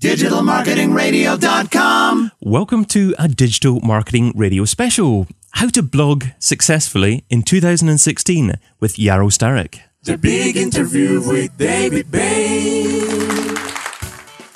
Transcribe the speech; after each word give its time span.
digitalmarketingradio.com. 0.00 2.32
Welcome 2.40 2.84
to 2.86 3.14
a 3.18 3.28
digital 3.28 3.80
marketing 3.80 4.32
radio 4.34 4.64
special 4.64 5.26
How 5.50 5.68
to 5.68 5.82
Blog 5.82 6.24
Successfully 6.38 7.22
in 7.28 7.42
2016 7.42 8.54
with 8.80 8.96
Yaro 8.96 9.30
Starak. 9.30 9.80
The 10.04 10.16
big 10.16 10.56
interview 10.56 11.20
with 11.20 11.54
David 11.58 12.10
Bain. 12.10 13.58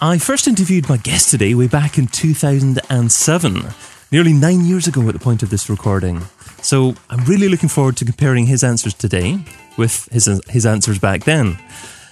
I 0.00 0.16
first 0.18 0.48
interviewed 0.48 0.88
my 0.88 0.96
guest 0.96 1.30
today 1.30 1.54
way 1.54 1.68
back 1.68 1.98
in 1.98 2.06
2007, 2.06 3.64
nearly 4.10 4.32
nine 4.32 4.64
years 4.64 4.86
ago 4.86 5.06
at 5.08 5.12
the 5.12 5.20
point 5.20 5.42
of 5.42 5.50
this 5.50 5.68
recording. 5.68 6.22
So 6.62 6.94
I'm 7.10 7.22
really 7.26 7.50
looking 7.50 7.68
forward 7.68 7.98
to 7.98 8.06
comparing 8.06 8.46
his 8.46 8.64
answers 8.64 8.94
today 8.94 9.44
with 9.76 10.08
his, 10.10 10.40
his 10.48 10.64
answers 10.64 10.98
back 10.98 11.24
then. 11.24 11.58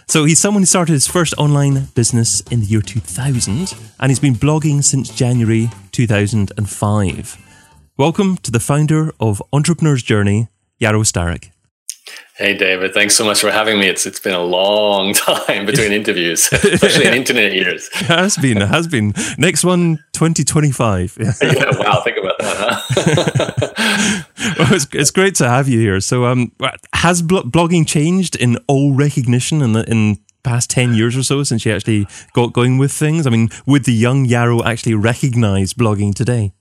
So 0.06 0.24
he's 0.24 0.40
someone 0.40 0.62
who 0.62 0.66
started 0.66 0.92
his 0.92 1.06
first 1.06 1.34
online 1.38 1.86
business 1.94 2.40
in 2.50 2.60
the 2.60 2.66
year 2.66 2.82
2000 2.82 3.74
and 4.00 4.10
he's 4.10 4.18
been 4.18 4.34
blogging 4.34 4.82
since 4.84 5.08
January 5.14 5.70
2005. 5.92 7.36
Welcome 7.96 8.36
to 8.38 8.50
the 8.50 8.60
founder 8.60 9.12
of 9.20 9.42
Entrepreneur's 9.52 10.02
Journey, 10.02 10.48
Yaro 10.80 11.02
Starak. 11.04 11.51
Hey 12.36 12.54
David, 12.56 12.94
thanks 12.94 13.14
so 13.14 13.24
much 13.24 13.40
for 13.40 13.50
having 13.50 13.78
me. 13.78 13.86
It's 13.86 14.06
it's 14.06 14.18
been 14.18 14.34
a 14.34 14.42
long 14.42 15.12
time 15.28 15.66
between 15.66 15.92
interviews, 16.00 16.50
especially 16.52 17.06
in 17.06 17.14
internet 17.14 17.52
years. 17.52 17.88
It 18.00 18.06
has 18.06 18.36
been, 18.36 18.60
it 18.60 18.68
has 18.68 18.88
been. 18.88 19.12
Next 19.38 19.64
one, 19.64 19.98
2025. 20.12 21.18
yeah, 21.20 21.32
wow, 21.78 22.00
think 22.02 22.16
about 22.18 22.38
that, 22.38 22.56
huh? 23.76 24.54
well, 24.58 24.72
it's, 24.74 24.86
it's 24.92 25.10
great 25.10 25.34
to 25.36 25.48
have 25.48 25.68
you 25.68 25.78
here. 25.78 26.00
So, 26.00 26.24
um, 26.24 26.52
has 26.94 27.22
blogging 27.22 27.86
changed 27.86 28.34
in 28.36 28.56
all 28.66 28.94
recognition 28.94 29.62
in 29.62 29.72
the 29.72 29.88
in 29.88 30.18
past 30.42 30.70
10 30.70 30.94
years 30.94 31.16
or 31.16 31.22
so 31.22 31.44
since 31.44 31.64
you 31.64 31.72
actually 31.72 32.06
got 32.32 32.52
going 32.52 32.78
with 32.78 32.92
things? 32.92 33.26
I 33.26 33.30
mean, 33.30 33.50
would 33.66 33.84
the 33.84 33.92
young 33.92 34.26
Yaro 34.26 34.64
actually 34.64 34.94
recognize 34.94 35.74
blogging 35.74 36.14
today? 36.14 36.52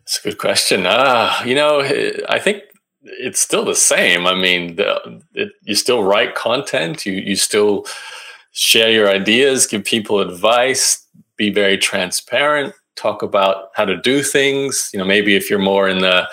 That's 0.00 0.18
a 0.18 0.22
good 0.28 0.38
question. 0.38 0.84
Ah, 0.86 1.42
you 1.44 1.54
know, 1.54 1.80
I 2.28 2.38
think 2.38 2.64
it's 3.04 3.40
still 3.40 3.64
the 3.64 3.74
same. 3.74 4.26
I 4.26 4.34
mean, 4.34 4.76
the, 4.76 5.22
it, 5.34 5.52
you 5.62 5.74
still 5.74 6.04
write 6.04 6.34
content. 6.34 7.04
You 7.06 7.14
you 7.14 7.36
still 7.36 7.86
share 8.52 8.90
your 8.90 9.08
ideas, 9.08 9.66
give 9.66 9.84
people 9.84 10.20
advice, 10.20 11.06
be 11.36 11.50
very 11.50 11.78
transparent, 11.78 12.74
talk 12.96 13.22
about 13.22 13.70
how 13.74 13.84
to 13.84 13.96
do 13.96 14.22
things. 14.22 14.90
You 14.92 14.98
know, 14.98 15.04
maybe 15.04 15.34
if 15.34 15.50
you're 15.50 15.58
more 15.58 15.88
in 15.88 16.00
the 16.00 16.28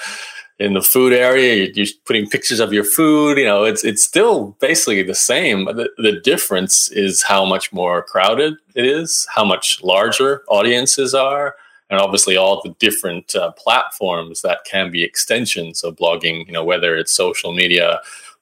in 0.59 0.73
the 0.73 0.81
food 0.81 1.13
area, 1.13 1.71
you're 1.73 1.87
putting 2.05 2.29
pictures 2.29 2.59
of 2.59 2.73
your 2.73 2.83
food. 2.83 3.37
You 3.37 3.45
know, 3.45 3.63
it's 3.63 3.83
it's 3.83 4.03
still 4.03 4.57
basically 4.59 5.03
the 5.03 5.15
same. 5.15 5.65
The, 5.65 5.89
the 5.97 6.19
difference 6.23 6.89
is 6.91 7.23
how 7.23 7.45
much 7.45 7.71
more 7.73 8.03
crowded 8.03 8.55
it 8.75 8.85
is, 8.85 9.27
how 9.33 9.45
much 9.45 9.81
larger 9.83 10.43
audiences 10.47 11.13
are 11.13 11.55
and 11.89 11.99
obviously 11.99 12.37
all 12.37 12.61
the 12.61 12.75
different 12.79 13.35
uh, 13.35 13.51
platforms 13.53 14.41
that 14.41 14.59
can 14.69 14.91
be 14.91 15.03
extensions 15.03 15.83
of 15.83 15.95
blogging 15.95 16.45
you 16.45 16.53
know 16.53 16.63
whether 16.63 16.95
it's 16.95 17.11
social 17.11 17.53
media 17.53 17.99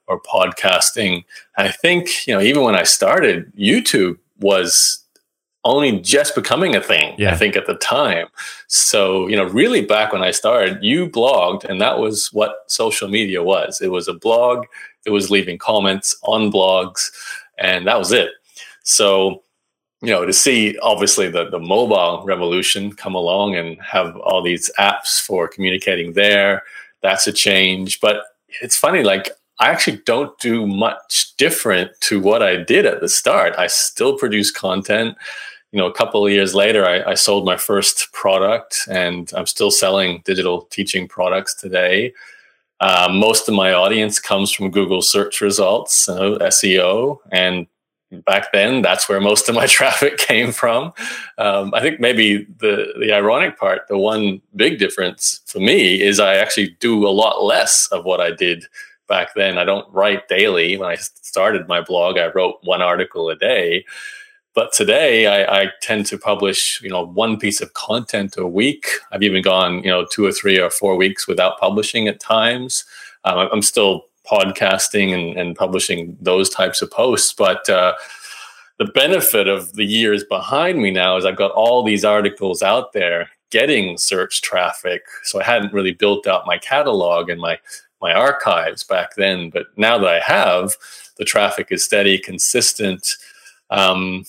or 0.07 0.21
podcasting. 0.21 1.23
I 1.57 1.69
think 1.69 2.27
you 2.27 2.33
know 2.33 2.41
even 2.41 2.63
when 2.63 2.75
i 2.75 2.83
started 2.83 3.51
youtube 3.55 4.17
was 4.39 5.03
only 5.63 5.99
just 5.99 6.33
becoming 6.33 6.75
a 6.75 6.81
thing 6.81 7.13
yeah. 7.17 7.33
i 7.33 7.35
think 7.35 7.55
at 7.57 7.67
the 7.67 7.75
time. 7.75 8.27
So 8.67 9.27
you 9.27 9.35
know 9.35 9.45
really 9.45 9.81
back 9.81 10.13
when 10.13 10.23
i 10.23 10.31
started 10.31 10.83
you 10.83 11.09
blogged 11.09 11.65
and 11.65 11.81
that 11.81 11.99
was 11.99 12.31
what 12.33 12.63
social 12.67 13.07
media 13.07 13.43
was. 13.43 13.81
It 13.81 13.91
was 13.91 14.07
a 14.07 14.13
blog. 14.13 14.65
It 15.05 15.11
was 15.11 15.31
leaving 15.31 15.57
comments 15.57 16.15
on 16.23 16.51
blogs 16.51 17.11
and 17.57 17.87
that 17.87 17.97
was 17.97 18.11
it. 18.11 18.31
So 18.83 19.43
you 20.01 20.09
know, 20.09 20.25
to 20.25 20.33
see 20.33 20.77
obviously 20.79 21.29
the, 21.29 21.49
the 21.49 21.59
mobile 21.59 22.23
revolution 22.25 22.93
come 22.93 23.15
along 23.15 23.55
and 23.55 23.81
have 23.81 24.15
all 24.17 24.43
these 24.43 24.69
apps 24.79 25.19
for 25.19 25.47
communicating 25.47 26.13
there, 26.13 26.63
that's 27.01 27.25
a 27.27 27.33
change. 27.33 27.99
But 27.99 28.23
it's 28.61 28.77
funny, 28.77 29.03
like 29.03 29.29
I 29.59 29.69
actually 29.69 29.97
don't 30.05 30.37
do 30.39 30.67
much 30.67 31.35
different 31.37 31.91
to 32.01 32.19
what 32.19 32.43
I 32.43 32.57
did 32.57 32.85
at 32.85 33.01
the 33.01 33.09
start. 33.09 33.55
I 33.57 33.67
still 33.67 34.17
produce 34.17 34.51
content. 34.51 35.17
You 35.71 35.79
know, 35.79 35.87
a 35.87 35.93
couple 35.93 36.25
of 36.25 36.31
years 36.31 36.53
later, 36.53 36.85
I, 36.85 37.11
I 37.11 37.13
sold 37.15 37.45
my 37.45 37.57
first 37.57 38.11
product 38.13 38.87
and 38.89 39.31
I'm 39.35 39.47
still 39.47 39.71
selling 39.71 40.21
digital 40.25 40.61
teaching 40.69 41.07
products 41.07 41.55
today. 41.55 42.13
Uh, 42.79 43.09
most 43.11 43.49
of 43.49 43.55
my 43.55 43.73
audience 43.73 44.19
comes 44.19 44.51
from 44.51 44.69
Google 44.69 45.01
search 45.01 45.41
results, 45.41 46.07
uh, 46.07 46.37
SEO, 46.41 47.17
and 47.31 47.65
back 48.25 48.51
then 48.53 48.81
that's 48.81 49.09
where 49.09 49.19
most 49.19 49.49
of 49.49 49.55
my 49.55 49.65
traffic 49.77 50.17
came 50.17 50.51
from. 50.51 50.93
Um, 51.37 51.73
i 51.73 51.81
think 51.81 51.99
maybe 51.99 52.45
the 52.59 52.93
the 52.99 53.11
ironic 53.11 53.57
part 53.57 53.87
the 53.87 53.97
one 53.97 54.41
big 54.55 54.79
difference 54.79 55.41
for 55.45 55.59
me 55.59 56.01
is 56.01 56.19
i 56.19 56.35
actually 56.35 56.75
do 56.79 57.07
a 57.07 57.09
lot 57.09 57.43
less 57.43 57.87
of 57.87 58.05
what 58.05 58.21
i 58.21 58.31
did 58.31 58.65
back 59.07 59.29
then. 59.35 59.57
I 59.57 59.63
don't 59.63 59.91
write 59.93 60.27
daily. 60.27 60.77
When 60.77 60.89
i 60.89 60.95
started 60.95 61.67
my 61.67 61.81
blog 61.81 62.17
i 62.17 62.27
wrote 62.27 62.57
one 62.63 62.81
article 62.81 63.29
a 63.29 63.35
day. 63.35 63.85
But 64.53 64.73
today 64.73 65.27
I, 65.27 65.61
I 65.61 65.71
tend 65.81 66.07
to 66.07 66.17
publish 66.17 66.81
you 66.81 66.89
know 66.89 67.05
one 67.05 67.37
piece 67.37 67.61
of 67.61 67.73
content 67.73 68.35
a 68.37 68.47
week. 68.47 68.87
I've 69.11 69.23
even 69.23 69.41
gone 69.41 69.83
you 69.83 69.89
know 69.89 70.05
two 70.11 70.25
or 70.25 70.31
three 70.31 70.59
or 70.59 70.69
four 70.69 70.95
weeks 70.95 71.27
without 71.27 71.59
publishing 71.59 72.07
at 72.07 72.19
times. 72.19 72.85
Um, 73.25 73.49
i'm 73.51 73.61
still 73.61 74.06
podcasting 74.29 75.13
and, 75.13 75.37
and 75.37 75.55
publishing 75.55 76.17
those 76.21 76.49
types 76.49 76.81
of 76.81 76.91
posts. 76.91 77.33
But 77.33 77.67
uh, 77.69 77.93
the 78.77 78.85
benefit 78.85 79.47
of 79.47 79.73
the 79.73 79.85
years 79.85 80.23
behind 80.23 80.79
me 80.79 80.91
now 80.91 81.17
is 81.17 81.25
I've 81.25 81.37
got 81.37 81.51
all 81.51 81.83
these 81.83 82.05
articles 82.05 82.61
out 82.61 82.93
there 82.93 83.29
getting 83.49 83.97
search 83.97 84.41
traffic. 84.41 85.03
So 85.23 85.39
I 85.39 85.43
hadn't 85.43 85.73
really 85.73 85.93
built 85.93 86.27
out 86.27 86.45
my 86.45 86.57
catalog 86.57 87.29
and 87.29 87.41
my 87.41 87.59
my 88.01 88.13
archives 88.13 88.83
back 88.83 89.15
then. 89.15 89.49
But 89.49 89.67
now 89.75 89.97
that 89.97 90.07
I 90.07 90.19
have, 90.19 90.75
the 91.17 91.25
traffic 91.25 91.69
is 91.71 91.83
steady, 91.83 92.19
consistent. 92.19 93.15
Um, 93.71 94.25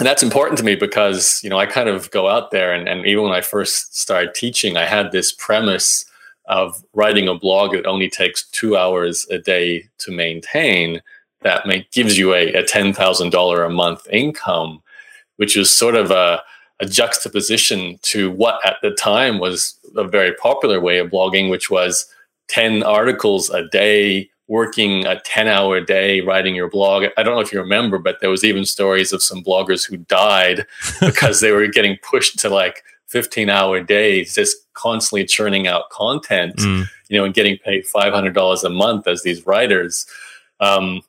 and 0.00 0.06
that's 0.06 0.24
important 0.24 0.58
to 0.58 0.64
me 0.64 0.74
because 0.74 1.40
you 1.44 1.50
know 1.50 1.58
I 1.58 1.66
kind 1.66 1.88
of 1.88 2.10
go 2.10 2.28
out 2.28 2.50
there 2.50 2.72
and, 2.72 2.88
and 2.88 3.06
even 3.06 3.24
when 3.24 3.32
I 3.32 3.40
first 3.40 3.96
started 3.96 4.34
teaching, 4.34 4.76
I 4.76 4.86
had 4.86 5.12
this 5.12 5.32
premise 5.32 6.04
of 6.46 6.84
writing 6.92 7.28
a 7.28 7.34
blog 7.34 7.72
that 7.72 7.86
only 7.86 8.08
takes 8.08 8.48
two 8.50 8.76
hours 8.76 9.26
a 9.30 9.38
day 9.38 9.88
to 9.98 10.10
maintain 10.10 11.00
that 11.44 11.66
may, 11.66 11.86
gives 11.92 12.18
you 12.18 12.34
a, 12.34 12.52
a 12.54 12.64
$10,000 12.64 13.66
a 13.66 13.70
month 13.70 14.08
income, 14.10 14.82
which 15.36 15.56
is 15.56 15.70
sort 15.70 15.94
of 15.94 16.10
a, 16.10 16.42
a 16.80 16.86
juxtaposition 16.86 17.98
to 18.02 18.30
what 18.30 18.58
at 18.66 18.76
the 18.82 18.90
time 18.90 19.38
was 19.38 19.78
a 19.96 20.04
very 20.04 20.34
popular 20.34 20.80
way 20.80 20.98
of 20.98 21.10
blogging, 21.10 21.50
which 21.50 21.70
was 21.70 22.06
10 22.48 22.82
articles 22.82 23.50
a 23.50 23.68
day, 23.68 24.28
working 24.48 25.06
a 25.06 25.20
10 25.20 25.48
hour 25.48 25.80
day 25.80 26.20
writing 26.20 26.54
your 26.54 26.68
blog. 26.68 27.04
I 27.16 27.22
don't 27.22 27.34
know 27.34 27.40
if 27.40 27.52
you 27.52 27.60
remember, 27.60 27.98
but 27.98 28.20
there 28.20 28.30
was 28.30 28.44
even 28.44 28.64
stories 28.64 29.12
of 29.12 29.22
some 29.22 29.44
bloggers 29.44 29.88
who 29.88 29.98
died 29.98 30.66
because 31.00 31.40
they 31.40 31.52
were 31.52 31.66
getting 31.68 31.96
pushed 32.02 32.38
to 32.40 32.48
like 32.48 32.82
15 33.14 33.48
hour 33.48 33.80
days, 33.80 34.34
just 34.34 34.56
constantly 34.72 35.24
churning 35.24 35.68
out 35.68 35.88
content, 35.90 36.56
mm. 36.56 36.84
you 37.08 37.16
know, 37.16 37.24
and 37.24 37.32
getting 37.32 37.56
paid 37.58 37.84
$500 37.84 38.64
a 38.64 38.68
month 38.70 39.06
as 39.06 39.22
these 39.22 39.46
writers. 39.46 40.04
Um, 40.58 41.00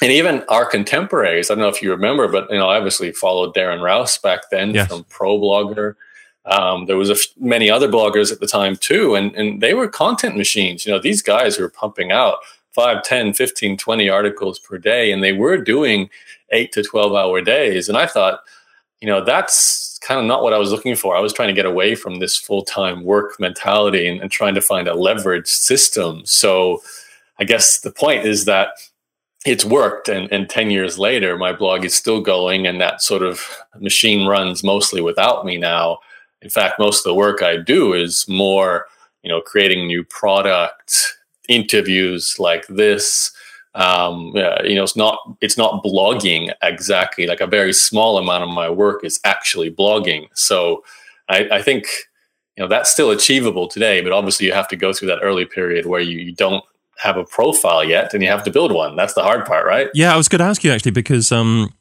and 0.00 0.10
even 0.10 0.42
our 0.48 0.64
contemporaries, 0.64 1.50
I 1.50 1.54
don't 1.54 1.60
know 1.60 1.68
if 1.68 1.82
you 1.82 1.90
remember, 1.90 2.28
but, 2.28 2.50
you 2.50 2.56
know, 2.56 2.70
I 2.70 2.78
obviously 2.78 3.12
followed 3.12 3.54
Darren 3.54 3.82
Rowse 3.82 4.16
back 4.16 4.48
then 4.50 4.72
yes. 4.72 4.88
from 4.88 5.04
ProBlogger. 5.04 5.96
Um, 6.46 6.86
there 6.86 6.96
was 6.96 7.10
a 7.10 7.12
f- 7.12 7.36
many 7.38 7.68
other 7.68 7.88
bloggers 7.88 8.32
at 8.32 8.40
the 8.40 8.46
time 8.46 8.76
too, 8.76 9.14
and, 9.14 9.34
and 9.34 9.60
they 9.60 9.74
were 9.74 9.86
content 9.86 10.38
machines. 10.38 10.86
You 10.86 10.92
know, 10.92 10.98
these 10.98 11.20
guys 11.20 11.58
were 11.58 11.68
pumping 11.68 12.10
out 12.10 12.38
5, 12.72 13.02
10, 13.02 13.34
15, 13.34 13.76
20 13.76 14.08
articles 14.08 14.58
per 14.58 14.78
day, 14.78 15.12
and 15.12 15.22
they 15.22 15.34
were 15.34 15.58
doing 15.58 16.08
eight 16.52 16.72
to 16.72 16.82
12 16.82 17.12
hour 17.12 17.42
days. 17.42 17.90
And 17.90 17.98
I 17.98 18.06
thought, 18.06 18.40
you 19.02 19.06
know, 19.08 19.22
that's 19.22 19.89
kind 20.00 20.20
of 20.20 20.26
not 20.26 20.42
what 20.42 20.52
I 20.52 20.58
was 20.58 20.70
looking 20.70 20.96
for. 20.96 21.16
I 21.16 21.20
was 21.20 21.32
trying 21.32 21.48
to 21.48 21.54
get 21.54 21.66
away 21.66 21.94
from 21.94 22.18
this 22.18 22.36
full 22.36 22.62
time 22.62 23.04
work 23.04 23.38
mentality 23.38 24.08
and, 24.08 24.20
and, 24.20 24.30
trying 24.30 24.54
to 24.54 24.62
find 24.62 24.88
a 24.88 24.94
leverage 24.94 25.46
system. 25.46 26.22
So 26.24 26.82
I 27.38 27.44
guess 27.44 27.80
the 27.80 27.90
point 27.90 28.24
is 28.24 28.44
that 28.46 28.70
it's 29.46 29.64
worked. 29.64 30.08
And, 30.08 30.30
and 30.32 30.48
10 30.48 30.70
years 30.70 30.98
later, 30.98 31.36
my 31.36 31.52
blog 31.52 31.84
is 31.84 31.94
still 31.94 32.20
going, 32.20 32.66
and 32.66 32.80
that 32.80 33.02
sort 33.02 33.22
of 33.22 33.46
machine 33.78 34.26
runs 34.26 34.62
mostly 34.62 35.00
without 35.00 35.44
me 35.44 35.56
now. 35.56 35.98
In 36.42 36.50
fact, 36.50 36.78
most 36.78 37.00
of 37.00 37.10
the 37.10 37.14
work 37.14 37.42
I 37.42 37.56
do 37.56 37.92
is 37.92 38.26
more, 38.28 38.86
you 39.22 39.30
know, 39.30 39.40
creating 39.40 39.86
new 39.86 40.04
product, 40.04 41.18
interviews 41.48 42.36
like 42.38 42.66
this 42.68 43.32
um, 43.74 44.32
you 44.64 44.74
know, 44.74 44.82
it's 44.82 44.96
not 44.96 45.18
it's 45.40 45.56
not 45.56 45.84
blogging 45.84 46.52
exactly. 46.62 47.26
Like 47.26 47.40
a 47.40 47.46
very 47.46 47.72
small 47.72 48.18
amount 48.18 48.44
of 48.44 48.50
my 48.50 48.68
work 48.68 49.04
is 49.04 49.20
actually 49.24 49.70
blogging. 49.70 50.28
So 50.34 50.84
I, 51.28 51.48
I 51.52 51.62
think 51.62 51.86
you 52.56 52.64
know 52.64 52.68
that's 52.68 52.90
still 52.90 53.10
achievable 53.10 53.68
today. 53.68 54.00
But 54.00 54.12
obviously, 54.12 54.46
you 54.46 54.52
have 54.52 54.68
to 54.68 54.76
go 54.76 54.92
through 54.92 55.08
that 55.08 55.20
early 55.22 55.44
period 55.44 55.86
where 55.86 56.00
you, 56.00 56.18
you 56.18 56.34
don't 56.34 56.64
have 56.98 57.16
a 57.16 57.24
profile 57.24 57.84
yet, 57.84 58.12
and 58.12 58.22
you 58.22 58.28
have 58.28 58.44
to 58.44 58.50
build 58.50 58.72
one. 58.72 58.96
That's 58.96 59.14
the 59.14 59.22
hard 59.22 59.46
part, 59.46 59.66
right? 59.66 59.88
Yeah, 59.94 60.12
I 60.12 60.16
was 60.16 60.28
going 60.28 60.40
to 60.40 60.44
ask 60.46 60.64
you 60.64 60.72
actually 60.72 60.90
because 60.90 61.30
um, 61.30 61.72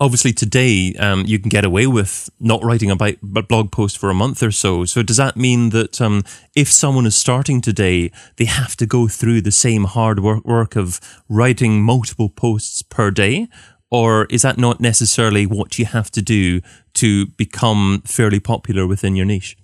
obviously 0.00 0.32
today 0.32 0.94
um, 0.98 1.24
you 1.26 1.38
can 1.38 1.48
get 1.48 1.64
away 1.64 1.86
with 1.86 2.30
not 2.40 2.62
writing 2.62 2.90
a 2.90 2.96
blog 2.96 3.72
post 3.72 3.98
for 3.98 4.10
a 4.10 4.14
month 4.14 4.42
or 4.42 4.50
so. 4.50 4.84
So 4.84 5.02
does 5.02 5.16
that 5.16 5.36
mean 5.36 5.70
that 5.70 6.00
um, 6.00 6.22
if 6.54 6.70
someone 6.70 7.06
is 7.06 7.16
starting 7.16 7.60
today, 7.60 8.10
they 8.36 8.44
have 8.44 8.76
to 8.76 8.86
go 8.86 9.08
through 9.08 9.42
the 9.42 9.50
same 9.50 9.84
hard 9.84 10.20
work, 10.20 10.44
work 10.44 10.76
of 10.76 11.00
writing 11.28 11.82
multiple 11.82 12.28
posts 12.28 12.82
per 12.82 13.10
day? 13.10 13.48
Or 13.90 14.26
is 14.26 14.42
that 14.42 14.58
not 14.58 14.80
necessarily 14.80 15.46
what 15.46 15.78
you 15.78 15.86
have 15.86 16.10
to 16.12 16.22
do 16.22 16.60
to 16.94 17.26
become 17.26 18.02
fairly 18.04 18.38
popular 18.38 18.86
within 18.86 19.16
your 19.16 19.24
niche? 19.24 19.56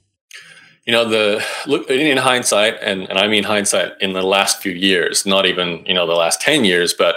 You 0.87 0.93
know, 0.93 1.09
the 1.09 1.45
look 1.67 1.91
in 1.91 2.17
hindsight, 2.19 2.77
and, 2.83 3.09
and 3.09 3.19
I 3.19 3.27
mean 3.27 3.45
hindsight 3.45 3.93
in 4.01 4.13
the 4.13 4.23
last 4.23 4.61
few 4.61 4.73
years, 4.73 5.25
not 5.25 5.47
even, 5.47 5.85
you 5.87 5.95
know, 5.95 6.07
the 6.07 6.15
last 6.15 6.43
10 6.43 6.65
years, 6.65 6.93
but 6.93 7.17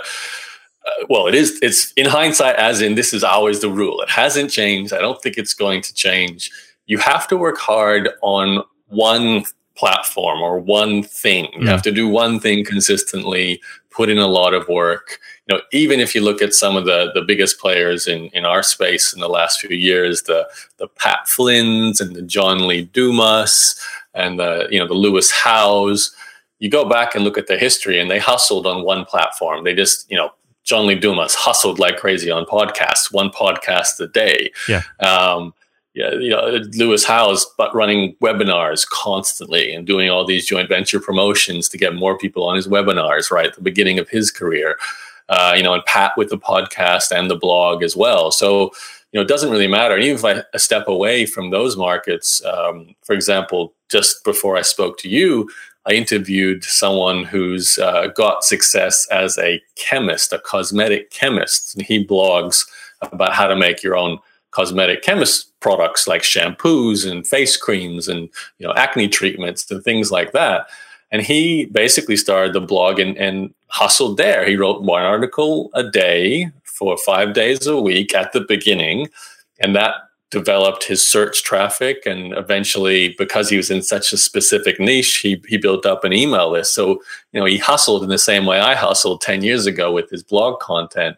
uh, 0.87 1.05
well, 1.09 1.27
it 1.27 1.35
is. 1.35 1.59
It's 1.61 1.91
in 1.93 2.05
hindsight, 2.05 2.55
as 2.55 2.81
in 2.81 2.95
this 2.95 3.13
is 3.13 3.23
always 3.23 3.61
the 3.61 3.69
rule. 3.69 4.01
It 4.01 4.09
hasn't 4.09 4.51
changed. 4.51 4.93
I 4.93 4.99
don't 4.99 5.21
think 5.21 5.37
it's 5.37 5.53
going 5.53 5.81
to 5.81 5.93
change. 5.93 6.51
You 6.85 6.97
have 6.99 7.27
to 7.27 7.37
work 7.37 7.57
hard 7.57 8.09
on 8.21 8.63
one 8.87 9.43
platform 9.75 10.41
or 10.41 10.59
one 10.59 11.03
thing. 11.03 11.49
You 11.53 11.67
have 11.67 11.83
to 11.83 11.91
do 11.91 12.07
one 12.07 12.39
thing 12.39 12.63
consistently. 12.65 13.61
Put 13.91 14.09
in 14.09 14.17
a 14.17 14.27
lot 14.27 14.53
of 14.53 14.67
work. 14.67 15.19
You 15.47 15.55
know, 15.55 15.61
even 15.71 15.99
if 15.99 16.15
you 16.15 16.21
look 16.21 16.41
at 16.41 16.53
some 16.53 16.75
of 16.75 16.85
the 16.85 17.11
the 17.13 17.21
biggest 17.21 17.59
players 17.59 18.07
in 18.07 18.27
in 18.27 18.45
our 18.45 18.63
space 18.63 19.13
in 19.13 19.19
the 19.19 19.29
last 19.29 19.59
few 19.59 19.75
years, 19.75 20.23
the 20.23 20.47
the 20.77 20.87
Pat 20.87 21.27
Flynn's 21.27 21.99
and 21.99 22.15
the 22.15 22.21
John 22.21 22.67
Lee 22.67 22.83
Dumas 22.83 23.79
and 24.13 24.39
the 24.39 24.67
you 24.71 24.79
know 24.79 24.87
the 24.87 24.93
Lewis 24.93 25.31
Howes 25.31 26.15
you 26.59 26.69
go 26.69 26.87
back 26.87 27.13
and 27.13 27.23
look 27.23 27.37
at 27.37 27.47
their 27.47 27.59
history 27.59 27.99
and 27.99 28.09
they 28.09 28.19
hustled 28.19 28.65
on 28.65 28.83
one 28.83 29.05
platform. 29.05 29.63
They 29.63 29.75
just, 29.75 30.09
you 30.09 30.17
know, 30.17 30.31
John 30.67 30.85
Lee 30.85 30.95
Dumas 30.95 31.33
hustled 31.33 31.79
like 31.79 31.97
crazy 31.97 32.29
on 32.29 32.45
podcasts, 32.45 33.11
one 33.11 33.29
podcast 33.29 33.99
a 34.01 34.07
day. 34.07 34.51
Yeah. 34.67 34.83
Um, 34.99 35.53
yeah, 35.95 36.11
you 36.11 36.29
know, 36.29 36.59
Lewis 36.75 37.03
Howes, 37.03 37.47
but 37.57 37.73
running 37.73 38.15
webinars 38.21 38.87
constantly 38.87 39.73
and 39.73 39.87
doing 39.87 40.11
all 40.11 40.25
these 40.25 40.45
joint 40.45 40.69
venture 40.69 40.99
promotions 40.99 41.67
to 41.69 41.77
get 41.77 41.95
more 41.95 42.15
people 42.15 42.43
on 42.43 42.55
his 42.55 42.67
webinars, 42.67 43.31
right? 43.31 43.47
At 43.47 43.55
the 43.55 43.61
beginning 43.61 43.97
of 43.97 44.07
his 44.07 44.29
career. 44.29 44.77
Uh, 45.29 45.53
you 45.57 45.63
know, 45.63 45.73
and 45.73 45.83
Pat 45.85 46.13
with 46.15 46.29
the 46.29 46.37
podcast 46.37 47.11
and 47.11 47.31
the 47.31 47.35
blog 47.35 47.81
as 47.81 47.97
well. 47.97 48.31
So, 48.31 48.71
you 49.11 49.19
know, 49.19 49.21
it 49.21 49.27
doesn't 49.27 49.49
really 49.49 49.67
matter. 49.67 49.95
And 49.95 50.03
even 50.03 50.17
if 50.17 50.45
I 50.53 50.57
step 50.57 50.87
away 50.87 51.25
from 51.25 51.49
those 51.49 51.75
markets, 51.75 52.45
um, 52.45 52.95
for 53.03 53.13
example, 53.13 53.73
just 53.89 54.23
before 54.23 54.55
I 54.55 54.61
spoke 54.61 54.97
to 54.99 55.09
you, 55.09 55.49
I 55.87 55.93
interviewed 55.93 56.63
someone 56.63 57.23
who's 57.23 57.79
uh, 57.79 58.07
got 58.07 58.43
success 58.43 59.07
as 59.09 59.37
a 59.37 59.61
chemist, 59.75 60.33
a 60.33 60.39
cosmetic 60.39 61.11
chemist. 61.11 61.75
And 61.75 61.85
he 61.85 62.05
blogs 62.05 62.67
about 63.01 63.33
how 63.33 63.47
to 63.47 63.55
make 63.55 63.83
your 63.83 63.95
own 63.95 64.19
cosmetic 64.51 65.01
chemist 65.01 65.57
products 65.59 66.07
like 66.07 66.21
shampoos 66.23 67.09
and 67.09 67.25
face 67.25 67.57
creams 67.57 68.07
and 68.07 68.29
you 68.59 68.67
know 68.67 68.73
acne 68.75 69.07
treatments 69.07 69.69
and 69.71 69.83
things 69.83 70.11
like 70.11 70.33
that. 70.33 70.67
And 71.11 71.21
he 71.21 71.65
basically 71.65 72.17
started 72.17 72.53
the 72.53 72.61
blog 72.61 72.99
and, 72.99 73.17
and 73.17 73.53
hustled 73.67 74.17
there. 74.17 74.45
He 74.45 74.57
wrote 74.57 74.81
one 74.81 75.03
article 75.03 75.69
a 75.73 75.89
day 75.89 76.51
for 76.63 76.97
five 76.97 77.33
days 77.33 77.65
a 77.65 77.79
week 77.79 78.13
at 78.13 78.33
the 78.33 78.41
beginning. 78.41 79.07
And 79.59 79.75
that 79.75 79.95
developed 80.29 80.83
his 80.83 81.05
search 81.07 81.43
traffic 81.43 82.05
and 82.05 82.33
eventually 82.33 83.15
because 83.17 83.49
he 83.49 83.55
was 83.55 83.71
in 83.71 83.81
such 83.81 84.11
a 84.11 84.17
specific 84.17 84.79
niche 84.79 85.17
he, 85.17 85.41
he 85.47 85.57
built 85.57 85.85
up 85.85 86.03
an 86.03 86.11
email 86.11 86.51
list. 86.51 86.73
So 86.73 87.01
you 87.31 87.39
know 87.39 87.45
he 87.45 87.57
hustled 87.57 88.03
in 88.03 88.09
the 88.09 88.17
same 88.17 88.45
way 88.45 88.59
i 88.59 88.75
hustled 88.75 89.21
10 89.21 89.41
years 89.41 89.65
ago 89.65 89.91
with 89.91 90.09
his 90.09 90.23
blog 90.23 90.59
content. 90.59 91.15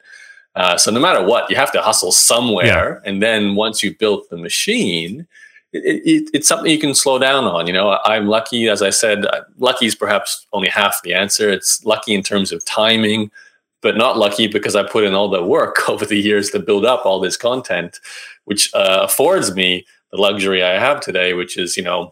Uh, 0.56 0.78
so 0.78 0.92
no 0.92 1.00
matter 1.00 1.24
what 1.24 1.50
you 1.50 1.56
have 1.56 1.72
to 1.72 1.82
hustle 1.82 2.12
somewhere. 2.12 3.02
Yeah. 3.04 3.10
and 3.10 3.22
then 3.22 3.56
once 3.56 3.82
you've 3.82 3.98
built 3.98 4.30
the 4.30 4.38
machine 4.38 5.26
it, 5.72 6.02
it, 6.04 6.30
it's 6.34 6.48
something 6.48 6.72
you 6.72 6.80
can 6.80 6.96
slow 6.96 7.18
down 7.18 7.46
on. 7.46 7.66
You 7.66 7.74
know 7.74 7.98
i'm 8.06 8.28
lucky 8.28 8.70
as 8.70 8.84
i 8.84 8.92
said 8.92 9.26
uh, 9.26 9.42
lucky 9.58 9.88
is 9.88 9.96
perhaps 9.96 10.46
only 10.54 10.70
half 10.70 11.02
the 11.04 11.16
answer. 11.16 11.50
It's 11.50 11.84
lucky 11.84 12.14
in 12.14 12.22
terms 12.22 12.52
of 12.52 12.64
timing 12.66 13.32
but 13.82 13.98
not 13.98 14.18
lucky 14.18 14.48
because 14.48 14.76
I 14.76 14.84
put 14.84 15.04
in 15.04 15.14
all 15.14 15.30
the 15.30 15.44
work 15.44 15.88
over 15.90 16.06
the 16.06 16.18
years 16.18 16.50
to 16.52 16.60
build 16.60 16.86
up 16.86 17.06
all 17.06 17.20
this 17.20 17.38
content, 17.38 18.00
which 18.46 18.74
uh, 18.74 19.02
affords 19.04 19.56
me 19.56 19.86
the 20.12 20.22
luxury 20.22 20.64
I 20.64 20.80
have 20.80 21.00
today, 21.00 21.34
which 21.34 21.58
is, 21.58 21.78
you 21.78 21.84
know, 21.84 22.12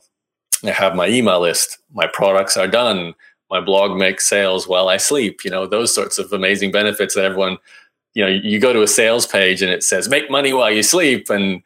I 0.63 0.71
have 0.71 0.95
my 0.95 1.07
email 1.07 1.41
list, 1.41 1.77
my 1.93 2.07
products 2.07 2.57
are 2.57 2.67
done, 2.67 3.13
my 3.49 3.59
blog 3.61 3.97
makes 3.97 4.27
sales 4.27 4.67
while 4.67 4.89
I 4.89 4.97
sleep, 4.97 5.43
you 5.43 5.51
know, 5.51 5.65
those 5.65 5.93
sorts 5.93 6.17
of 6.17 6.33
amazing 6.33 6.71
benefits 6.71 7.15
that 7.15 7.25
everyone, 7.25 7.57
you 8.13 8.23
know, 8.23 8.29
you 8.29 8.59
go 8.59 8.73
to 8.73 8.81
a 8.81 8.87
sales 8.87 9.25
page 9.25 9.61
and 9.61 9.71
it 9.71 9.83
says 9.83 10.09
make 10.09 10.29
money 10.29 10.53
while 10.53 10.71
you 10.71 10.83
sleep. 10.83 11.29
And 11.29 11.61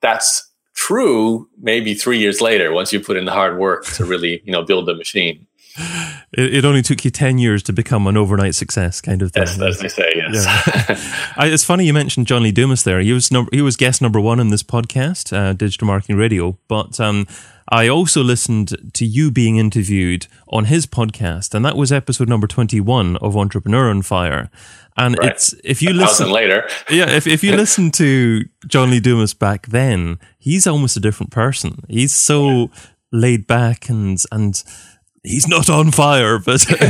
that's 0.00 0.48
true 0.74 1.48
maybe 1.60 1.94
three 1.94 2.18
years 2.18 2.40
later 2.40 2.70
once 2.70 2.92
you 2.92 3.00
put 3.00 3.16
in 3.16 3.24
the 3.24 3.32
hard 3.32 3.58
work 3.58 3.84
to 3.84 4.04
really, 4.04 4.42
you 4.44 4.52
know, 4.52 4.62
build 4.62 4.86
the 4.86 4.94
machine 4.94 5.46
it, 6.32 6.54
it, 6.54 6.64
only 6.64 6.82
took 6.82 7.04
you 7.04 7.10
10 7.10 7.38
years 7.38 7.62
to 7.64 7.72
become 7.72 8.06
an 8.06 8.16
overnight 8.16 8.54
success 8.54 9.00
kind 9.00 9.22
of 9.22 9.32
thing. 9.32 9.42
Yes, 9.42 9.60
as 9.60 9.78
they 9.80 9.88
say, 9.88 10.10
yes. 10.14 10.44
Yeah. 10.44 11.32
I, 11.36 11.48
it's 11.48 11.64
funny 11.64 11.86
you 11.86 11.92
mentioned 11.92 12.26
John 12.26 12.42
Lee 12.42 12.52
Dumas 12.52 12.82
there. 12.82 13.00
He 13.00 13.12
was 13.12 13.30
number, 13.30 13.50
he 13.52 13.62
was 13.62 13.76
guest 13.76 14.00
number 14.00 14.20
one 14.20 14.40
in 14.40 14.48
this 14.48 14.62
podcast, 14.62 15.36
uh, 15.36 15.52
Digital 15.52 15.86
Marketing 15.86 16.16
Radio. 16.16 16.58
But 16.68 16.98
um, 17.00 17.26
I 17.68 17.88
also 17.88 18.22
listened 18.22 18.92
to 18.94 19.04
you 19.04 19.30
being 19.30 19.56
interviewed 19.56 20.28
on 20.48 20.66
his 20.66 20.86
podcast, 20.86 21.52
and 21.54 21.64
that 21.64 21.76
was 21.76 21.90
episode 21.90 22.28
number 22.28 22.46
21 22.46 23.16
of 23.16 23.36
Entrepreneur 23.36 23.90
on 23.90 24.02
Fire. 24.02 24.50
And 24.96 25.18
right. 25.18 25.32
it's 25.32 25.54
if 25.64 25.82
you 25.82 25.90
a 25.90 25.92
listen 25.92 26.30
later, 26.30 26.68
yeah, 26.90 27.10
if 27.10 27.26
if 27.26 27.42
you 27.42 27.52
listen 27.56 27.90
to 27.92 28.44
John 28.66 28.90
Lee 28.90 29.00
Dumas 29.00 29.34
back 29.34 29.66
then, 29.66 30.18
he's 30.38 30.66
almost 30.66 30.96
a 30.96 31.00
different 31.00 31.32
person. 31.32 31.84
He's 31.88 32.14
so 32.14 32.48
yeah. 32.48 32.66
laid 33.12 33.46
back 33.46 33.88
and 33.88 34.22
and 34.30 34.62
he's 35.26 35.48
not 35.48 35.68
on 35.68 35.90
fire, 35.90 36.38
but 36.38 36.64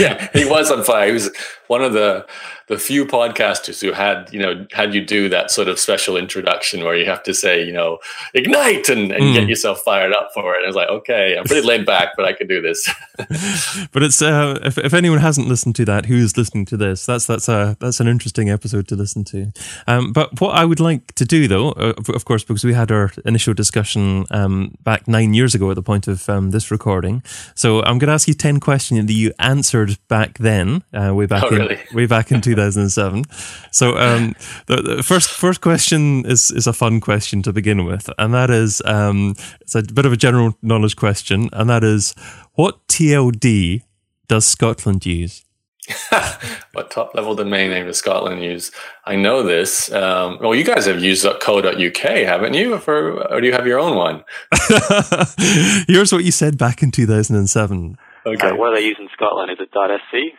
yeah, 0.00 0.28
he 0.32 0.44
was 0.44 0.70
on 0.70 0.82
fire. 0.84 1.08
He 1.08 1.12
was 1.12 1.30
one 1.68 1.82
of 1.82 1.92
the 1.92 2.26
the 2.66 2.78
few 2.78 3.06
podcasters 3.06 3.80
who 3.80 3.92
had 3.92 4.28
you 4.32 4.40
know 4.40 4.66
had 4.72 4.94
you 4.94 5.04
do 5.04 5.28
that 5.28 5.50
sort 5.50 5.68
of 5.68 5.78
special 5.78 6.16
introduction 6.16 6.84
where 6.84 6.96
you 6.96 7.06
have 7.06 7.22
to 7.22 7.32
say 7.32 7.64
you 7.64 7.72
know 7.72 7.98
ignite 8.34 8.88
and, 8.88 9.10
and 9.12 9.22
mm. 9.22 9.34
get 9.34 9.48
yourself 9.48 9.80
fired 9.80 10.12
up 10.12 10.30
for 10.34 10.54
it. 10.54 10.58
And 10.58 10.66
I 10.66 10.68
was 10.68 10.76
like, 10.76 10.88
okay, 10.88 11.36
I'm 11.36 11.44
pretty 11.44 11.66
laid 11.66 11.86
back, 11.86 12.10
but 12.16 12.24
I 12.24 12.32
can 12.32 12.46
do 12.46 12.60
this. 12.60 12.88
but 13.92 14.02
it's 14.02 14.20
uh, 14.20 14.58
if 14.62 14.78
if 14.78 14.94
anyone 14.94 15.18
hasn't 15.18 15.48
listened 15.48 15.76
to 15.76 15.84
that, 15.86 16.06
who's 16.06 16.36
listening 16.36 16.66
to 16.66 16.76
this? 16.76 17.06
That's 17.06 17.26
that's 17.26 17.48
a 17.48 17.76
that's 17.80 18.00
an 18.00 18.08
interesting 18.08 18.50
episode 18.50 18.88
to 18.88 18.96
listen 18.96 19.24
to. 19.24 19.52
Um, 19.86 20.12
but 20.12 20.40
what 20.40 20.54
I 20.54 20.64
would 20.64 20.80
like 20.80 21.14
to 21.14 21.24
do 21.24 21.48
though, 21.48 21.70
uh, 21.72 21.94
of 22.14 22.24
course, 22.24 22.44
because 22.44 22.64
we 22.64 22.74
had 22.74 22.90
our 22.90 23.12
initial 23.24 23.54
discussion 23.54 24.24
um, 24.30 24.76
back 24.82 25.08
nine 25.08 25.34
years 25.34 25.54
ago 25.54 25.70
at 25.70 25.74
the 25.74 25.82
point 25.82 26.08
of 26.08 26.28
um, 26.28 26.50
this 26.50 26.70
recording, 26.70 27.22
so 27.54 27.82
I'm 27.82 27.98
going 27.98 28.08
to 28.08 28.14
ask 28.14 28.28
you 28.28 28.34
ten 28.34 28.60
questions 28.60 29.06
that 29.06 29.12
you 29.12 29.32
answered 29.38 29.98
back 30.08 30.38
then, 30.38 30.82
uh, 30.92 31.14
way 31.14 31.26
back 31.26 31.44
oh, 31.44 31.54
in 31.54 31.57
really? 31.58 31.78
way 31.94 32.06
back 32.06 32.30
in 32.30 32.40
2007. 32.40 33.24
So 33.70 33.98
um, 33.98 34.34
the, 34.66 34.82
the, 34.96 35.02
first 35.02 35.30
first 35.30 35.60
question 35.60 36.24
is 36.26 36.50
is 36.50 36.66
a 36.66 36.72
fun 36.72 37.00
question 37.00 37.42
to 37.42 37.52
begin 37.52 37.84
with, 37.84 38.10
and 38.18 38.32
that 38.34 38.50
is 38.50 38.82
um, 38.84 39.34
it's 39.60 39.74
a 39.74 39.82
bit 39.82 40.06
of 40.06 40.12
a 40.12 40.16
general 40.16 40.56
knowledge 40.62 40.96
question, 40.96 41.48
and 41.52 41.68
that 41.70 41.84
is 41.84 42.14
what 42.54 42.86
TLD 42.88 43.82
does 44.28 44.46
Scotland 44.46 45.04
use? 45.06 45.44
what 46.72 46.90
top 46.90 47.14
level 47.14 47.34
domain 47.34 47.70
name 47.70 47.86
does 47.86 47.96
Scotland 47.96 48.42
use? 48.42 48.70
I 49.04 49.16
know 49.16 49.42
this. 49.42 49.90
Um, 49.90 50.38
well, 50.40 50.54
you 50.54 50.64
guys 50.64 50.86
have 50.86 51.02
used 51.02 51.26
.co.uk, 51.40 51.96
haven't 51.96 52.54
you? 52.54 52.78
For, 52.78 53.26
or 53.32 53.40
do 53.40 53.46
you 53.46 53.52
have 53.52 53.66
your 53.66 53.78
own 53.78 53.96
one? 53.96 54.24
Here's 55.88 56.12
what 56.12 56.24
you 56.24 56.32
said 56.32 56.58
back 56.58 56.82
in 56.82 56.90
2007. 56.90 57.96
Okay. 58.26 58.48
Uh, 58.48 58.56
what 58.56 58.72
are 58.72 58.76
they 58.76 58.84
using 58.84 59.04
in 59.04 59.10
Scotland? 59.14 59.50
Is 59.50 59.58
it 59.60 59.70
.sc? 59.72 60.36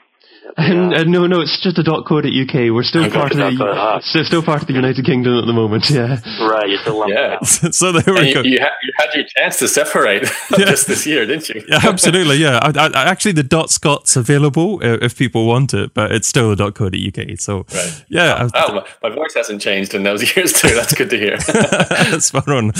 And, 0.57 0.93
uh, 0.93 1.03
no, 1.03 1.27
no, 1.27 1.41
it's 1.41 1.61
just 1.61 1.77
a 1.77 1.83
.co.uk. 1.83 2.53
We're 2.53 2.83
still 2.83 3.05
okay, 3.05 3.13
part 3.13 3.31
of 3.31 3.37
the 3.37 3.65
ah. 3.65 3.99
still 4.01 4.41
part 4.41 4.61
of 4.61 4.67
the 4.67 4.73
United 4.73 5.05
Kingdom 5.05 5.37
at 5.37 5.45
the 5.45 5.53
moment. 5.53 5.89
Yeah, 5.89 6.19
right. 6.41 6.67
You're 6.67 6.79
still 6.79 7.09
yeah. 7.09 7.39
so 7.43 7.91
there 7.91 8.13
we 8.13 8.33
go. 8.33 8.41
You, 8.41 8.51
you, 8.51 8.59
had, 8.59 8.71
you, 8.83 8.93
had, 8.97 9.13
your 9.13 9.25
chance 9.25 9.59
to 9.59 9.67
separate 9.67 10.23
yeah. 10.57 10.65
just 10.65 10.87
this 10.87 11.05
year, 11.05 11.25
didn't 11.25 11.49
you? 11.49 11.63
yeah, 11.67 11.79
absolutely. 11.83 12.37
Yeah, 12.37 12.59
I, 12.61 12.89
I, 12.93 13.03
actually, 13.05 13.33
the 13.33 13.43
dot 13.43 13.69
scot's 13.69 14.15
available 14.15 14.79
uh, 14.83 14.97
if 15.01 15.17
people 15.17 15.45
want 15.45 15.73
it, 15.73 15.93
but 15.93 16.11
it's 16.11 16.27
still 16.27 16.55
the 16.55 16.71
.co.uk. 16.71 17.39
So 17.39 17.65
right. 17.73 18.05
yeah, 18.09 18.49
oh, 18.53 18.83
oh, 18.83 18.85
my 19.03 19.15
voice 19.15 19.33
hasn't 19.35 19.61
changed 19.61 19.93
in 19.93 20.03
those 20.03 20.35
years 20.35 20.53
too. 20.53 20.73
That's 20.75 20.93
good 20.93 21.09
to 21.11 21.17
hear. 21.17 21.37
That's 21.37 22.31
fun. 22.31 22.43
on. 22.49 22.71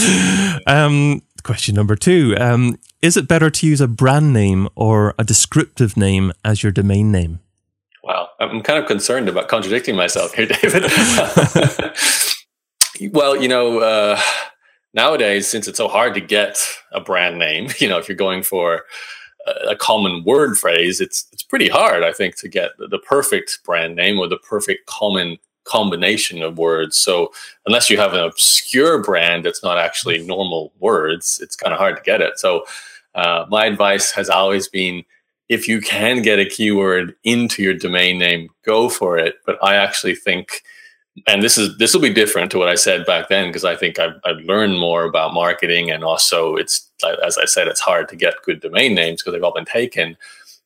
Um, 0.67 1.21
question 1.43 1.75
number 1.75 1.95
two: 1.95 2.35
um, 2.39 2.77
Is 3.01 3.15
it 3.15 3.27
better 3.27 3.49
to 3.49 3.67
use 3.67 3.79
a 3.79 3.87
brand 3.87 4.33
name 4.33 4.67
or 4.75 5.13
a 5.17 5.23
descriptive 5.23 5.95
name 5.95 6.33
as 6.43 6.63
your 6.63 6.71
domain 6.71 7.11
name? 7.11 7.39
Wow, 8.03 8.29
I'm 8.39 8.61
kind 8.61 8.79
of 8.79 8.85
concerned 8.85 9.27
about 9.27 9.49
contradicting 9.49 9.95
myself 9.95 10.33
here, 10.33 10.45
David. 10.61 10.83
well, 13.11 13.35
you 13.35 13.47
know, 13.47 13.79
uh, 13.79 14.19
nowadays, 14.93 15.47
since 15.47 15.67
it's 15.67 15.77
so 15.77 15.87
hard 15.87 16.13
to 16.13 16.21
get 16.21 16.57
a 16.91 17.01
brand 17.01 17.37
name, 17.37 17.69
you 17.79 17.87
know, 17.87 17.97
if 17.97 18.07
you're 18.07 18.15
going 18.15 18.43
for 18.43 18.85
a, 19.67 19.75
common 19.75 20.23
word 20.23 20.57
phrase, 20.57 21.01
it's 21.01 21.27
it's 21.31 21.43
pretty 21.43 21.67
hard, 21.67 22.03
I 22.03 22.11
think, 22.11 22.35
to 22.37 22.47
get 22.47 22.71
the 22.77 22.99
perfect 22.99 23.59
brand 23.63 23.95
name 23.95 24.19
or 24.19 24.27
the 24.27 24.37
perfect 24.37 24.85
common 24.85 25.37
combination 25.65 26.41
of 26.41 26.57
words. 26.57 26.97
So 26.97 27.31
unless 27.65 27.89
you 27.89 27.97
have 27.97 28.13
an 28.13 28.23
obscure 28.23 29.01
brand 29.01 29.45
that's 29.45 29.63
not 29.63 29.77
actually 29.77 30.25
normal 30.25 30.73
words, 30.79 31.39
it's 31.43 31.55
kind 31.55 31.73
of 31.73 31.79
hard 31.79 31.97
to 31.97 32.03
get 32.03 32.21
it. 32.21 32.39
So 32.39 32.65
uh, 33.15 33.45
my 33.49 33.65
advice 33.65 34.11
has 34.11 34.29
always 34.29 34.67
been 34.67 35.03
if 35.49 35.67
you 35.67 35.81
can 35.81 36.21
get 36.21 36.39
a 36.39 36.45
keyword 36.45 37.15
into 37.23 37.63
your 37.63 37.73
domain 37.73 38.19
name, 38.19 38.49
go 38.63 38.87
for 38.87 39.17
it. 39.17 39.35
But 39.45 39.57
I 39.63 39.75
actually 39.75 40.15
think, 40.15 40.61
and 41.27 41.41
this 41.41 41.57
is 41.57 41.77
this 41.79 41.93
will 41.93 42.01
be 42.01 42.13
different 42.13 42.51
to 42.51 42.59
what 42.59 42.69
I 42.69 42.75
said 42.75 43.05
back 43.05 43.27
then 43.27 43.49
because 43.49 43.65
I 43.65 43.75
think 43.75 43.99
I've, 43.99 44.13
I've, 44.23 44.37
learned 44.45 44.79
more 44.79 45.03
about 45.03 45.33
marketing, 45.33 45.89
and 45.89 46.03
also 46.03 46.55
it's 46.55 46.87
as 47.25 47.37
I 47.37 47.45
said, 47.45 47.67
it's 47.67 47.79
hard 47.79 48.07
to 48.09 48.15
get 48.15 48.41
good 48.45 48.61
domain 48.61 48.93
names 48.93 49.21
because 49.21 49.33
they've 49.33 49.43
all 49.43 49.53
been 49.53 49.65
taken. 49.65 50.15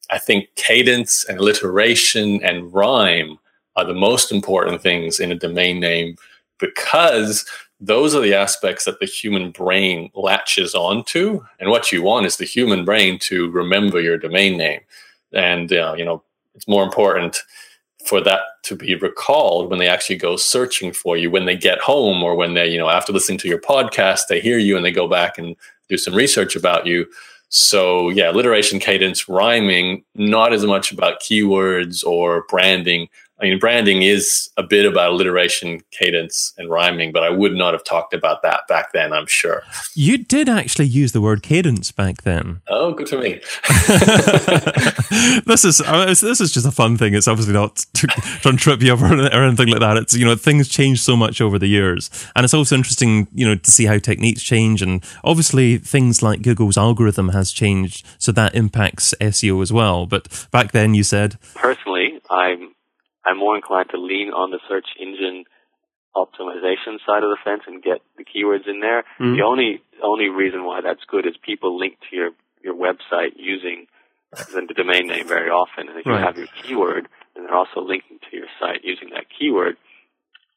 I 0.10 0.20
think 0.20 0.54
cadence 0.56 1.24
and 1.25 1.40
alliteration 1.40 2.44
and 2.44 2.72
rhyme 2.74 3.40
are 3.75 3.86
the 3.86 3.94
most 3.94 4.32
important 4.32 4.82
things 4.82 5.20
in 5.20 5.32
a 5.32 5.36
domain 5.36 5.80
name 5.80 6.18
because 6.60 7.46
those 7.80 8.15
are 8.15 8.22
the 8.22 8.34
aspects 8.34 8.86
that 8.86 9.00
the 9.00 9.06
human 9.06 9.51
brain 9.51 10.10
latches 10.15 10.74
onto. 10.74 11.44
And 11.60 11.70
what 11.70 11.92
you 11.92 12.01
want 12.01 12.25
is 12.25 12.38
the 12.38 12.46
human 12.46 12.86
brain 12.86 13.20
to 13.20 13.50
remember 13.51 14.00
your 14.00 14.18
domain 14.18 14.58
name. 14.58 14.82
And, 15.34 15.72
uh, 15.74 15.96
you 15.98 16.06
know, 16.06 16.24
it's 16.56 16.68
more 16.68 16.84
important 16.84 17.44
for 18.06 18.22
that 18.22 18.42
to 18.63 18.75
be 18.75 18.96
recalled 18.96 19.70
when 19.70 19.80
they 19.80 19.88
actually 19.88 20.18
go 20.18 20.36
searching 20.36 20.92
for 20.92 21.18
you 21.18 21.32
when 21.32 21.46
they 21.46 21.56
get 21.56 21.80
home 21.80 22.22
or 22.24 22.36
when 22.36 22.53
they, 22.53 22.68
you 22.68 22.77
know, 22.77 22.89
after 22.89 23.13
listening 23.13 23.38
to 23.39 23.48
your 23.48 23.60
podcast, 23.60 24.22
they 24.30 24.39
hear 24.39 24.58
you 24.58 24.75
and 24.75 24.86
they 24.86 24.92
go 24.92 25.08
back 25.08 25.38
and 25.38 25.56
do 25.89 25.98
some 25.98 26.13
research 26.13 26.56
about 26.56 26.86
you. 26.86 27.06
So, 27.50 28.10
yeah, 28.10 28.32
alliteration, 28.32 28.80
cadence, 28.80 29.30
rhyming, 29.30 30.03
not 30.15 30.53
as 30.53 30.65
much 30.65 30.92
about 30.92 31.22
keywords 31.22 32.03
or 32.06 32.46
branding, 32.50 33.10
I 33.40 33.46
mean, 33.46 33.58
branding 33.60 34.04
is 34.04 34.50
a 34.58 34.63
bit 34.63 34.86
about 34.86 35.12
alliteration, 35.12 35.82
cadence, 35.92 36.54
and 36.58 36.70
rhyming, 36.70 37.12
but 37.12 37.24
I 37.24 37.30
would 37.32 37.54
not 37.54 37.74
have 37.74 37.84
talked 37.84 38.13
about 38.13 38.44
that 38.44 38.62
back 38.70 38.94
then, 38.94 39.12
I'm 39.12 39.25
sure. 39.25 39.63
You 39.96 40.20
did 40.20 40.48
actually 40.48 40.86
use 40.86 41.13
the 41.13 41.22
word 41.22 41.42
cadence 41.42 41.92
back 41.92 42.22
then. 42.22 42.62
Oh, 42.70 42.94
good 42.94 43.10
for 43.10 43.18
me. 43.18 43.42
this 45.46 45.66
is 45.66 45.80
this 45.80 46.42
is 46.42 46.54
just 46.54 46.68
a 46.68 46.72
fun 46.72 46.96
thing. 46.96 47.16
It's 47.16 47.28
obviously 47.28 47.54
not 47.54 47.84
trying 47.96 48.56
to 48.56 48.63
trip 48.63 48.82
you 48.82 48.94
up 48.94 49.02
or, 49.02 49.13
or 49.13 49.44
anything 49.44 49.70
like 49.70 49.80
that. 49.80 49.98
It's 49.98 50.13
you 50.13 50.25
know 50.25 50.36
things 50.36 50.70
change 50.70 51.02
so 51.02 51.16
much 51.18 51.42
over 51.42 51.58
the 51.58 51.68
years, 51.68 52.10
and 52.36 52.44
it's 52.44 52.54
also 52.54 52.75
interesting 52.75 53.28
you 53.34 53.48
know 53.48 53.56
to 53.56 53.72
see 53.72 53.86
how 53.86 53.98
techniques 53.98 54.44
change, 54.44 54.82
and 54.82 55.04
obviously 55.24 55.80
things 55.80 56.22
like 56.22 56.44
Google's 56.44 56.78
algorithm 56.78 57.30
has 57.30 57.52
changed, 57.52 58.06
so 58.20 58.32
that 58.32 58.54
impacts 58.54 59.16
SEO 59.20 59.62
as 59.63 59.74
well. 59.74 60.06
But 60.06 60.48
back 60.52 60.72
then, 60.72 60.94
you 60.94 61.04
said 61.04 61.38
personally, 61.56 62.20
I'm 62.30 62.73
I'm 63.25 63.38
more 63.38 63.56
inclined 63.56 63.89
to 63.92 63.98
lean 63.98 64.30
on 64.30 64.51
the 64.51 64.60
search 64.68 64.88
engine 65.00 65.46
optimization 66.15 67.01
side 67.06 67.24
of 67.24 67.30
the 67.30 67.38
fence 67.44 67.63
and 67.68 67.82
get 67.82 68.01
the 68.18 68.24
keywords 68.24 68.68
in 68.68 68.80
there. 68.80 69.03
Mm-hmm. 69.20 69.36
The 69.36 69.44
only 69.44 69.82
only 70.01 70.30
reason 70.30 70.63
why 70.63 70.82
that's 70.82 71.03
good 71.08 71.25
is 71.25 71.34
people 71.44 71.77
link 71.77 71.98
to 72.10 72.15
your 72.15 72.30
your 72.63 72.75
website 72.75 73.34
using 73.36 73.88
the 74.32 74.74
domain 74.75 75.08
name 75.08 75.27
very 75.27 75.50
often, 75.50 75.89
and 75.89 76.00
if 76.00 76.06
right. 76.06 76.20
you 76.20 76.25
have 76.25 76.38
your 76.38 76.48
keyword, 76.63 77.08
and 77.36 77.46
they're 77.46 77.56
also 77.56 77.82
linking 77.82 78.20
to 78.30 78.38
your 78.38 78.48
site 78.60 78.84
using 78.84 79.10
that 79.12 79.25
keyword, 79.38 79.77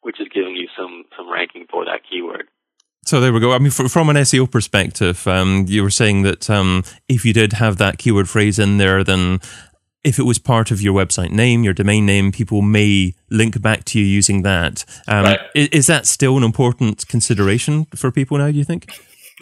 which 0.03 0.21
is 0.21 0.29
giving 0.33 0.57
you 0.57 0.69
some 0.77 1.05
some 1.17 1.31
ranking 1.31 1.67
for 1.71 1.85
that 1.85 2.01
keyword. 2.09 2.49
So 3.07 3.21
there 3.21 3.33
we 3.33 3.39
go. 3.39 3.53
I 3.53 3.59
mean, 3.61 3.71
from 3.71 4.09
an 4.09 4.17
SEO 4.17 4.51
perspective, 4.51 5.29
um, 5.29 5.67
you 5.69 5.85
were 5.85 5.91
saying 5.91 6.23
that 6.23 6.51
um, 6.51 6.83
if 7.09 7.25
you 7.25 7.33
did 7.33 7.53
have 7.53 7.77
that 7.77 7.99
keyword 7.99 8.29
phrase 8.29 8.59
in 8.59 8.79
there, 8.79 9.05
then 9.05 9.39
if 10.07 10.21
it 10.21 10.23
was 10.23 10.39
part 10.39 10.71
of 10.71 10.81
your 10.81 10.95
website 10.95 11.31
name, 11.31 11.65
your 11.65 11.75
domain 11.75 12.07
name, 12.07 12.31
people 12.31 12.63
may 12.63 13.13
link 13.29 13.61
back 13.61 13.85
to 13.87 13.99
you 13.99 14.05
using 14.05 14.43
that. 14.43 14.85
Um, 15.09 15.25
right. 15.25 15.41
is, 15.55 15.69
is, 15.69 15.87
that 15.89 16.07
still 16.07 16.37
an 16.37 16.45
important 16.45 17.09
consideration 17.09 17.87
for 17.87 18.13
people 18.13 18.39
now, 18.39 18.47
do 18.53 18.57
you 18.57 18.65
think? 18.65 18.89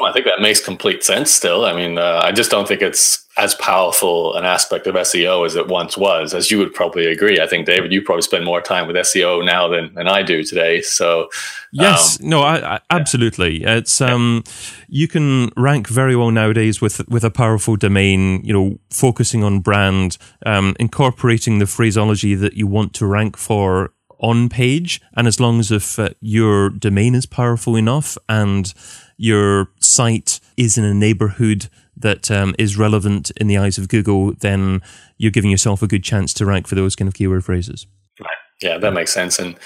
Well, 0.00 0.10
I 0.10 0.12
think 0.12 0.26
that 0.26 0.40
makes 0.40 0.60
complete 0.60 1.04
sense 1.04 1.30
still. 1.30 1.64
I 1.64 1.72
mean, 1.72 1.98
uh, 1.98 2.20
I 2.24 2.32
just 2.32 2.50
don't 2.50 2.66
think 2.66 2.82
it's 2.82 3.24
as 3.36 3.54
powerful 3.56 4.34
an 4.34 4.44
aspect 4.44 4.88
of 4.88 4.96
SEO 4.96 5.46
as 5.46 5.54
it 5.54 5.68
once 5.68 5.96
was, 5.96 6.34
as 6.34 6.50
you 6.50 6.58
would 6.58 6.74
probably 6.74 7.06
agree. 7.06 7.40
I 7.40 7.46
think, 7.46 7.66
David, 7.66 7.92
you 7.92 8.02
probably 8.02 8.22
spend 8.22 8.44
more 8.44 8.60
time 8.60 8.88
with 8.88 8.96
SEO 8.96 9.44
now 9.44 9.68
than, 9.68 9.94
than 9.94 10.08
I 10.08 10.24
do 10.24 10.42
today. 10.42 10.82
So, 10.82 11.28
yes, 11.70 12.20
um, 12.20 12.28
no, 12.28 12.42
I, 12.42 12.74
I, 12.74 12.80
absolutely. 12.90 13.62
It's, 13.62 14.00
um, 14.00 14.42
you 14.88 15.06
can 15.06 15.50
rank 15.56 15.86
very 15.86 16.16
well 16.16 16.32
nowadays 16.32 16.80
with, 16.80 17.08
with 17.08 17.22
a 17.22 17.30
powerful 17.30 17.76
domain, 17.76 18.44
you 18.44 18.52
know, 18.52 18.78
focusing 18.90 19.44
on 19.44 19.60
brand, 19.60 20.18
um, 20.44 20.74
incorporating 20.80 21.60
the 21.60 21.66
phraseology 21.66 22.34
that 22.34 22.54
you 22.54 22.66
want 22.66 22.94
to 22.94 23.06
rank 23.06 23.36
for 23.36 23.92
on 24.18 24.48
page. 24.48 25.00
And 25.16 25.28
as 25.28 25.38
long 25.38 25.60
as 25.60 25.70
if 25.70 25.98
uh, 25.98 26.10
your 26.20 26.70
domain 26.70 27.14
is 27.14 27.26
powerful 27.26 27.76
enough 27.76 28.18
and 28.28 28.72
your 29.16 29.68
site 29.80 30.40
is 30.56 30.78
in 30.78 30.84
a 30.84 30.94
neighborhood 30.94 31.68
that 31.96 32.30
um, 32.30 32.54
is 32.58 32.76
relevant 32.76 33.30
in 33.36 33.46
the 33.46 33.56
eyes 33.56 33.78
of 33.78 33.88
Google, 33.88 34.32
then 34.40 34.82
you're 35.16 35.30
giving 35.30 35.50
yourself 35.50 35.82
a 35.82 35.86
good 35.86 36.02
chance 36.02 36.34
to 36.34 36.46
rank 36.46 36.66
for 36.66 36.74
those 36.74 36.96
kind 36.96 37.08
of 37.08 37.14
keyword 37.14 37.44
phrases. 37.44 37.86
Right. 38.20 38.30
Yeah, 38.60 38.78
that 38.78 38.92
makes 38.92 39.12
sense. 39.12 39.38
And 39.38 39.56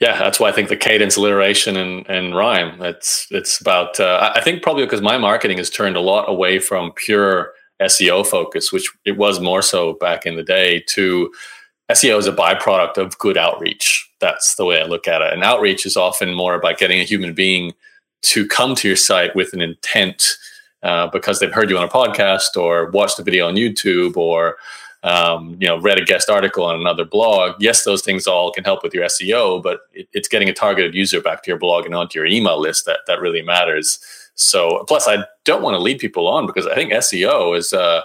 yeah, 0.00 0.18
that's 0.18 0.38
why 0.38 0.48
I 0.48 0.52
think 0.52 0.68
the 0.68 0.76
cadence, 0.76 1.16
alliteration, 1.16 1.76
and, 1.76 2.06
and 2.08 2.34
rhyme. 2.34 2.80
It's 2.82 3.26
it's 3.30 3.60
about. 3.60 4.00
Uh, 4.00 4.32
I 4.34 4.40
think 4.40 4.62
probably 4.62 4.84
because 4.84 5.00
my 5.00 5.16
marketing 5.16 5.58
has 5.58 5.70
turned 5.70 5.96
a 5.96 6.00
lot 6.00 6.28
away 6.28 6.58
from 6.58 6.92
pure 6.92 7.52
SEO 7.80 8.26
focus, 8.26 8.72
which 8.72 8.90
it 9.04 9.16
was 9.16 9.40
more 9.40 9.62
so 9.62 9.94
back 9.94 10.26
in 10.26 10.36
the 10.36 10.42
day, 10.42 10.82
to 10.88 11.32
SEO 11.90 12.18
is 12.18 12.26
a 12.26 12.32
byproduct 12.32 12.98
of 12.98 13.18
good 13.18 13.36
outreach. 13.36 14.08
That's 14.20 14.54
the 14.56 14.64
way 14.64 14.80
I 14.80 14.86
look 14.86 15.06
at 15.06 15.22
it. 15.22 15.32
And 15.32 15.42
outreach 15.42 15.84
is 15.86 15.96
often 15.96 16.34
more 16.34 16.54
about 16.54 16.78
getting 16.78 17.00
a 17.00 17.04
human 17.04 17.34
being 17.34 17.72
to 18.22 18.46
come 18.46 18.74
to 18.76 18.88
your 18.88 18.96
site 18.96 19.34
with 19.36 19.52
an 19.52 19.60
intent 19.60 20.36
uh, 20.82 21.06
because 21.08 21.38
they've 21.38 21.52
heard 21.52 21.70
you 21.70 21.78
on 21.78 21.84
a 21.84 21.88
podcast 21.88 22.56
or 22.56 22.90
watched 22.90 23.18
a 23.18 23.22
video 23.22 23.46
on 23.46 23.54
YouTube 23.54 24.16
or 24.16 24.56
um, 25.04 25.56
you 25.60 25.66
know 25.66 25.80
read 25.80 25.98
a 25.98 26.04
guest 26.04 26.30
article 26.30 26.64
on 26.64 26.78
another 26.78 27.04
blog. 27.04 27.54
Yes, 27.60 27.84
those 27.84 28.02
things 28.02 28.26
all 28.26 28.52
can 28.52 28.64
help 28.64 28.82
with 28.82 28.94
your 28.94 29.04
SEO, 29.06 29.62
but 29.62 29.80
it, 29.92 30.08
it's 30.12 30.28
getting 30.28 30.48
a 30.48 30.52
targeted 30.52 30.94
user 30.94 31.20
back 31.20 31.42
to 31.42 31.50
your 31.50 31.58
blog 31.58 31.84
and 31.86 31.94
onto 31.94 32.18
your 32.18 32.26
email 32.26 32.60
list 32.60 32.86
that 32.86 33.00
that 33.06 33.20
really 33.20 33.42
matters. 33.42 33.98
So 34.34 34.84
plus, 34.88 35.06
I 35.08 35.24
don't 35.44 35.62
want 35.62 35.74
to 35.74 35.80
lead 35.80 35.98
people 35.98 36.26
on 36.28 36.46
because 36.46 36.66
I 36.66 36.74
think 36.74 36.92
SEO 36.92 37.56
is. 37.56 37.72
Uh, 37.72 38.02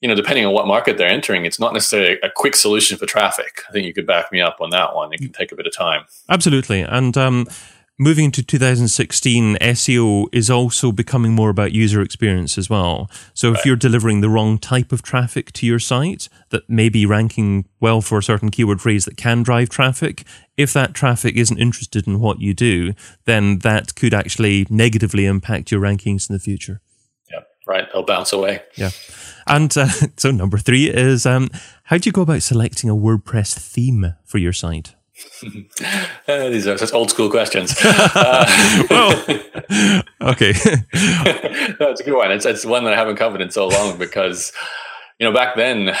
you 0.00 0.08
know, 0.08 0.14
depending 0.14 0.44
on 0.44 0.52
what 0.52 0.66
market 0.66 0.98
they're 0.98 1.08
entering, 1.08 1.46
it's 1.46 1.58
not 1.58 1.72
necessarily 1.72 2.18
a 2.22 2.28
quick 2.28 2.56
solution 2.56 2.98
for 2.98 3.06
traffic. 3.06 3.62
I 3.66 3.72
think 3.72 3.86
you 3.86 3.94
could 3.94 4.06
back 4.06 4.30
me 4.30 4.38
up 4.38 4.58
on 4.60 4.68
that 4.68 4.94
one. 4.94 5.14
It 5.14 5.18
can 5.18 5.32
take 5.32 5.50
a 5.50 5.56
bit 5.56 5.66
of 5.66 5.74
time. 5.74 6.04
Absolutely. 6.28 6.82
And 6.82 7.16
um, 7.16 7.46
moving 7.98 8.26
into 8.26 8.42
2016, 8.42 9.56
SEO 9.56 10.26
is 10.32 10.50
also 10.50 10.90
becoming 10.90 11.32
more 11.32 11.50
about 11.50 11.72
user 11.72 12.00
experience 12.00 12.58
as 12.58 12.68
well. 12.68 13.10
So 13.34 13.52
if 13.52 13.64
you're 13.64 13.76
delivering 13.76 14.20
the 14.20 14.28
wrong 14.28 14.58
type 14.58 14.92
of 14.92 15.02
traffic 15.02 15.52
to 15.52 15.66
your 15.66 15.78
site 15.78 16.28
that 16.50 16.68
may 16.68 16.88
be 16.88 17.06
ranking 17.06 17.66
well 17.80 18.00
for 18.00 18.18
a 18.18 18.22
certain 18.22 18.50
keyword 18.50 18.80
phrase 18.80 19.04
that 19.04 19.16
can 19.16 19.42
drive 19.42 19.68
traffic, 19.68 20.24
if 20.56 20.72
that 20.72 20.94
traffic 20.94 21.36
isn't 21.36 21.58
interested 21.58 22.06
in 22.06 22.20
what 22.20 22.40
you 22.40 22.54
do, 22.54 22.94
then 23.26 23.58
that 23.60 23.94
could 23.94 24.14
actually 24.14 24.66
negatively 24.70 25.26
impact 25.26 25.70
your 25.70 25.80
rankings 25.80 26.28
in 26.28 26.34
the 26.34 26.40
future. 26.40 26.80
Yeah, 27.30 27.40
right. 27.66 27.86
They'll 27.92 28.02
bounce 28.02 28.32
away. 28.32 28.62
Yeah. 28.74 28.90
And 29.46 29.76
uh, 29.76 29.88
so 30.16 30.30
number 30.30 30.58
three 30.58 30.90
is 30.90 31.26
um, 31.26 31.48
how 31.84 31.98
do 31.98 32.08
you 32.08 32.12
go 32.12 32.22
about 32.22 32.42
selecting 32.42 32.90
a 32.90 32.96
WordPress 32.96 33.56
theme 33.56 34.14
for 34.24 34.38
your 34.38 34.52
site? 34.52 34.94
uh, 36.28 36.48
these 36.48 36.66
are 36.66 36.76
such 36.76 36.92
old 36.92 37.10
school 37.10 37.30
questions. 37.30 37.74
Uh, 38.16 38.84
well, 38.90 39.24
okay, 40.20 40.52
that's 41.78 42.00
a 42.00 42.04
good 42.04 42.14
one. 42.14 42.30
It's, 42.30 42.46
it's 42.46 42.64
one 42.64 42.84
that 42.84 42.92
I 42.92 42.96
haven't 42.96 43.16
covered 43.16 43.40
in 43.40 43.50
so 43.50 43.68
long 43.68 43.98
because 43.98 44.52
you 45.18 45.26
know 45.26 45.32
back 45.32 45.56
then, 45.56 45.90
uh, 45.90 45.96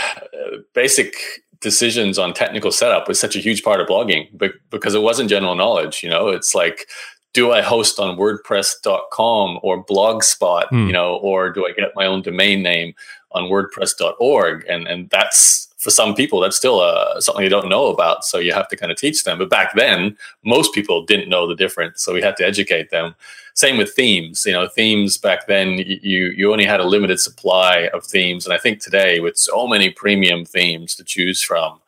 basic 0.74 1.14
decisions 1.60 2.18
on 2.18 2.34
technical 2.34 2.70
setup 2.70 3.08
was 3.08 3.18
such 3.18 3.36
a 3.36 3.40
huge 3.40 3.62
part 3.62 3.80
of 3.80 3.88
blogging 3.88 4.28
because 4.70 4.94
it 4.94 5.02
wasn't 5.02 5.28
general 5.28 5.54
knowledge. 5.54 6.02
You 6.02 6.10
know, 6.10 6.28
it's 6.28 6.54
like 6.54 6.86
do 7.34 7.52
I 7.52 7.62
host 7.62 7.98
on 7.98 8.16
WordPress.com 8.16 9.58
or 9.62 9.84
Blogspot, 9.84 10.68
mm. 10.68 10.86
you 10.86 10.92
know, 10.92 11.16
or 11.16 11.50
do 11.50 11.66
I 11.66 11.72
get 11.72 11.90
my 11.94 12.06
own 12.06 12.22
domain 12.22 12.62
name 12.62 12.94
on 13.32 13.44
WordPress.org? 13.44 14.64
And 14.68 14.86
and 14.86 15.10
that's 15.10 15.73
for 15.84 15.90
some 15.90 16.14
people 16.14 16.40
that's 16.40 16.56
still 16.56 16.80
uh, 16.80 17.20
something 17.20 17.44
they 17.44 17.48
don't 17.50 17.68
know 17.68 17.88
about 17.88 18.24
so 18.24 18.38
you 18.38 18.54
have 18.54 18.68
to 18.68 18.76
kind 18.76 18.90
of 18.90 18.96
teach 18.96 19.22
them. 19.24 19.36
But 19.36 19.50
back 19.50 19.74
then 19.74 20.16
most 20.42 20.72
people 20.72 21.04
didn't 21.04 21.28
know 21.28 21.46
the 21.46 21.54
difference 21.54 22.02
so 22.02 22.14
we 22.14 22.22
had 22.22 22.38
to 22.38 22.46
educate 22.46 22.88
them. 22.90 23.14
Same 23.52 23.76
with 23.76 23.92
themes 23.92 24.46
you 24.46 24.52
know 24.52 24.66
themes 24.66 25.18
back 25.18 25.46
then 25.46 25.78
you 25.78 26.32
you 26.38 26.50
only 26.50 26.64
had 26.64 26.80
a 26.80 26.86
limited 26.86 27.20
supply 27.20 27.88
of 27.94 28.04
themes 28.04 28.44
and 28.44 28.52
i 28.52 28.58
think 28.58 28.80
today 28.80 29.20
with 29.20 29.36
so 29.36 29.68
many 29.68 29.90
premium 29.90 30.44
themes 30.44 30.96
to 30.96 31.04
choose 31.04 31.40
from 31.40 31.80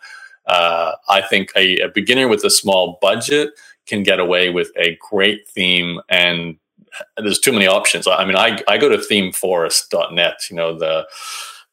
uh, 0.47 0.93
i 1.09 1.21
think 1.21 1.51
a, 1.57 1.81
a 1.81 1.89
beginner 1.89 2.29
with 2.29 2.45
a 2.45 2.51
small 2.51 2.99
budget 3.03 3.51
can 3.87 4.05
get 4.05 4.21
away 4.21 4.49
with 4.49 4.71
a 4.77 4.97
great 5.11 5.49
theme 5.49 6.01
and 6.09 6.57
there's 7.19 7.41
too 7.41 7.53
many 7.53 7.67
options. 7.67 8.07
I 8.07 8.25
mean 8.25 8.37
i, 8.37 8.63
I 8.69 8.79
go 8.79 8.89
to 8.89 8.99
themeforest.net 8.99 10.39
you 10.49 10.57
know 10.57 10.79
the 10.79 11.05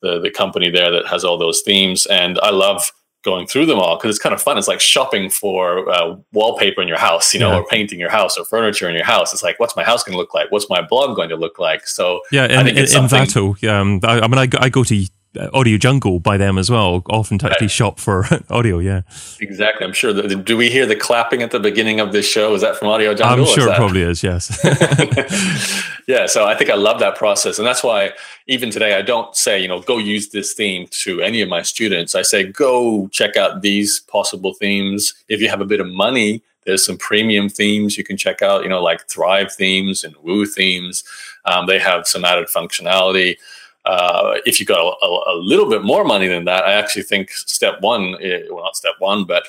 the 0.04 0.20
the 0.20 0.30
company 0.30 0.70
there 0.70 0.92
that 0.92 1.08
has 1.08 1.24
all 1.24 1.40
those 1.40 1.62
themes. 1.62 2.06
And 2.06 2.38
I 2.44 2.52
love 2.52 2.92
going 3.24 3.48
through 3.48 3.66
them 3.66 3.80
all 3.80 3.96
because 3.96 4.10
it's 4.10 4.22
kind 4.22 4.36
of 4.36 4.42
fun. 4.42 4.58
It's 4.58 4.68
like 4.68 4.82
shopping 4.82 5.30
for 5.30 5.90
uh, 5.90 6.18
wallpaper 6.34 6.82
in 6.82 6.88
your 6.88 6.98
house, 6.98 7.34
you 7.34 7.40
know, 7.40 7.52
yeah. 7.52 7.60
or 7.60 7.66
painting 7.66 8.00
your 8.00 8.10
house 8.10 8.38
or 8.38 8.46
furniture 8.46 8.88
in 8.90 8.96
your 8.96 9.06
house. 9.06 9.34
It's 9.34 9.42
like, 9.42 9.60
what's 9.60 9.76
my 9.76 9.84
house 9.84 10.04
going 10.04 10.14
to 10.14 10.20
look 10.20 10.34
like? 10.34 10.52
What's 10.52 10.70
my 10.70 10.82
blog 10.82 11.16
going 11.16 11.30
to 11.30 11.38
look 11.38 11.58
like? 11.58 11.88
So 11.88 12.22
yeah, 12.32 12.46
in, 12.46 12.68
in, 12.68 12.76
Envato, 12.76 13.64
um, 13.68 14.02
I, 14.04 14.20
I, 14.20 14.28
mean, 14.28 14.38
I, 14.38 14.48
I 14.60 14.70
go 14.70 14.84
to 14.84 15.08
Audio 15.54 15.78
Jungle 15.78 16.20
by 16.20 16.38
them 16.38 16.58
as 16.58 16.70
well. 16.70 17.02
Often 17.10 17.40
to 17.40 17.50
actually 17.50 17.68
shop 17.68 18.00
for 18.00 18.26
audio. 18.50 18.80
Yeah, 18.80 19.02
exactly. 19.40 19.86
I'm 19.86 19.94
sure. 19.94 20.14
That, 20.14 20.46
do 20.46 20.56
we 20.56 20.70
hear 20.70 20.86
the 20.86 20.96
clapping 20.96 21.42
at 21.42 21.52
the 21.52 21.60
beginning 21.60 22.00
of 22.00 22.12
this 22.12 22.28
show? 22.28 22.54
Is 22.54 22.62
that 22.62 22.78
from 22.78 22.90
Audio 22.90 23.14
Jungle? 23.14 23.46
I'm 23.46 23.54
sure 23.54 23.72
it 23.72 23.76
probably 23.76 24.02
is. 24.02 24.24
Yes. 24.24 24.60
yeah. 26.08 26.28
So 26.28 26.46
I 26.46 26.56
think 26.56 26.70
I 26.70 26.76
love 26.76 27.00
that 27.00 27.16
process, 27.16 27.58
and 27.58 27.68
that's 27.68 27.84
why 27.84 28.12
even 28.48 28.70
today 28.70 28.96
I 28.96 29.02
don't 29.02 29.36
say 29.36 29.60
you 29.60 29.68
know 29.68 29.82
go 29.82 29.98
use 29.98 30.30
this 30.30 30.54
theme 30.54 30.88
to 31.04 31.22
any 31.22 31.42
of 31.42 31.50
my 31.50 31.64
students. 31.64 32.14
I 32.14 32.22
say 32.22 32.44
go 32.44 33.08
check 33.08 33.36
out 33.36 33.62
these 33.62 34.02
possible 34.02 34.54
themes. 34.54 35.14
If 35.30 35.42
you 35.42 35.50
have 35.50 35.62
a 35.62 35.66
bit 35.66 35.80
of 35.80 35.88
money, 35.88 36.44
there's 36.66 36.86
some 36.86 36.98
premium 36.98 37.50
themes 37.50 37.98
you 37.98 38.04
can 38.04 38.18
check 38.18 38.42
out. 38.42 38.64
You 38.64 38.70
know, 38.70 38.84
like 38.84 39.08
Thrive 39.08 39.52
themes 39.52 40.04
and 40.04 40.16
Woo 40.18 40.46
themes. 40.46 41.04
Um, 41.46 41.66
they 41.66 41.80
have 41.80 42.08
some 42.08 42.24
added 42.24 42.48
functionality. 42.48 43.38
Uh, 43.86 44.36
if 44.46 44.60
you've 44.60 44.68
got 44.68 44.80
a, 44.80 45.06
a, 45.06 45.36
little 45.36 45.70
bit 45.70 45.84
more 45.84 46.06
money 46.06 46.28
than 46.28 46.46
that, 46.46 46.64
I 46.64 46.74
actually 46.74 47.04
think 47.04 47.32
step 47.32 47.82
one, 47.82 48.16
eh, 48.22 48.44
well, 48.50 48.64
not 48.64 48.78
step 48.78 48.94
one, 49.00 49.26
but 49.26 49.46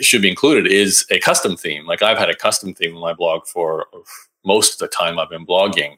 should 0.00 0.22
be 0.22 0.28
included 0.28 0.70
is 0.70 1.06
a 1.10 1.18
custom 1.20 1.56
theme. 1.56 1.86
Like 1.86 2.02
I've 2.02 2.18
had 2.18 2.28
a 2.28 2.36
custom 2.36 2.74
theme 2.74 2.94
in 2.94 3.00
my 3.00 3.14
blog 3.14 3.46
for 3.46 3.86
most 4.44 4.74
of 4.74 4.78
the 4.78 4.94
time 4.94 5.18
I've 5.18 5.30
been 5.30 5.46
blogging. 5.46 5.96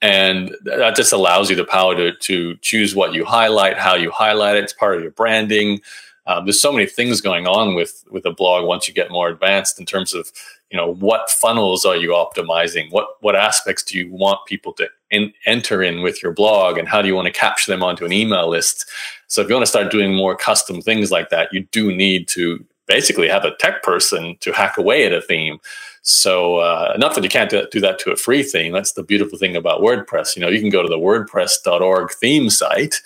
And 0.00 0.54
that 0.62 0.96
just 0.96 1.12
allows 1.12 1.50
you 1.50 1.56
the 1.56 1.64
power 1.64 1.94
to, 1.96 2.12
to 2.12 2.56
choose 2.56 2.94
what 2.94 3.14
you 3.14 3.24
highlight, 3.24 3.78
how 3.78 3.94
you 3.94 4.10
highlight 4.10 4.56
it. 4.56 4.64
It's 4.64 4.72
part 4.72 4.96
of 4.96 5.02
your 5.02 5.10
branding. 5.10 5.80
Um, 6.26 6.44
there's 6.44 6.60
so 6.60 6.70
many 6.70 6.86
things 6.86 7.20
going 7.20 7.46
on 7.46 7.74
with 7.74 8.04
with 8.10 8.26
a 8.26 8.30
blog 8.30 8.66
once 8.66 8.86
you 8.86 8.92
get 8.92 9.10
more 9.10 9.28
advanced 9.28 9.80
in 9.80 9.86
terms 9.86 10.12
of 10.12 10.30
you 10.70 10.76
know 10.76 10.94
what 10.94 11.30
funnels 11.30 11.86
are 11.86 11.96
you 11.96 12.10
optimizing 12.10 12.92
what 12.92 13.08
what 13.20 13.34
aspects 13.34 13.82
do 13.82 13.96
you 13.96 14.12
want 14.12 14.44
people 14.46 14.74
to 14.74 14.86
in, 15.10 15.32
enter 15.46 15.82
in 15.82 16.02
with 16.02 16.22
your 16.22 16.32
blog 16.32 16.78
and 16.78 16.88
how 16.88 17.00
do 17.00 17.08
you 17.08 17.14
want 17.14 17.26
to 17.26 17.32
capture 17.32 17.70
them 17.70 17.82
onto 17.82 18.04
an 18.04 18.12
email 18.12 18.48
list. 18.48 18.88
So 19.26 19.42
if 19.42 19.48
you 19.48 19.54
want 19.54 19.64
to 19.64 19.70
start 19.70 19.90
doing 19.90 20.14
more 20.14 20.36
custom 20.36 20.80
things 20.80 21.10
like 21.10 21.30
that 21.30 21.52
you 21.52 21.66
do 21.70 21.94
need 21.94 22.28
to 22.28 22.64
basically 22.86 23.28
have 23.28 23.44
a 23.44 23.54
tech 23.56 23.82
person 23.82 24.36
to 24.40 24.52
hack 24.52 24.78
away 24.78 25.04
at 25.04 25.12
a 25.12 25.20
theme. 25.20 25.58
So 26.02 26.56
uh, 26.56 26.94
not 26.98 27.14
that 27.14 27.24
you 27.24 27.28
can't 27.28 27.50
do, 27.50 27.66
do 27.70 27.80
that 27.80 27.98
to 28.00 28.12
a 28.12 28.16
free 28.16 28.42
theme 28.42 28.72
that's 28.72 28.92
the 28.92 29.02
beautiful 29.02 29.38
thing 29.38 29.56
about 29.56 29.80
wordpress. 29.80 30.36
You 30.36 30.42
know 30.42 30.48
you 30.48 30.60
can 30.60 30.70
go 30.70 30.82
to 30.82 30.88
the 30.88 30.98
wordpress.org 30.98 32.10
theme 32.12 32.50
site 32.50 32.96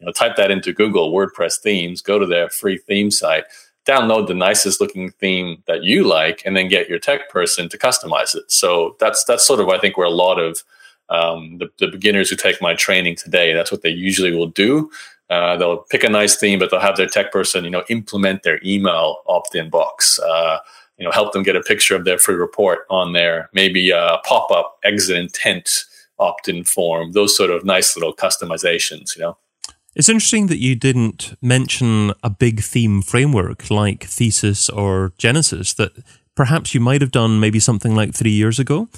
you 0.00 0.06
know 0.06 0.12
type 0.12 0.36
that 0.36 0.50
into 0.50 0.72
google 0.72 1.12
wordpress 1.12 1.58
themes 1.58 2.02
go 2.02 2.18
to 2.18 2.26
their 2.26 2.48
free 2.50 2.78
theme 2.78 3.10
site 3.10 3.44
download 3.86 4.28
the 4.28 4.34
nicest 4.34 4.80
looking 4.80 5.10
theme 5.10 5.62
that 5.66 5.82
you 5.82 6.04
like 6.04 6.42
and 6.44 6.56
then 6.56 6.68
get 6.68 6.88
your 6.88 6.98
tech 6.98 7.28
person 7.30 7.68
to 7.68 7.76
customize 7.78 8.34
it. 8.34 8.50
So 8.50 8.96
that's 9.00 9.24
that's 9.24 9.44
sort 9.44 9.60
of 9.60 9.68
i 9.68 9.78
think 9.78 9.96
where 9.96 10.06
a 10.06 10.10
lot 10.10 10.38
of 10.38 10.62
um, 11.12 11.58
the, 11.58 11.68
the, 11.78 11.88
beginners 11.88 12.30
who 12.30 12.36
take 12.36 12.60
my 12.60 12.74
training 12.74 13.16
today 13.16 13.52
that's 13.52 13.70
what 13.70 13.82
they 13.82 13.90
usually 13.90 14.32
will 14.32 14.46
do 14.46 14.90
uh, 15.30 15.56
they'll 15.56 15.84
pick 15.90 16.04
a 16.04 16.08
nice 16.08 16.36
theme 16.36 16.58
but 16.58 16.70
they'll 16.70 16.80
have 16.80 16.96
their 16.96 17.06
tech 17.06 17.30
person 17.32 17.64
you 17.64 17.70
know 17.70 17.84
implement 17.88 18.42
their 18.42 18.60
email 18.64 19.18
opt-in 19.26 19.68
box 19.70 20.18
uh, 20.20 20.58
you 20.98 21.04
know 21.04 21.10
help 21.10 21.32
them 21.32 21.42
get 21.42 21.56
a 21.56 21.60
picture 21.60 21.96
of 21.96 22.04
their 22.04 22.18
free 22.18 22.34
report 22.34 22.80
on 22.90 23.12
there 23.12 23.50
maybe 23.52 23.90
a 23.90 24.18
pop-up 24.24 24.78
exit 24.84 25.16
intent 25.16 25.84
opt-in 26.18 26.64
form 26.64 27.12
those 27.12 27.36
sort 27.36 27.50
of 27.50 27.64
nice 27.64 27.96
little 27.96 28.14
customizations 28.14 29.16
you 29.16 29.22
know 29.22 29.36
it's 29.94 30.08
interesting 30.08 30.46
that 30.46 30.58
you 30.58 30.74
didn't 30.74 31.36
mention 31.42 32.12
a 32.22 32.30
big 32.30 32.60
theme 32.60 33.02
framework 33.02 33.70
like 33.70 34.04
Thesis 34.04 34.70
or 34.70 35.12
Genesis 35.18 35.74
that 35.74 35.92
perhaps 36.34 36.74
you 36.74 36.80
might 36.80 37.02
have 37.02 37.10
done 37.10 37.40
maybe 37.40 37.60
something 37.60 37.94
like 37.94 38.14
three 38.14 38.30
years 38.30 38.58
ago. 38.58 38.88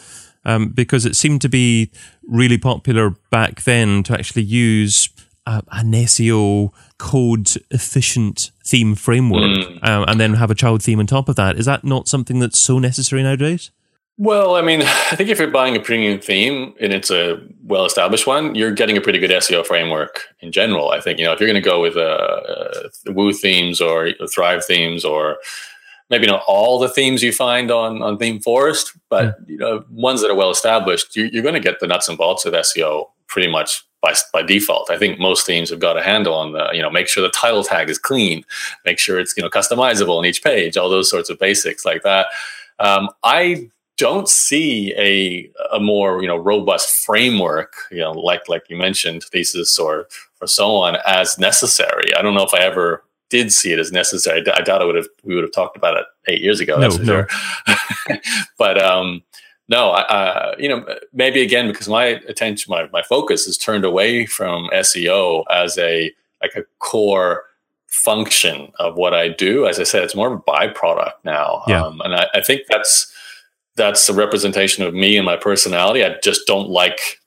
Um, 0.46 0.68
because 0.68 1.06
it 1.06 1.16
seemed 1.16 1.40
to 1.42 1.48
be 1.48 1.90
really 2.26 2.58
popular 2.58 3.10
back 3.30 3.62
then 3.62 4.02
to 4.04 4.12
actually 4.12 4.42
use 4.42 5.08
uh, 5.46 5.62
an 5.72 5.92
SEO 5.92 6.72
code 6.98 7.50
efficient 7.70 8.50
theme 8.66 8.94
framework 8.94 9.42
mm. 9.42 9.78
uh, 9.82 10.04
and 10.08 10.20
then 10.20 10.34
have 10.34 10.50
a 10.50 10.54
child 10.54 10.82
theme 10.82 11.00
on 11.00 11.06
top 11.06 11.28
of 11.28 11.36
that. 11.36 11.56
Is 11.56 11.66
that 11.66 11.84
not 11.84 12.08
something 12.08 12.40
that's 12.40 12.58
so 12.58 12.78
necessary 12.78 13.22
nowadays? 13.22 13.70
Well, 14.16 14.54
I 14.54 14.62
mean, 14.62 14.82
I 14.82 15.16
think 15.16 15.28
if 15.28 15.38
you're 15.38 15.50
buying 15.50 15.76
a 15.76 15.80
premium 15.80 16.20
theme 16.20 16.74
and 16.80 16.92
it's 16.92 17.10
a 17.10 17.40
well 17.64 17.84
established 17.84 18.26
one, 18.26 18.54
you're 18.54 18.72
getting 18.72 18.96
a 18.96 19.00
pretty 19.00 19.18
good 19.18 19.30
SEO 19.30 19.66
framework 19.66 20.22
in 20.40 20.52
general. 20.52 20.90
I 20.90 21.00
think, 21.00 21.18
you 21.18 21.24
know, 21.24 21.32
if 21.32 21.40
you're 21.40 21.48
going 21.48 21.62
to 21.62 21.68
go 21.68 21.80
with 21.80 21.96
uh, 21.96 22.00
uh, 22.00 22.88
Woo 23.12 23.32
themes 23.32 23.80
or 23.80 24.10
Thrive 24.32 24.64
themes 24.64 25.04
or 25.04 25.38
maybe 26.10 26.26
not 26.26 26.42
all 26.46 26.78
the 26.78 26.88
themes 26.88 27.22
you 27.22 27.32
find 27.32 27.70
on, 27.70 28.02
on 28.02 28.18
theme 28.18 28.40
forest 28.40 28.92
but, 29.08 29.24
yeah. 29.24 29.32
you 29.46 29.56
know, 29.56 29.84
ones 29.90 30.20
that 30.20 30.30
are 30.30 30.34
well 30.34 30.50
established, 30.50 31.16
you, 31.16 31.30
you're 31.32 31.42
going 31.42 31.54
to 31.54 31.60
get 31.60 31.80
the 31.80 31.86
nuts 31.86 32.08
and 32.08 32.18
bolts 32.18 32.44
of 32.44 32.52
SEO 32.52 33.06
pretty 33.26 33.50
much 33.50 33.84
by, 34.02 34.14
by 34.32 34.42
default. 34.42 34.90
I 34.90 34.98
think 34.98 35.18
most 35.18 35.46
themes 35.46 35.70
have 35.70 35.80
got 35.80 35.96
a 35.96 36.02
handle 36.02 36.34
on 36.34 36.52
the, 36.52 36.68
you 36.72 36.82
know, 36.82 36.90
make 36.90 37.08
sure 37.08 37.22
the 37.22 37.30
title 37.30 37.64
tag 37.64 37.88
is 37.88 37.98
clean, 37.98 38.44
make 38.84 38.98
sure 38.98 39.18
it's, 39.18 39.34
you 39.36 39.42
know, 39.42 39.48
customizable 39.48 40.18
on 40.18 40.26
each 40.26 40.42
page, 40.42 40.76
all 40.76 40.90
those 40.90 41.10
sorts 41.10 41.30
of 41.30 41.38
basics 41.38 41.84
like 41.84 42.02
that. 42.02 42.26
Um, 42.78 43.08
I 43.22 43.70
don't 43.96 44.28
see 44.28 44.92
a 44.96 45.48
a 45.72 45.78
more 45.78 46.20
you 46.20 46.26
know 46.26 46.36
robust 46.36 47.04
framework 47.04 47.74
you 47.92 47.98
know 47.98 48.10
like 48.10 48.48
like 48.48 48.64
you 48.68 48.76
mentioned 48.76 49.22
thesis 49.22 49.78
or 49.78 50.08
or 50.40 50.48
so 50.48 50.74
on 50.74 50.96
as 51.06 51.38
necessary 51.38 52.12
i 52.16 52.22
don't 52.22 52.34
know 52.34 52.42
if 52.42 52.52
i 52.52 52.58
ever 52.58 53.04
did 53.30 53.52
see 53.52 53.72
it 53.72 53.78
as 53.78 53.92
necessary 53.92 54.40
i, 54.52 54.60
doubt 54.60 54.82
it 54.82 54.86
would 54.86 54.94
have 54.94 55.08
we 55.22 55.34
would 55.34 55.44
have 55.44 55.52
talked 55.52 55.76
about 55.76 55.96
it 55.96 56.04
eight 56.28 56.40
years 56.40 56.60
ago 56.60 56.78
no, 56.78 56.88
no. 56.88 57.04
Sure. 57.04 57.28
but 58.58 58.80
um 58.82 59.22
no 59.68 59.90
I, 59.90 60.54
you 60.58 60.68
know 60.68 60.84
maybe 61.12 61.42
again 61.42 61.68
because 61.68 61.88
my 61.88 62.04
attention 62.04 62.70
my, 62.70 62.88
my 62.92 63.02
focus 63.02 63.46
is 63.46 63.58
turned 63.58 63.84
away 63.84 64.26
from 64.26 64.68
seo 64.72 65.44
as 65.50 65.78
a 65.78 66.12
like 66.42 66.54
a 66.56 66.64
core 66.78 67.44
function 67.86 68.72
of 68.78 68.96
what 68.96 69.14
i 69.14 69.28
do 69.28 69.66
as 69.66 69.78
i 69.78 69.84
said 69.84 70.02
it's 70.02 70.16
more 70.16 70.32
of 70.32 70.40
a 70.40 70.42
byproduct 70.42 71.12
now 71.24 71.62
yeah. 71.68 71.84
Um, 71.84 72.00
and 72.04 72.14
I, 72.14 72.26
I 72.34 72.40
think 72.40 72.62
that's 72.68 73.12
that's 73.76 74.08
a 74.08 74.14
representation 74.14 74.84
of 74.84 74.94
me 74.94 75.16
and 75.16 75.26
my 75.26 75.36
personality. 75.36 76.04
I 76.04 76.16
just 76.22 76.46
don't 76.46 76.68
like 76.68 77.20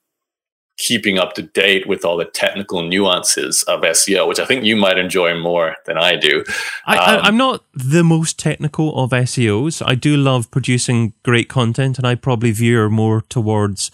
keeping 0.77 1.17
up 1.17 1.33
to 1.33 1.41
date 1.41 1.87
with 1.87 2.05
all 2.05 2.17
the 2.17 2.25
technical 2.25 2.83
nuances 2.83 3.63
of 3.63 3.81
SEO, 3.81 4.27
which 4.27 4.39
I 4.39 4.45
think 4.45 4.63
you 4.63 4.75
might 4.75 4.97
enjoy 4.97 5.37
more 5.37 5.75
than 5.85 5.97
I 5.97 6.15
do. 6.15 6.43
I, 6.85 7.15
am 7.15 7.25
um, 7.25 7.37
not 7.37 7.63
the 7.73 8.03
most 8.03 8.37
technical 8.37 8.97
of 8.97 9.09
SEOs. 9.09 9.81
I 9.85 9.95
do 9.95 10.15
love 10.15 10.49
producing 10.51 11.13
great 11.23 11.49
content, 11.49 11.97
and 11.97 12.05
I 12.05 12.15
probably 12.15 12.51
veer 12.51 12.89
more 12.89 13.21
towards 13.21 13.89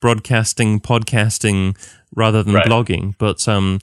broadcasting, 0.00 0.80
podcasting 0.80 1.76
rather 2.14 2.44
than 2.44 2.54
right. 2.54 2.66
blogging. 2.66 3.16
But 3.18 3.48
um, 3.48 3.80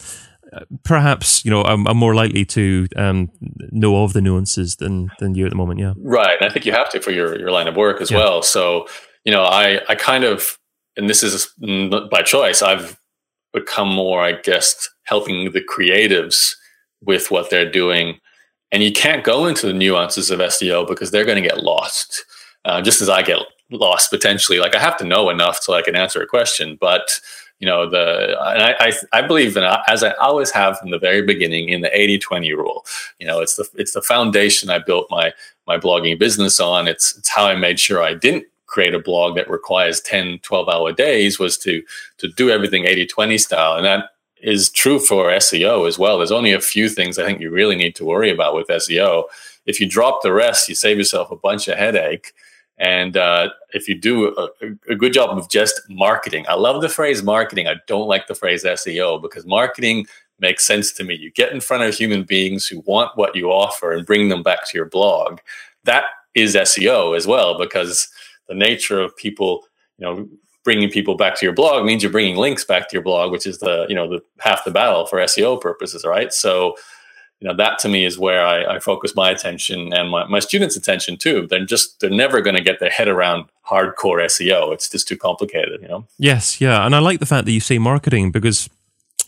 perhaps 0.84 1.44
you 1.44 1.52
know 1.52 1.64
I'm, 1.64 1.86
I'm 1.88 1.98
more 1.98 2.16
likely 2.16 2.46
to 2.46 2.88
um, 2.96 3.32
know 3.72 4.04
of 4.04 4.14
the 4.14 4.22
nuances 4.22 4.78
than 4.78 5.12
than 5.20 5.36
you 5.36 5.46
at 5.46 5.50
the 5.50 5.58
moment. 5.58 5.80
Yeah, 5.80 5.94
right. 5.98 6.38
And 6.40 6.50
I 6.50 6.54
think 6.54 6.66
you 6.66 6.72
have 6.72 6.90
to 6.92 7.02
for 7.02 7.12
your 7.12 7.38
your 7.38 7.52
line 7.52 7.68
of 7.68 7.76
work 7.76 8.02
as 8.02 8.12
yeah. 8.12 8.18
well. 8.18 8.42
So 8.42 8.88
you 9.26 9.34
know, 9.34 9.44
I 9.44 9.82
I 9.90 9.96
kind 9.96 10.24
of 10.24 10.58
and 10.98 11.10
this 11.10 11.24
is 11.24 11.48
by 12.10 12.22
choice. 12.22 12.62
I've 12.62 12.98
become 13.54 13.90
more, 13.90 14.22
I 14.22 14.34
guess, 14.34 14.90
helping 15.04 15.52
the 15.52 15.62
creatives 15.62 16.56
with 17.02 17.32
what 17.32 17.50
they're 17.50 17.70
doing. 17.70 18.20
And 18.72 18.84
you 18.84 18.92
can't 18.92 19.24
go 19.24 19.46
into 19.46 19.68
the 19.68 19.74
nuances 19.74 20.32
of 20.32 20.40
SEO 20.40 20.88
because 20.88 21.12
they're 21.12 21.26
going 21.26 21.42
to 21.42 21.48
get 21.48 21.64
lost, 21.64 22.26
uh, 22.66 22.82
just 22.82 23.02
as 23.02 23.10
I 23.10 23.22
get 23.22 23.40
lost 23.72 24.12
potentially. 24.12 24.60
Like 24.60 24.76
I 24.76 24.80
have 24.80 24.98
to 24.98 25.06
know 25.06 25.30
enough 25.30 25.62
so 25.62 25.74
I 25.74 25.82
can 25.82 25.96
answer 25.96 26.22
a 26.22 26.28
question, 26.28 26.78
but 26.80 27.20
you 27.60 27.66
know 27.66 27.90
the 27.90 28.38
and 28.42 28.62
I, 28.62 28.76
I, 28.80 28.94
I 29.14 29.22
believe 29.22 29.56
in 29.56 29.64
as 29.88 30.04
I 30.04 30.12
always 30.14 30.52
have 30.52 30.78
from 30.78 30.92
the 30.92 31.00
very 31.00 31.22
beginning 31.22 31.70
in 31.70 31.82
the 31.82 31.90
80-20 31.90 32.52
rule. 32.52 32.86
You 33.20 33.28
know, 33.28 33.40
it's 33.40 33.56
the 33.56 33.68
it's 33.76 33.94
the 33.94 34.02
foundation 34.02 34.70
I 34.70 34.80
built 34.80 35.08
my 35.10 35.34
my 35.66 35.78
blogging 35.78 36.20
business 36.20 36.60
on. 36.60 36.88
It's 36.88 37.18
it's 37.18 37.30
how 37.30 37.46
I 37.48 37.56
made 37.56 37.80
sure 37.80 38.04
I 38.04 38.14
didn't 38.14 38.46
create 38.68 38.94
a 38.94 39.00
blog 39.00 39.36
that 39.36 39.50
requires 39.50 40.02
10 40.02 40.40
12 40.40 40.70
hour 40.70 40.92
days 40.92 41.40
was 41.40 41.58
to 41.60 41.84
to 42.18 42.28
do 42.30 42.50
everything 42.50 42.84
80-20 42.84 43.40
style 43.40 43.76
and 43.76 43.86
that 43.86 44.10
is 44.46 44.70
true 44.70 45.00
for 45.00 45.32
SEO 45.32 45.88
as 45.88 45.98
well. 45.98 46.18
There's 46.18 46.32
only 46.32 46.54
a 46.54 46.62
few 46.62 46.88
things 46.88 47.18
I 47.18 47.26
think 47.26 47.42
you 47.42 47.50
really 47.50 47.76
need 47.76 47.96
to 47.96 48.06
worry 48.06 48.30
about 48.30 48.56
with 48.56 48.68
SEO. 48.68 49.24
If 49.66 49.80
you 49.80 49.90
drop 49.90 50.22
the 50.22 50.34
rest, 50.34 50.70
you 50.70 50.76
save 50.76 50.98
yourself 50.98 51.32
a 51.32 51.36
bunch 51.36 51.68
of 51.68 51.78
headache. 51.78 52.34
And 52.78 53.18
uh, 53.18 53.50
if 53.74 53.88
you 53.88 53.96
do 53.96 54.36
a, 54.38 54.50
a, 54.92 54.96
good 54.96 55.14
job 55.14 55.36
of 55.38 55.50
just 55.50 55.82
marketing, 55.90 56.46
I 56.50 56.56
love 56.56 56.82
the 56.82 56.90
phrase 56.90 57.24
marketing. 57.24 57.68
I 57.68 57.76
don't 57.88 58.08
like 58.08 58.28
the 58.28 58.36
phrase 58.36 58.66
SEO 58.66 59.22
because 59.22 59.46
marketing 59.46 60.06
makes 60.40 60.68
sense 60.68 60.92
to 60.94 61.06
me. 61.06 61.16
You 61.16 61.32
get 61.32 61.54
in 61.54 61.62
front 61.62 61.84
of 61.84 61.96
human 61.96 62.24
beings 62.24 62.68
who 62.68 62.84
want 62.86 63.16
what 63.16 63.36
you 63.36 63.50
offer 63.50 63.94
and 63.94 64.06
bring 64.06 64.28
them 64.28 64.44
back 64.44 64.68
to 64.68 64.78
your 64.78 64.88
blog. 64.88 65.40
That 65.86 66.04
is 66.36 66.56
SEO 66.56 67.16
as 67.16 67.26
well 67.26 67.58
because 67.58 68.10
the 68.48 68.56
nature 68.56 69.00
of 69.00 69.16
people, 69.18 69.64
you 69.98 70.06
know, 70.06 70.28
bringing 70.64 70.90
people 70.90 71.16
back 71.16 71.36
to 71.36 71.46
your 71.46 71.54
blog 71.54 71.86
means 71.86 72.04
you're 72.04 72.12
bringing 72.12 72.36
links 72.36 72.66
back 72.66 72.90
to 72.90 72.94
your 72.94 73.04
blog, 73.04 73.32
which 73.32 73.48
is 73.48 73.60
the 73.60 73.86
you 73.88 73.96
know 73.96 74.10
the 74.10 74.22
half 74.40 74.66
the 74.66 74.72
battle 74.72 75.06
for 75.06 75.20
SEO 75.20 75.62
purposes, 75.62 76.04
right? 76.04 76.34
So 76.34 76.76
you 77.40 77.48
know 77.48 77.56
that 77.56 77.80
to 77.80 77.90
me 77.90 78.06
is 78.06 78.18
where 78.18 78.46
I, 78.46 78.76
I 78.76 78.80
focus 78.80 79.16
my 79.16 79.30
attention 79.30 79.94
and 79.94 80.10
my, 80.10 80.26
my 80.26 80.40
students' 80.40 80.76
attention 80.76 81.18
too. 81.18 81.48
They're 81.50 81.66
just 81.66 82.00
they're 82.00 82.10
never 82.10 82.42
going 82.42 82.56
to 82.56 82.64
get 82.64 82.80
their 82.80 82.90
head 82.90 83.08
around 83.08 83.46
hardcore 83.70 84.24
SEO. 84.26 84.74
It's 84.74 84.90
just 84.90 85.08
too 85.08 85.18
complicated, 85.18 85.82
you 85.82 85.88
know. 85.88 86.08
Yes, 86.18 86.60
yeah, 86.60 86.86
and 86.86 86.96
I 86.96 87.00
like 87.00 87.20
the 87.20 87.26
fact 87.26 87.46
that 87.46 87.52
you 87.52 87.60
say 87.60 87.78
marketing 87.78 88.32
because 88.32 88.70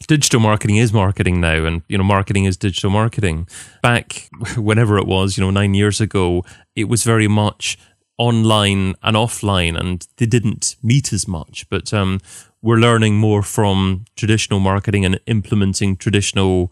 digital 0.08 0.40
marketing 0.40 0.78
is 0.78 0.94
marketing 0.94 1.42
now 1.42 1.66
and 1.66 1.82
you 1.88 1.98
know 1.98 2.04
marketing 2.04 2.46
is 2.46 2.56
digital 2.56 2.92
marketing 2.92 3.48
back 3.82 4.30
whenever 4.56 4.98
it 5.00 5.08
was 5.08 5.38
you 5.38 5.44
know 5.44 5.50
9 5.50 5.74
years 5.74 6.00
ago 6.00 6.46
it 6.76 6.88
was 6.88 7.04
very 7.04 7.28
much 7.28 7.80
online 8.18 8.96
and 9.04 9.16
offline 9.16 9.80
and 9.80 10.08
they 10.18 10.26
didn't 10.26 10.76
meet 10.82 11.14
as 11.14 11.28
much 11.28 11.70
but 11.70 11.94
um, 11.94 12.20
we're 12.62 12.78
learning 12.78 13.16
more 13.16 13.44
from 13.44 14.06
traditional 14.16 14.60
marketing 14.60 15.06
and 15.06 15.20
implementing 15.28 15.96
traditional 15.96 16.72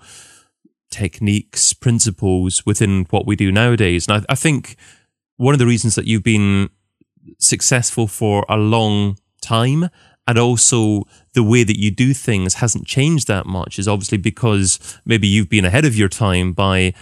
techniques 0.89 1.73
principles 1.73 2.65
within 2.65 3.05
what 3.09 3.25
we 3.25 3.35
do 3.35 3.51
nowadays. 3.51 4.07
And 4.07 4.17
I, 4.17 4.33
I 4.33 4.35
think 4.35 4.75
one 5.37 5.53
of 5.53 5.59
the 5.59 5.65
reasons 5.65 5.95
that 5.95 6.05
you've 6.05 6.23
been 6.23 6.69
successful 7.39 8.07
for 8.07 8.45
a 8.47 8.57
long 8.57 9.17
time 9.41 9.89
and 10.27 10.39
also 10.39 11.03
the 11.33 11.43
way 11.43 11.63
that 11.63 11.79
you 11.79 11.91
do 11.91 12.13
things 12.13 12.55
hasn't 12.55 12.87
changed 12.87 13.27
that 13.27 13.45
much 13.45 13.77
is 13.77 13.87
obviously 13.87 14.17
because 14.17 14.99
maybe 15.05 15.27
you've 15.27 15.49
been 15.49 15.65
ahead 15.65 15.85
of 15.85 15.95
your 15.95 16.09
time 16.09 16.53
by 16.53 16.93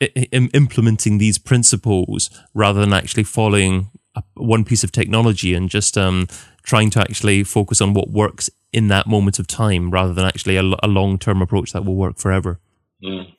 implementing 0.00 1.18
these 1.18 1.38
principles 1.38 2.30
rather 2.52 2.80
than 2.80 2.92
actually 2.92 3.24
following 3.24 3.90
one 4.34 4.64
piece 4.64 4.84
of 4.84 4.92
technology 4.92 5.54
and 5.54 5.68
just 5.70 5.96
um, 5.98 6.26
trying 6.62 6.90
to 6.90 7.00
actually 7.00 7.44
focus 7.44 7.80
on 7.80 7.94
what 7.94 8.10
works 8.10 8.50
in 8.72 8.88
that 8.88 9.06
moment 9.06 9.38
of 9.38 9.46
time 9.46 9.90
rather 9.90 10.12
than 10.12 10.26
actually 10.26 10.56
a, 10.56 10.62
a 10.82 10.88
long 10.88 11.18
term 11.18 11.42
approach 11.42 11.72
that 11.72 11.84
will 11.84 11.96
work 11.96 12.18
forever. 12.18 12.60
Mm. 13.02 13.32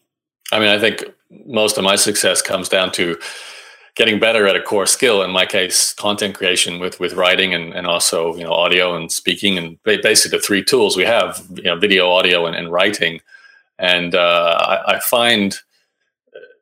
I 0.52 0.60
mean, 0.60 0.70
I 0.70 0.80
think 0.80 1.04
most 1.46 1.78
of 1.78 1.84
my 1.84 1.96
success 1.96 2.42
comes 2.42 2.70
down 2.70 2.92
to 2.94 3.18
getting 3.96 4.20
better 4.20 4.46
at 4.48 4.56
a 4.56 4.62
core 4.62 4.86
skill 4.86 5.24
in 5.24 5.32
my 5.32 5.46
case 5.46 5.94
content 5.94 6.36
creation 6.36 6.80
with 6.80 7.00
with 7.00 7.14
writing 7.14 7.54
and, 7.54 7.74
and 7.74 7.88
also 7.88 8.36
you 8.36 8.44
know 8.44 8.52
audio 8.52 8.96
and 8.96 9.12
speaking 9.12 9.58
and 9.58 9.82
basically 9.84 10.38
the 10.38 10.44
three 10.44 10.64
tools 10.64 10.98
we 10.98 11.04
have 11.04 11.44
you 11.56 11.64
know 11.64 11.78
video 11.78 12.10
audio 12.12 12.46
and, 12.46 12.56
and 12.56 12.72
writing 12.72 13.22
and 13.80 14.16
uh, 14.16 14.58
I, 14.60 14.96
I, 14.96 15.00
find 15.00 15.58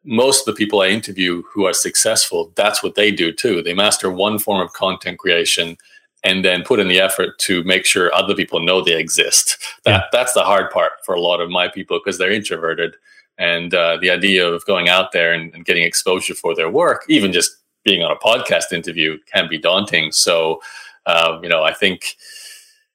most 0.04 0.48
of 0.48 0.54
the 0.54 0.58
people 0.58 0.82
i 0.82 0.88
interview 0.88 1.44
who 1.54 1.66
are 1.66 1.74
successful 1.74 2.52
that's 2.56 2.84
what 2.84 2.96
they 2.96 3.12
do 3.12 3.32
too 3.32 3.62
they 3.62 3.74
master 3.74 4.10
one 4.10 4.40
form 4.40 4.62
of 4.62 4.74
content 4.74 5.18
creation 5.20 5.78
and 6.26 6.46
then 6.46 6.64
put 6.64 6.80
in 6.80 6.88
the 6.88 7.00
effort 7.00 7.38
to 7.38 7.64
make 7.66 7.86
sure 7.86 8.14
other 8.14 8.34
people 8.34 8.60
know 8.60 8.82
they 8.82 9.00
exist 9.00 9.58
that 9.86 9.92
yeah. 9.92 10.04
that's 10.12 10.34
the 10.34 10.44
hard 10.44 10.72
part 10.72 10.94
for 11.06 11.16
a 11.16 11.22
lot 11.22 11.42
of 11.42 11.50
my 11.50 11.68
people 11.68 12.00
because 12.00 12.18
they're 12.18 12.32
introverted 12.32 12.96
and 13.38 13.74
uh, 13.74 13.98
the 14.00 14.10
idea 14.10 14.48
of 14.48 14.66
going 14.66 14.90
out 14.90 15.12
there 15.12 15.34
and, 15.34 15.54
and, 15.54 15.66
getting 15.66 15.84
exposure 15.84 16.36
for 16.36 16.56
their 16.56 16.70
work, 16.70 17.04
even 17.10 17.32
just 17.32 17.58
being 17.84 18.04
on 18.04 18.12
a 18.12 18.16
podcast 18.16 18.72
interview, 18.72 19.18
can 19.32 19.50
be 19.50 19.58
daunting. 19.58 20.12
So, 20.12 20.62
um, 21.06 21.44
you 21.44 21.50
know, 21.50 21.64
I 21.64 21.74
think 21.74 22.16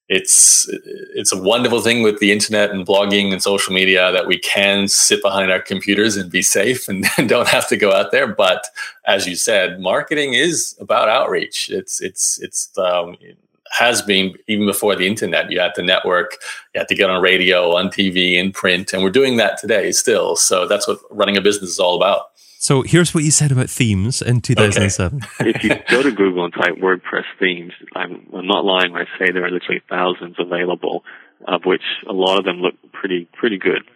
it's 0.09 0.67
it's 1.15 1.33
a 1.33 1.41
wonderful 1.41 1.83
thing 1.83 2.03
with 2.03 2.19
the 2.19 2.33
internet 2.33 2.71
and 2.71 2.87
blogging 2.87 3.31
and 3.33 3.43
social 3.43 3.75
media 3.75 4.11
that 4.13 4.27
we 4.27 4.39
can 4.39 4.89
sit 4.89 5.21
behind 5.23 5.51
our 5.51 5.61
computers 5.61 6.17
and 6.17 6.31
be 6.31 6.41
safe 6.41 6.89
and, 6.89 7.07
and 7.19 7.29
don't 7.35 7.49
have 7.49 7.69
to 7.69 7.77
go 7.77 7.93
out 7.93 8.11
there. 8.11 8.27
But 8.27 8.67
as 9.07 9.27
you 9.27 9.37
said, 9.37 9.81
marketing 9.81 10.33
is 10.35 10.77
about 10.81 11.09
outreach. 11.09 11.69
It's 11.71 12.01
it's 12.01 12.41
it's 12.41 12.77
um, 12.79 13.17
it 13.21 13.37
has 13.71 14.01
been 14.01 14.35
even 14.47 14.67
before 14.67 14.97
the 14.97 15.07
internet. 15.07 15.51
You 15.51 15.61
had 15.61 15.75
to 15.75 15.83
network, 15.83 16.39
you 16.75 16.79
had 16.81 16.89
to 16.89 16.95
get 16.95 17.11
on 17.11 17.21
radio, 17.21 17.77
on 17.77 17.89
TV, 17.89 18.35
in 18.35 18.51
print, 18.51 18.95
and 18.95 19.03
we're 19.03 19.11
doing 19.11 19.37
that 19.37 19.59
today 19.59 19.93
still. 19.93 20.37
So 20.37 20.67
that's 20.67 20.89
what 20.89 21.01
running 21.11 21.37
a 21.37 21.43
business 21.43 21.71
is 21.71 21.79
all 21.79 21.97
about. 21.97 22.31
So 22.69 22.83
here's 22.83 23.15
what 23.15 23.25
you 23.25 23.31
said 23.31 23.51
about 23.51 23.71
themes 23.71 24.21
in 24.21 24.43
2007. 24.43 25.23
Okay. 25.41 25.51
if 25.57 25.65
you 25.65 25.71
go 25.89 26.03
to 26.03 26.13
Google 26.13 26.45
and 26.45 26.53
type 26.53 26.75
WordPress 26.75 27.25
themes, 27.41 27.73
I'm, 27.97 28.29
I'm 28.37 28.47
not 28.47 28.63
lying 28.63 28.93
when 28.93 29.01
I 29.01 29.07
say 29.19 29.33
there 29.33 29.47
are 29.47 29.51
literally 29.51 29.81
thousands 29.89 30.37
available, 30.39 31.03
of 31.47 31.63
which 31.65 31.81
a 32.07 32.13
lot 32.13 32.39
of 32.39 32.45
them 32.45 32.57
look 32.57 32.75
pretty 32.93 33.27
pretty 33.33 33.57
good. 33.57 33.89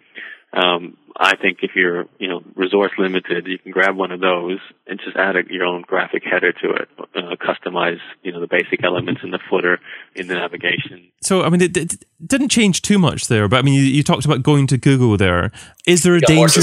Um, 0.53 0.97
I 1.15 1.35
think 1.35 1.59
if 1.61 1.71
you're, 1.75 2.05
you 2.17 2.27
know, 2.27 2.41
resource 2.55 2.91
limited, 2.97 3.45
you 3.45 3.59
can 3.59 3.71
grab 3.71 3.95
one 3.95 4.11
of 4.11 4.19
those 4.19 4.57
and 4.87 4.99
just 5.03 5.15
add 5.15 5.35
a, 5.35 5.41
your 5.47 5.65
own 5.65 5.83
graphic 5.85 6.23
header 6.23 6.51
to 6.51 6.71
it, 6.71 6.89
uh, 7.15 7.35
customize, 7.35 7.99
you 8.23 8.31
know, 8.31 8.39
the 8.39 8.47
basic 8.47 8.83
elements 8.83 9.21
in 9.23 9.29
the 9.29 9.39
footer, 9.49 9.79
in 10.15 10.27
the 10.27 10.33
navigation. 10.33 11.11
So, 11.21 11.43
I 11.43 11.49
mean, 11.49 11.61
it, 11.61 11.77
it 11.77 12.03
didn't 12.25 12.49
change 12.49 12.81
too 12.81 12.97
much 12.97 13.27
there, 13.27 13.47
but 13.47 13.57
I 13.57 13.61
mean, 13.61 13.75
you, 13.75 13.83
you 13.83 14.01
talked 14.01 14.25
about 14.25 14.41
going 14.41 14.65
to 14.67 14.77
Google 14.77 15.15
there. 15.17 15.51
Is 15.85 16.01
there 16.01 16.15
a 16.15 16.21
danger? 16.21 16.61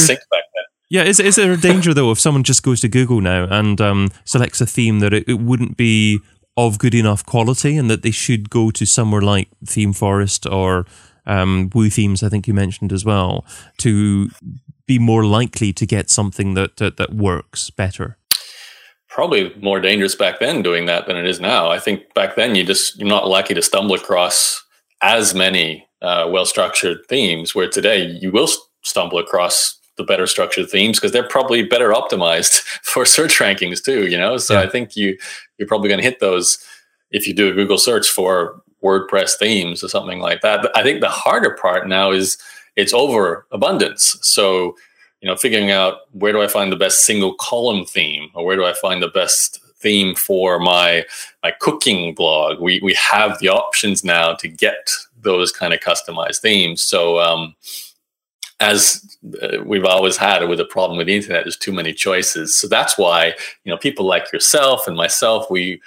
Yeah, 0.90 1.04
is 1.04 1.20
is 1.20 1.36
there 1.36 1.52
a 1.52 1.56
danger 1.56 1.94
though 1.94 2.10
if 2.10 2.18
someone 2.18 2.42
just 2.42 2.64
goes 2.64 2.80
to 2.80 2.88
Google 2.88 3.20
now 3.20 3.46
and 3.48 3.80
um, 3.80 4.10
selects 4.24 4.60
a 4.60 4.66
theme 4.66 4.98
that 4.98 5.14
it, 5.14 5.28
it 5.28 5.38
wouldn't 5.40 5.76
be 5.76 6.20
of 6.56 6.78
good 6.78 6.94
enough 6.94 7.24
quality, 7.24 7.76
and 7.76 7.90
that 7.90 8.02
they 8.02 8.10
should 8.10 8.50
go 8.50 8.70
to 8.72 8.84
somewhere 8.84 9.22
like 9.22 9.48
ThemeForest 9.64 10.50
or 10.50 10.84
um, 11.26 11.70
Woo 11.74 11.88
themes, 11.88 12.22
I 12.22 12.28
think 12.28 12.46
you 12.46 12.54
mentioned 12.54 12.92
as 12.92 13.04
well, 13.04 13.44
to 13.78 14.30
be 14.86 14.98
more 14.98 15.24
likely 15.24 15.72
to 15.72 15.86
get 15.86 16.10
something 16.10 16.54
that, 16.54 16.76
that, 16.78 16.96
that 16.96 17.14
works 17.14 17.70
better? 17.70 18.18
Probably 19.08 19.54
more 19.60 19.80
dangerous 19.80 20.14
back 20.14 20.40
then 20.40 20.62
doing 20.62 20.86
that 20.86 21.06
than 21.06 21.16
it 21.16 21.26
is 21.26 21.40
now. 21.40 21.70
I 21.70 21.78
think 21.78 22.12
back 22.14 22.36
then 22.36 22.54
you 22.54 22.64
just 22.64 22.98
you're 22.98 23.08
not 23.08 23.28
likely 23.28 23.54
to 23.54 23.62
stumble 23.62 23.94
across 23.94 24.62
as 25.02 25.34
many 25.34 25.86
uh, 26.02 26.28
well 26.30 26.44
structured 26.44 27.06
themes. 27.08 27.54
Where 27.54 27.68
today 27.68 28.04
you 28.20 28.30
will 28.30 28.48
stumble 28.82 29.18
across 29.18 29.79
the 30.00 30.06
better 30.06 30.26
structured 30.26 30.70
themes 30.70 30.98
because 30.98 31.12
they're 31.12 31.28
probably 31.28 31.62
better 31.62 31.90
optimized 31.90 32.60
for 32.82 33.04
search 33.04 33.38
rankings 33.38 33.82
too. 33.84 34.06
You 34.06 34.18
know, 34.18 34.38
so 34.38 34.54
yeah. 34.54 34.62
I 34.62 34.68
think 34.68 34.96
you 34.96 35.16
you're 35.58 35.68
probably 35.68 35.88
going 35.88 36.00
to 36.00 36.04
hit 36.04 36.20
those 36.20 36.58
if 37.10 37.26
you 37.26 37.34
do 37.34 37.50
a 37.50 37.54
Google 37.54 37.78
search 37.78 38.08
for 38.08 38.62
WordPress 38.82 39.36
themes 39.38 39.84
or 39.84 39.88
something 39.88 40.20
like 40.20 40.40
that. 40.40 40.62
But 40.62 40.76
I 40.76 40.82
think 40.82 41.00
the 41.00 41.08
harder 41.08 41.56
part 41.60 41.86
now 41.86 42.12
is 42.12 42.38
it's 42.76 42.94
over 42.94 43.46
abundance. 43.50 44.16
So, 44.22 44.76
you 45.20 45.28
know, 45.28 45.36
figuring 45.36 45.70
out 45.70 45.98
where 46.12 46.32
do 46.32 46.40
I 46.40 46.46
find 46.46 46.72
the 46.72 46.76
best 46.76 47.04
single 47.04 47.34
column 47.34 47.84
theme 47.84 48.30
or 48.34 48.44
where 48.44 48.56
do 48.56 48.64
I 48.64 48.72
find 48.72 49.02
the 49.02 49.08
best 49.08 49.60
theme 49.80 50.14
for 50.14 50.58
my 50.58 51.04
my 51.42 51.52
cooking 51.60 52.14
blog. 52.14 52.60
We 52.60 52.80
we 52.82 52.94
have 52.94 53.38
the 53.38 53.48
options 53.48 54.04
now 54.04 54.34
to 54.34 54.48
get 54.48 54.90
those 55.20 55.52
kind 55.52 55.74
of 55.74 55.80
customized 55.80 56.40
themes. 56.40 56.80
So 56.82 57.18
um, 57.18 57.54
as 58.60 59.18
uh, 59.42 59.62
we've 59.64 59.84
always 59.84 60.16
had 60.16 60.46
with 60.48 60.60
a 60.60 60.64
problem 60.64 60.98
with 60.98 61.06
the 61.06 61.16
internet, 61.16 61.44
there's 61.44 61.56
too 61.56 61.72
many 61.72 61.92
choices. 61.92 62.54
So 62.54 62.68
that's 62.68 62.96
why 62.98 63.34
you 63.64 63.72
know 63.72 63.78
people 63.78 64.06
like 64.06 64.32
yourself 64.32 64.86
and 64.86 64.96
myself 64.96 65.50
we 65.50 65.80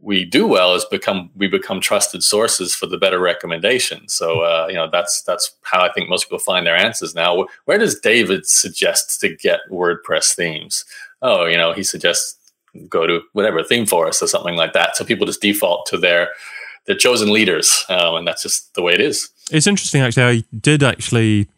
we 0.00 0.24
do 0.24 0.46
well 0.46 0.74
is 0.74 0.84
become 0.86 1.30
we 1.36 1.48
become 1.48 1.80
trusted 1.80 2.22
sources 2.22 2.74
for 2.74 2.86
the 2.86 2.98
better 2.98 3.18
recommendations. 3.18 4.14
So 4.14 4.40
uh, 4.40 4.66
you 4.68 4.74
know 4.74 4.88
that's 4.90 5.22
that's 5.22 5.54
how 5.62 5.82
I 5.82 5.92
think 5.92 6.08
most 6.08 6.24
people 6.24 6.38
find 6.38 6.66
their 6.66 6.76
answers 6.76 7.14
now. 7.14 7.46
Where 7.66 7.78
does 7.78 8.00
David 8.00 8.46
suggest 8.46 9.20
to 9.20 9.34
get 9.34 9.60
WordPress 9.70 10.34
themes? 10.34 10.84
Oh, 11.22 11.44
you 11.44 11.56
know 11.56 11.72
he 11.72 11.82
suggests 11.82 12.36
go 12.88 13.06
to 13.06 13.20
whatever 13.32 13.62
theme 13.62 13.86
forest 13.86 14.22
or 14.22 14.26
something 14.26 14.56
like 14.56 14.72
that. 14.72 14.96
So 14.96 15.04
people 15.04 15.26
just 15.26 15.40
default 15.40 15.86
to 15.86 15.98
their 15.98 16.30
their 16.86 16.96
chosen 16.96 17.32
leaders, 17.32 17.84
um, 17.88 18.16
and 18.16 18.26
that's 18.26 18.42
just 18.42 18.74
the 18.74 18.82
way 18.82 18.92
it 18.92 19.00
is. 19.00 19.30
It's 19.50 19.66
interesting, 19.66 20.02
actually. 20.02 20.38
I 20.38 20.44
did 20.60 20.82
actually 20.82 21.48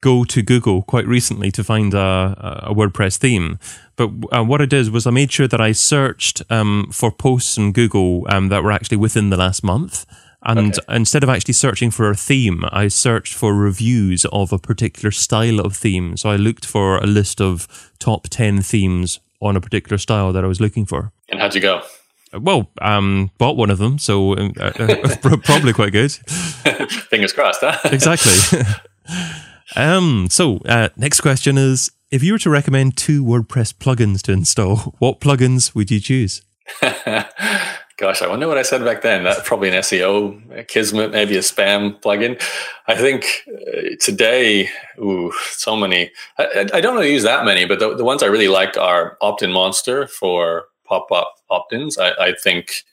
go 0.00 0.24
to 0.24 0.42
Google 0.42 0.82
quite 0.82 1.06
recently 1.06 1.50
to 1.50 1.64
find 1.64 1.94
a, 1.94 2.64
a 2.64 2.74
WordPress 2.74 3.16
theme. 3.16 3.58
But 3.96 4.10
uh, 4.32 4.44
what 4.44 4.62
I 4.62 4.66
did 4.66 4.90
was 4.90 5.06
I 5.06 5.10
made 5.10 5.32
sure 5.32 5.48
that 5.48 5.60
I 5.60 5.72
searched 5.72 6.42
um, 6.50 6.88
for 6.92 7.10
posts 7.10 7.58
on 7.58 7.72
Google 7.72 8.26
um, 8.28 8.48
that 8.48 8.62
were 8.62 8.72
actually 8.72 8.96
within 8.96 9.30
the 9.30 9.36
last 9.36 9.64
month. 9.64 10.06
And 10.44 10.78
okay. 10.78 10.96
instead 10.96 11.24
of 11.24 11.28
actually 11.28 11.54
searching 11.54 11.90
for 11.90 12.10
a 12.10 12.14
theme, 12.14 12.64
I 12.70 12.86
searched 12.88 13.34
for 13.34 13.52
reviews 13.54 14.24
of 14.26 14.52
a 14.52 14.58
particular 14.58 15.10
style 15.10 15.58
of 15.58 15.76
theme. 15.76 16.16
So 16.16 16.30
I 16.30 16.36
looked 16.36 16.64
for 16.64 16.98
a 16.98 17.06
list 17.06 17.40
of 17.40 17.90
top 17.98 18.28
10 18.28 18.62
themes 18.62 19.18
on 19.40 19.56
a 19.56 19.60
particular 19.60 19.98
style 19.98 20.32
that 20.32 20.44
I 20.44 20.46
was 20.46 20.60
looking 20.60 20.86
for. 20.86 21.12
And 21.28 21.40
how'd 21.40 21.56
you 21.56 21.60
go? 21.60 21.82
Well, 22.32 22.70
um, 22.80 23.30
bought 23.38 23.56
one 23.56 23.70
of 23.70 23.78
them, 23.78 23.98
so 23.98 24.34
uh, 24.34 24.72
uh 24.78 25.16
probably 25.44 25.72
quite 25.72 25.92
good. 25.92 26.12
Fingers 27.10 27.32
crossed, 27.32 27.60
huh? 27.62 27.78
exactly. 27.90 28.60
Um, 29.76 30.28
so, 30.30 30.58
uh, 30.64 30.88
next 30.96 31.20
question 31.20 31.58
is 31.58 31.90
if 32.10 32.22
you 32.22 32.32
were 32.32 32.38
to 32.38 32.50
recommend 32.50 32.96
two 32.96 33.22
WordPress 33.24 33.74
plugins 33.74 34.22
to 34.22 34.32
install, 34.32 34.76
what 34.98 35.20
plugins 35.20 35.74
would 35.74 35.90
you 35.90 36.00
choose? 36.00 36.42
Gosh, 37.98 38.22
I 38.22 38.28
wonder 38.28 38.46
what 38.46 38.58
I 38.58 38.62
said 38.62 38.84
back 38.84 39.02
then. 39.02 39.24
That's 39.24 39.46
probably 39.46 39.70
an 39.70 39.74
SEO 39.74 40.68
Kismet, 40.68 41.10
maybe 41.10 41.36
a 41.36 41.40
spam 41.40 42.00
plugin. 42.00 42.40
I 42.86 42.94
think 42.94 43.26
uh, 43.48 43.96
today, 44.00 44.70
ooh, 45.00 45.32
so 45.50 45.74
many. 45.74 46.12
I, 46.38 46.68
I, 46.74 46.80
don't 46.80 46.94
really 46.94 47.12
use 47.12 47.24
that 47.24 47.44
many, 47.44 47.64
but 47.64 47.80
the, 47.80 47.96
the 47.96 48.04
ones 48.04 48.22
I 48.22 48.26
really 48.26 48.46
like 48.46 48.76
are 48.76 49.18
Opt-in 49.20 49.50
Monster 49.50 50.06
for 50.06 50.66
pop-up 50.84 51.34
opt-ins. 51.50 51.98
I, 51.98 52.10
I 52.12 52.34
think, 52.40 52.84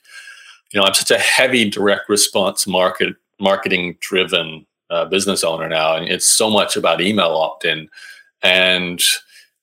you 0.72 0.80
know, 0.80 0.84
I'm 0.84 0.94
such 0.94 1.12
a 1.12 1.18
heavy 1.18 1.70
direct 1.70 2.08
response 2.08 2.66
market 2.66 3.14
marketing 3.38 3.96
driven 4.00 4.66
uh, 4.90 5.04
business 5.06 5.44
owner 5.44 5.68
now, 5.68 5.96
and 5.96 6.08
it's 6.08 6.26
so 6.26 6.50
much 6.50 6.76
about 6.76 7.00
email 7.00 7.32
opt-in. 7.36 7.88
and 8.42 9.02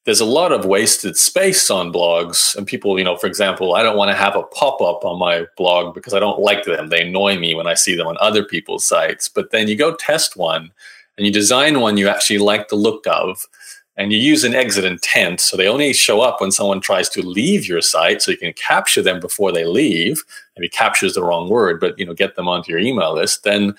there's 0.05 0.19
a 0.19 0.25
lot 0.25 0.51
of 0.51 0.65
wasted 0.65 1.15
space 1.15 1.71
on 1.71 1.91
blogs 1.91 2.55
and 2.55 2.67
people 2.67 2.97
you 2.97 3.05
know 3.05 3.15
for 3.15 3.27
example 3.27 3.75
i 3.75 3.83
don't 3.83 3.97
want 3.97 4.09
to 4.09 4.15
have 4.15 4.35
a 4.35 4.43
pop-up 4.43 5.05
on 5.05 5.17
my 5.17 5.45
blog 5.57 5.93
because 5.93 6.13
i 6.13 6.19
don't 6.19 6.39
like 6.39 6.65
them 6.65 6.89
they 6.89 7.07
annoy 7.07 7.37
me 7.37 7.55
when 7.55 7.67
i 7.67 7.73
see 7.73 7.95
them 7.95 8.07
on 8.07 8.17
other 8.19 8.43
people's 8.43 8.85
sites 8.85 9.29
but 9.29 9.51
then 9.51 9.67
you 9.67 9.75
go 9.75 9.95
test 9.95 10.35
one 10.35 10.71
and 11.17 11.25
you 11.25 11.31
design 11.31 11.79
one 11.79 11.97
you 11.97 12.09
actually 12.09 12.39
like 12.39 12.67
the 12.67 12.75
look 12.75 13.05
of 13.07 13.47
and 13.95 14.11
you 14.11 14.17
use 14.17 14.43
an 14.43 14.55
exit 14.55 14.85
intent 14.85 15.39
so 15.39 15.55
they 15.55 15.67
only 15.67 15.93
show 15.93 16.21
up 16.21 16.41
when 16.41 16.51
someone 16.51 16.81
tries 16.81 17.09
to 17.09 17.21
leave 17.21 17.67
your 17.67 17.81
site 17.81 18.21
so 18.21 18.31
you 18.31 18.37
can 18.37 18.53
capture 18.53 19.01
them 19.01 19.19
before 19.19 19.51
they 19.51 19.65
leave. 19.65 20.23
Maybe 20.57 20.69
capture 20.69 21.05
is 21.05 21.13
the 21.13 21.23
wrong 21.23 21.49
word 21.49 21.79
but 21.79 21.97
you 21.97 22.05
know 22.05 22.13
get 22.13 22.35
them 22.35 22.47
onto 22.47 22.71
your 22.71 22.79
email 22.79 23.13
list. 23.13 23.43
Then 23.43 23.75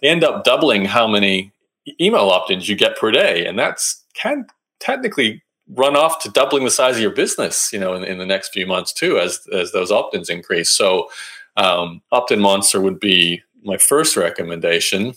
they 0.00 0.08
end 0.08 0.24
up 0.24 0.44
doubling 0.44 0.84
how 0.84 1.06
many 1.06 1.52
email 2.00 2.28
opt-ins 2.28 2.68
you 2.68 2.76
get 2.76 2.96
per 2.96 3.10
day 3.10 3.46
and 3.46 3.58
that's 3.58 4.02
can 4.14 4.46
technically 4.80 5.42
run 5.70 5.96
off 5.96 6.22
to 6.22 6.30
doubling 6.30 6.64
the 6.64 6.70
size 6.70 6.96
of 6.96 7.02
your 7.02 7.10
business 7.10 7.72
you 7.72 7.78
know 7.78 7.94
in, 7.94 8.04
in 8.04 8.18
the 8.18 8.26
next 8.26 8.52
few 8.52 8.66
months 8.66 8.92
too 8.92 9.18
as 9.18 9.46
as 9.52 9.72
those 9.72 9.90
opt-ins 9.90 10.30
increase. 10.30 10.70
So 10.70 11.08
um, 11.56 12.02
opt-in 12.12 12.40
monster 12.40 12.80
would 12.80 13.00
be 13.00 13.42
my 13.64 13.76
first 13.76 14.16
recommendation. 14.16 15.14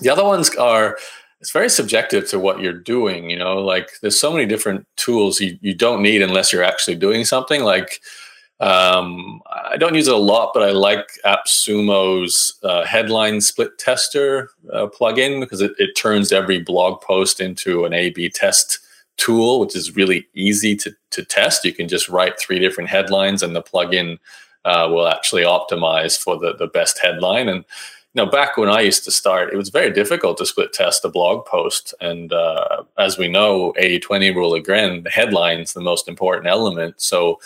The 0.00 0.08
other 0.08 0.24
ones 0.24 0.54
are 0.56 0.96
it's 1.40 1.52
very 1.52 1.70
subjective 1.70 2.28
to 2.28 2.38
what 2.38 2.60
you're 2.60 2.72
doing 2.72 3.30
you 3.30 3.38
know 3.38 3.58
like 3.58 3.90
there's 4.00 4.18
so 4.18 4.32
many 4.32 4.46
different 4.46 4.86
tools 4.96 5.40
you, 5.40 5.58
you 5.60 5.74
don't 5.74 6.02
need 6.02 6.22
unless 6.22 6.52
you're 6.52 6.64
actually 6.64 6.96
doing 6.96 7.24
something 7.24 7.62
like 7.62 8.00
um, 8.60 9.40
i 9.50 9.76
don't 9.76 9.94
use 9.94 10.08
it 10.08 10.14
a 10.14 10.18
lot 10.18 10.50
but 10.52 10.62
i 10.62 10.70
like 10.70 11.08
appsumo's 11.24 12.58
uh, 12.62 12.84
headline 12.84 13.40
split 13.40 13.78
tester 13.78 14.50
uh, 14.72 14.86
plugin 14.86 15.40
because 15.40 15.60
it, 15.60 15.72
it 15.78 15.94
turns 15.94 16.32
every 16.32 16.60
blog 16.60 17.00
post 17.00 17.40
into 17.40 17.84
an 17.84 17.92
a 17.92 18.10
b 18.10 18.28
test 18.28 18.80
tool 19.20 19.60
which 19.60 19.76
is 19.76 19.94
really 19.94 20.26
easy 20.34 20.74
to, 20.74 20.92
to 21.10 21.24
test. 21.24 21.64
You 21.64 21.72
can 21.72 21.86
just 21.86 22.08
write 22.08 22.40
three 22.40 22.58
different 22.58 22.90
headlines 22.90 23.42
and 23.42 23.54
the 23.54 23.62
plugin 23.62 24.18
uh, 24.64 24.88
will 24.90 25.06
actually 25.06 25.42
optimize 25.42 26.18
for 26.18 26.38
the, 26.38 26.54
the 26.54 26.66
best 26.66 26.98
headline. 26.98 27.48
And 27.48 27.64
you 28.14 28.24
know, 28.24 28.30
back 28.30 28.56
when 28.56 28.68
I 28.68 28.80
used 28.80 29.04
to 29.04 29.12
start, 29.12 29.52
it 29.52 29.56
was 29.56 29.68
very 29.68 29.92
difficult 29.92 30.38
to 30.38 30.46
split 30.46 30.72
test 30.72 31.04
a 31.04 31.08
blog 31.08 31.46
post. 31.46 31.94
And 32.00 32.32
uh, 32.32 32.82
as 32.98 33.16
we 33.16 33.28
know, 33.28 33.72
80 33.76 34.00
20 34.00 34.30
rule 34.32 34.54
again, 34.54 35.04
the 35.04 35.10
headline's 35.10 35.74
the 35.74 35.80
most 35.80 36.08
important 36.08 36.48
element. 36.48 37.00
So 37.00 37.38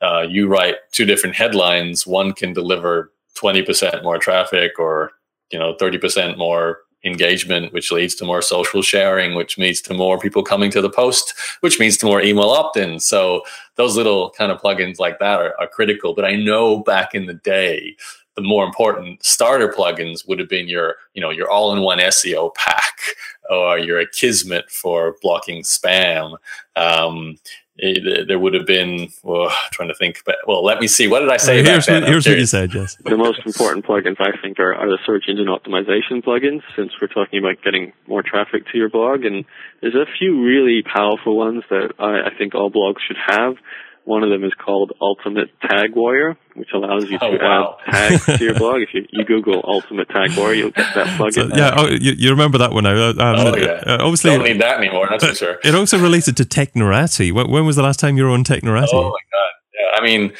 uh, 0.00 0.22
you 0.28 0.46
write 0.46 0.76
two 0.92 1.04
different 1.04 1.34
headlines, 1.34 2.06
one 2.06 2.32
can 2.32 2.52
deliver 2.52 3.12
20% 3.36 4.04
more 4.04 4.18
traffic 4.18 4.78
or, 4.78 5.12
you 5.50 5.58
know, 5.58 5.74
30% 5.80 6.38
more 6.38 6.80
engagement, 7.04 7.72
which 7.72 7.90
leads 7.90 8.14
to 8.14 8.24
more 8.24 8.40
social 8.40 8.82
sharing, 8.82 9.34
which 9.34 9.58
leads 9.58 9.80
to 9.82 9.94
more 9.94 10.18
people 10.18 10.42
coming 10.42 10.70
to 10.70 10.80
the 10.80 10.88
post, 10.90 11.34
which 11.60 11.78
means 11.80 11.96
to 11.98 12.06
more 12.06 12.22
email 12.22 12.50
opt-ins. 12.50 13.06
So 13.06 13.42
those 13.76 13.96
little 13.96 14.30
kind 14.30 14.52
of 14.52 14.60
plugins 14.60 14.98
like 14.98 15.18
that 15.18 15.40
are, 15.40 15.54
are 15.60 15.66
critical. 15.66 16.14
But 16.14 16.24
I 16.24 16.36
know 16.36 16.78
back 16.78 17.14
in 17.14 17.26
the 17.26 17.34
day, 17.34 17.96
the 18.36 18.42
more 18.42 18.64
important 18.64 19.24
starter 19.24 19.68
plugins 19.68 20.26
would 20.26 20.38
have 20.38 20.48
been 20.48 20.68
your, 20.68 20.96
you 21.14 21.20
know, 21.20 21.30
your 21.30 21.50
all-in-one 21.50 21.98
SEO 21.98 22.54
pack 22.54 22.98
or 23.50 23.78
your 23.78 24.04
Akismet 24.04 24.70
for 24.70 25.16
blocking 25.22 25.62
spam. 25.62 26.36
Um, 26.76 27.38
it, 27.76 28.28
there 28.28 28.38
would 28.38 28.54
have 28.54 28.66
been 28.66 29.08
well, 29.22 29.52
trying 29.72 29.88
to 29.88 29.94
think 29.94 30.22
but 30.24 30.36
well 30.46 30.64
let 30.64 30.78
me 30.78 30.86
see. 30.86 31.08
What 31.08 31.20
did 31.20 31.28
i 31.30 31.38
say 31.38 31.62
here's, 31.62 31.88
what, 31.88 32.04
here's 32.04 32.26
what 32.26 32.38
you 32.38 32.46
said 32.46 32.72
yes. 32.72 32.96
The 33.04 33.16
most 33.16 33.40
important 33.44 33.84
plugins 33.84 34.20
i 34.20 34.30
think 34.40 34.60
are, 34.60 34.74
are 34.74 34.86
the 34.86 34.98
search 35.04 35.24
engine 35.28 35.46
optimization 35.46 36.22
plugins 36.22 36.62
since 36.76 36.92
we're 37.00 37.08
talking 37.08 37.40
about 37.40 37.62
getting 37.64 37.92
more 38.06 38.22
traffic 38.22 38.62
to 38.70 38.78
your 38.78 38.90
blog 38.90 39.24
and 39.24 39.44
there's 39.80 39.96
a 39.96 40.06
few 40.18 40.44
really 40.44 40.82
powerful 40.82 41.36
ones 41.36 41.64
that 41.68 41.94
I, 41.98 42.28
I 42.28 42.38
think 42.38 42.54
all 42.54 42.70
blogs 42.70 43.00
should 43.06 43.18
have 43.26 43.56
one 44.04 44.22
of 44.22 44.30
them 44.30 44.44
is 44.44 44.52
called 44.54 44.92
Ultimate 45.00 45.48
Tag 45.60 45.94
Warrior, 45.94 46.36
which 46.54 46.68
allows 46.74 47.04
you 47.04 47.18
to 47.18 47.24
oh, 47.24 47.38
wow. 47.40 47.78
add 47.86 48.20
tags 48.20 48.38
to 48.38 48.44
your 48.44 48.54
blog. 48.58 48.82
If 48.82 48.92
you, 48.92 49.06
you 49.10 49.24
Google 49.24 49.62
Ultimate 49.66 50.08
Tag 50.08 50.36
Warrior, 50.36 50.54
you'll 50.54 50.70
get 50.70 50.94
that 50.94 51.18
plugin. 51.18 51.32
So, 51.32 51.56
yeah, 51.56 51.74
oh, 51.76 51.88
you, 51.88 52.12
you, 52.12 52.30
remember 52.30 52.58
that 52.58 52.72
one 52.72 52.84
now. 52.84 53.10
Um, 53.10 53.16
oh, 53.18 53.56
yeah. 53.56 53.82
Uh, 53.86 53.98
obviously, 54.00 54.30
don't 54.30 54.44
need 54.44 54.60
that 54.60 54.78
anymore, 54.78 55.06
that's 55.10 55.26
for 55.26 55.34
sure. 55.34 55.58
It 55.64 55.74
also 55.74 55.98
related 55.98 56.36
to 56.36 56.44
Technorati. 56.44 57.32
When, 57.32 57.50
when, 57.50 57.66
was 57.66 57.76
the 57.76 57.82
last 57.82 57.98
time 57.98 58.16
you 58.16 58.24
were 58.24 58.30
on 58.30 58.44
Technorati? 58.44 58.88
Oh, 58.92 59.04
my 59.04 59.10
God. 59.10 59.50
Yeah, 59.74 59.98
I 59.98 60.04
mean, 60.04 60.32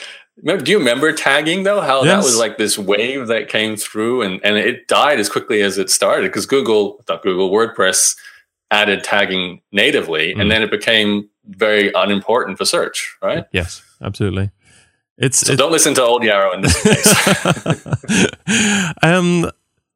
do 0.63 0.71
you 0.71 0.79
remember 0.79 1.13
tagging, 1.13 1.63
though? 1.63 1.81
How 1.81 2.05
yes. 2.05 2.13
that 2.13 2.17
was 2.19 2.37
like 2.37 2.59
this 2.59 2.79
wave 2.79 3.29
that 3.29 3.49
came 3.49 3.77
through 3.77 4.23
and, 4.23 4.41
and 4.45 4.57
it 4.57 4.89
died 4.89 5.19
as 5.19 5.31
quickly 5.31 5.63
as 5.63 5.79
it 5.79 5.89
started 5.89 6.29
because 6.29 6.45
Google, 6.45 7.03
not 7.09 7.23
Google, 7.23 7.51
WordPress 7.51 8.17
added 8.71 9.05
tagging 9.05 9.63
natively, 9.73 10.35
mm. 10.35 10.41
and 10.41 10.51
then 10.51 10.63
it 10.63 10.71
became 10.71 11.31
very 11.47 11.93
unimportant 11.95 12.59
for 12.59 12.65
search, 12.65 13.17
right? 13.23 13.45
Yes, 13.53 13.83
absolutely. 14.03 14.51
It's, 15.17 15.39
so 15.39 15.53
it's, 15.53 15.59
don't 15.59 15.71
listen 15.73 15.95
to 15.95 16.03
old 16.03 16.23
Yaro 16.23 16.55
in 16.55 16.63
this 16.63 16.83
case. 16.83 17.15
um, 19.03 19.51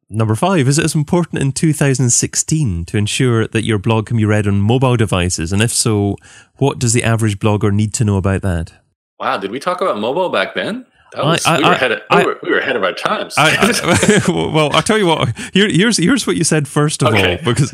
number 0.09 0.35
five 0.37 0.69
is 0.69 0.79
it 0.79 0.85
as 0.85 0.95
important 0.95 1.43
in 1.43 1.53
2016 1.53 2.85
to 2.85 2.97
ensure 2.97 3.49
that 3.49 3.65
your 3.65 3.79
blog 3.79 4.07
can 4.07 4.17
be 4.17 4.25
read 4.25 4.47
on 4.47 4.61
mobile 4.61 4.97
devices, 4.97 5.53
and 5.53 5.61
if 5.61 5.73
so, 5.73 6.17
what 6.57 6.79
does 6.79 6.93
the 6.93 7.03
average 7.03 7.39
blogger 7.39 7.73
need 7.73 7.93
to 7.95 8.05
know 8.05 8.17
about 8.17 8.43
that? 8.43 8.73
Wow, 9.19 9.39
did 9.39 9.51
we 9.51 9.59
talk 9.59 9.81
about 9.81 9.99
mobile 9.99 10.29
back 10.29 10.55
then? 10.55 10.87
Was, 11.17 11.47
I, 11.47 11.55
I, 11.55 11.59
we, 11.59 11.65
were 11.65 11.71
ahead 11.73 11.93
of, 11.93 12.01
we, 12.11 12.25
were, 12.25 12.39
we, 12.43 12.51
were 12.51 12.59
ahead 12.59 12.77
of, 12.77 12.85
our 12.85 12.93
times. 12.93 13.35
well, 14.29 14.71
I'll 14.73 14.83
tell 14.83 14.99
you 14.99 15.07
what. 15.07 15.37
Here, 15.55 15.69
here's 15.69 15.97
here's 15.97 16.27
what 16.27 16.37
you 16.37 16.45
said 16.45 16.69
first 16.69 17.03
of 17.03 17.15
okay. 17.15 17.39
all, 17.39 17.45
because 17.45 17.73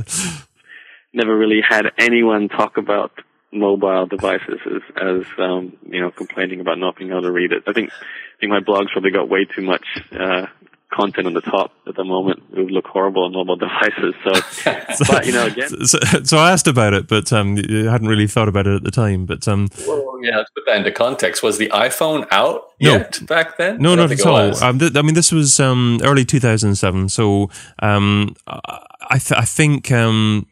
never 1.12 1.36
really 1.36 1.60
had 1.60 1.90
anyone 1.98 2.48
talk 2.48 2.76
about 2.76 3.10
mobile 3.54 4.06
devices 4.06 4.60
as, 4.66 4.82
as 4.96 5.24
um, 5.38 5.76
you 5.88 6.00
know, 6.00 6.10
complaining 6.10 6.60
about 6.60 6.78
not 6.78 6.96
being 6.96 7.10
able 7.10 7.22
to 7.22 7.32
read 7.32 7.52
it. 7.52 7.62
I 7.66 7.72
think 7.72 7.90
I 7.90 8.40
think 8.40 8.50
my 8.50 8.60
blog's 8.60 8.92
probably 8.92 9.10
got 9.10 9.28
way 9.28 9.44
too 9.44 9.62
much 9.62 9.84
uh, 10.12 10.46
content 10.94 11.26
on 11.26 11.34
the 11.34 11.40
top 11.40 11.72
at 11.86 11.96
the 11.96 12.04
moment. 12.04 12.42
It 12.52 12.60
would 12.60 12.70
look 12.70 12.86
horrible 12.86 13.24
on 13.24 13.32
mobile 13.32 13.56
devices. 13.56 14.14
So, 14.24 14.34
so 15.04 15.12
but 15.12 15.26
you 15.26 15.32
know, 15.32 15.46
again, 15.46 15.68
so, 15.86 15.98
so, 16.22 16.38
I 16.38 16.52
asked 16.52 16.66
about 16.66 16.94
it, 16.94 17.08
but 17.08 17.32
um, 17.32 17.56
you 17.56 17.88
hadn't 17.88 18.08
really 18.08 18.26
thought 18.26 18.48
about 18.48 18.66
it 18.66 18.74
at 18.74 18.84
the 18.84 18.90
time. 18.90 19.26
But 19.26 19.46
um, 19.48 19.68
well, 19.86 20.18
yeah, 20.22 20.38
let's 20.38 20.50
put 20.50 20.64
that 20.66 20.76
into 20.76 20.92
context. 20.92 21.42
Was 21.42 21.58
the 21.58 21.68
iPhone 21.68 22.26
out 22.30 22.72
no. 22.80 22.92
yet 22.92 23.26
back 23.26 23.56
then? 23.56 23.78
No, 23.78 23.94
not 23.94 24.10
at 24.10 24.26
all. 24.26 24.62
Um, 24.62 24.78
th- 24.78 24.96
I 24.96 25.02
mean, 25.02 25.14
this 25.14 25.32
was 25.32 25.60
um, 25.60 26.00
early 26.02 26.24
2007. 26.24 27.08
So 27.08 27.50
um, 27.80 28.34
I, 28.46 29.18
th- 29.18 29.38
I 29.38 29.44
think. 29.44 29.90
Um, 29.90 30.46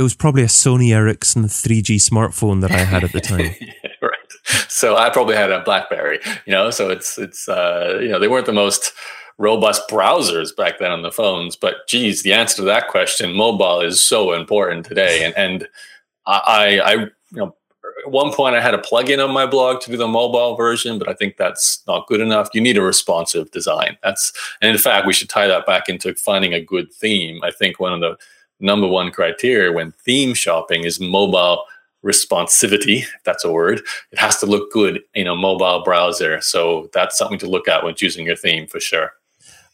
it 0.00 0.02
was 0.02 0.14
probably 0.14 0.42
a 0.42 0.46
Sony 0.46 0.94
Ericsson 0.94 1.42
3G 1.44 1.96
smartphone 1.96 2.62
that 2.62 2.70
I 2.70 2.78
had 2.78 3.04
at 3.04 3.12
the 3.12 3.20
time. 3.20 3.54
right. 4.00 4.14
So 4.66 4.96
I 4.96 5.10
probably 5.10 5.36
had 5.36 5.52
a 5.52 5.62
BlackBerry, 5.62 6.20
you 6.46 6.52
know, 6.52 6.70
so 6.70 6.88
it's, 6.88 7.18
it's, 7.18 7.50
uh, 7.50 7.98
you 8.00 8.08
know, 8.08 8.18
they 8.18 8.26
weren't 8.26 8.46
the 8.46 8.52
most 8.54 8.94
robust 9.36 9.82
browsers 9.90 10.56
back 10.56 10.78
then 10.78 10.90
on 10.90 11.02
the 11.02 11.12
phones, 11.12 11.54
but 11.54 11.86
geez, 11.86 12.22
the 12.22 12.32
answer 12.32 12.56
to 12.56 12.62
that 12.62 12.88
question, 12.88 13.34
mobile 13.34 13.82
is 13.82 14.00
so 14.00 14.32
important 14.32 14.86
today. 14.86 15.22
And, 15.22 15.36
and 15.36 15.68
I, 16.24 16.80
I, 16.82 16.92
you 16.94 17.10
know, 17.32 17.54
at 18.06 18.10
one 18.10 18.32
point 18.32 18.56
I 18.56 18.62
had 18.62 18.72
a 18.72 18.78
plugin 18.78 19.22
on 19.22 19.34
my 19.34 19.44
blog 19.44 19.82
to 19.82 19.90
do 19.90 19.98
the 19.98 20.08
mobile 20.08 20.56
version, 20.56 20.98
but 20.98 21.10
I 21.10 21.12
think 21.12 21.36
that's 21.36 21.82
not 21.86 22.06
good 22.06 22.22
enough. 22.22 22.48
You 22.54 22.62
need 22.62 22.78
a 22.78 22.82
responsive 22.82 23.50
design. 23.50 23.98
That's, 24.02 24.32
and 24.62 24.70
in 24.70 24.78
fact, 24.78 25.06
we 25.06 25.12
should 25.12 25.28
tie 25.28 25.46
that 25.48 25.66
back 25.66 25.90
into 25.90 26.14
finding 26.14 26.54
a 26.54 26.64
good 26.64 26.90
theme. 26.90 27.40
I 27.44 27.50
think 27.50 27.78
one 27.78 27.92
of 27.92 28.00
the, 28.00 28.16
number 28.60 28.86
one 28.86 29.10
criteria 29.10 29.72
when 29.72 29.92
theme 30.04 30.34
shopping 30.34 30.84
is 30.84 31.00
mobile 31.00 31.64
responsivity, 32.04 33.02
if 33.14 33.22
that's 33.24 33.44
a 33.44 33.52
word. 33.52 33.82
It 34.12 34.18
has 34.18 34.38
to 34.40 34.46
look 34.46 34.72
good 34.72 35.02
in 35.14 35.26
a 35.26 35.36
mobile 35.36 35.82
browser. 35.82 36.40
So 36.40 36.90
that's 36.92 37.16
something 37.16 37.38
to 37.40 37.48
look 37.48 37.68
at 37.68 37.84
when 37.84 37.94
choosing 37.94 38.26
your 38.26 38.36
theme 38.36 38.66
for 38.66 38.80
sure. 38.80 39.12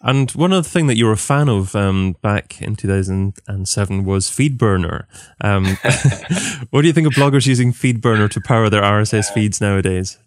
And 0.03 0.31
one 0.33 0.53
other 0.53 0.62
thing 0.62 0.88
that 0.88 0.96
you 0.96 1.07
were 1.07 1.12
a 1.12 1.16
fan 1.16 1.49
of 1.49 1.75
um, 1.75 2.16
back 2.20 2.61
in 2.61 2.77
2007 2.77 4.05
was 4.05 4.29
FeedBurner. 4.29 5.07
Um, 5.40 5.64
what 6.70 6.83
do 6.83 6.87
you 6.87 6.92
think 6.92 7.07
of 7.07 7.14
bloggers 7.14 7.46
using 7.46 7.72
FeedBurner 7.72 8.31
to 8.31 8.40
power 8.40 8.68
their 8.68 8.83
RSS 8.83 9.33
feeds 9.33 9.61
nowadays? 9.61 10.18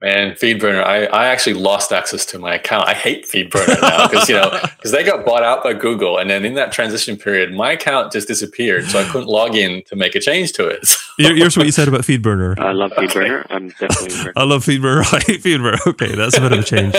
Man, 0.00 0.32
FeedBurner, 0.34 0.84
I, 0.84 1.06
I 1.06 1.26
actually 1.26 1.54
lost 1.54 1.90
access 1.92 2.24
to 2.26 2.38
my 2.38 2.54
account. 2.54 2.86
I 2.86 2.94
hate 2.94 3.26
FeedBurner 3.26 3.82
now 3.82 4.06
because, 4.06 4.28
you 4.28 4.36
know, 4.36 4.48
because 4.76 4.92
they 4.92 5.02
got 5.02 5.26
bought 5.26 5.42
out 5.42 5.64
by 5.64 5.74
Google. 5.74 6.18
And 6.18 6.30
then 6.30 6.44
in 6.44 6.54
that 6.54 6.70
transition 6.70 7.16
period, 7.16 7.52
my 7.52 7.72
account 7.72 8.12
just 8.12 8.28
disappeared. 8.28 8.84
So 8.84 9.00
I 9.00 9.04
couldn't 9.10 9.26
log 9.26 9.56
in 9.56 9.82
to 9.86 9.96
make 9.96 10.14
a 10.14 10.20
change 10.20 10.52
to 10.54 10.66
it. 10.68 10.86
So. 11.18 11.34
Here's 11.34 11.56
what 11.56 11.66
you 11.66 11.72
said 11.72 11.88
about 11.88 12.02
FeedBurner. 12.02 12.60
I 12.60 12.70
love 12.70 12.92
FeedBurner. 12.92 13.40
Okay. 13.40 13.52
I'm 13.52 13.70
definitely. 13.70 14.32
I 14.36 14.44
love 14.44 14.64
FeedBurner. 14.64 15.00
I 15.12 15.18
hate 15.26 15.42
FeedBurner. 15.42 15.84
Okay, 15.84 16.14
that's 16.14 16.36
a 16.36 16.40
bit 16.40 16.52
of 16.52 16.60
a 16.60 16.62
change. 16.62 16.94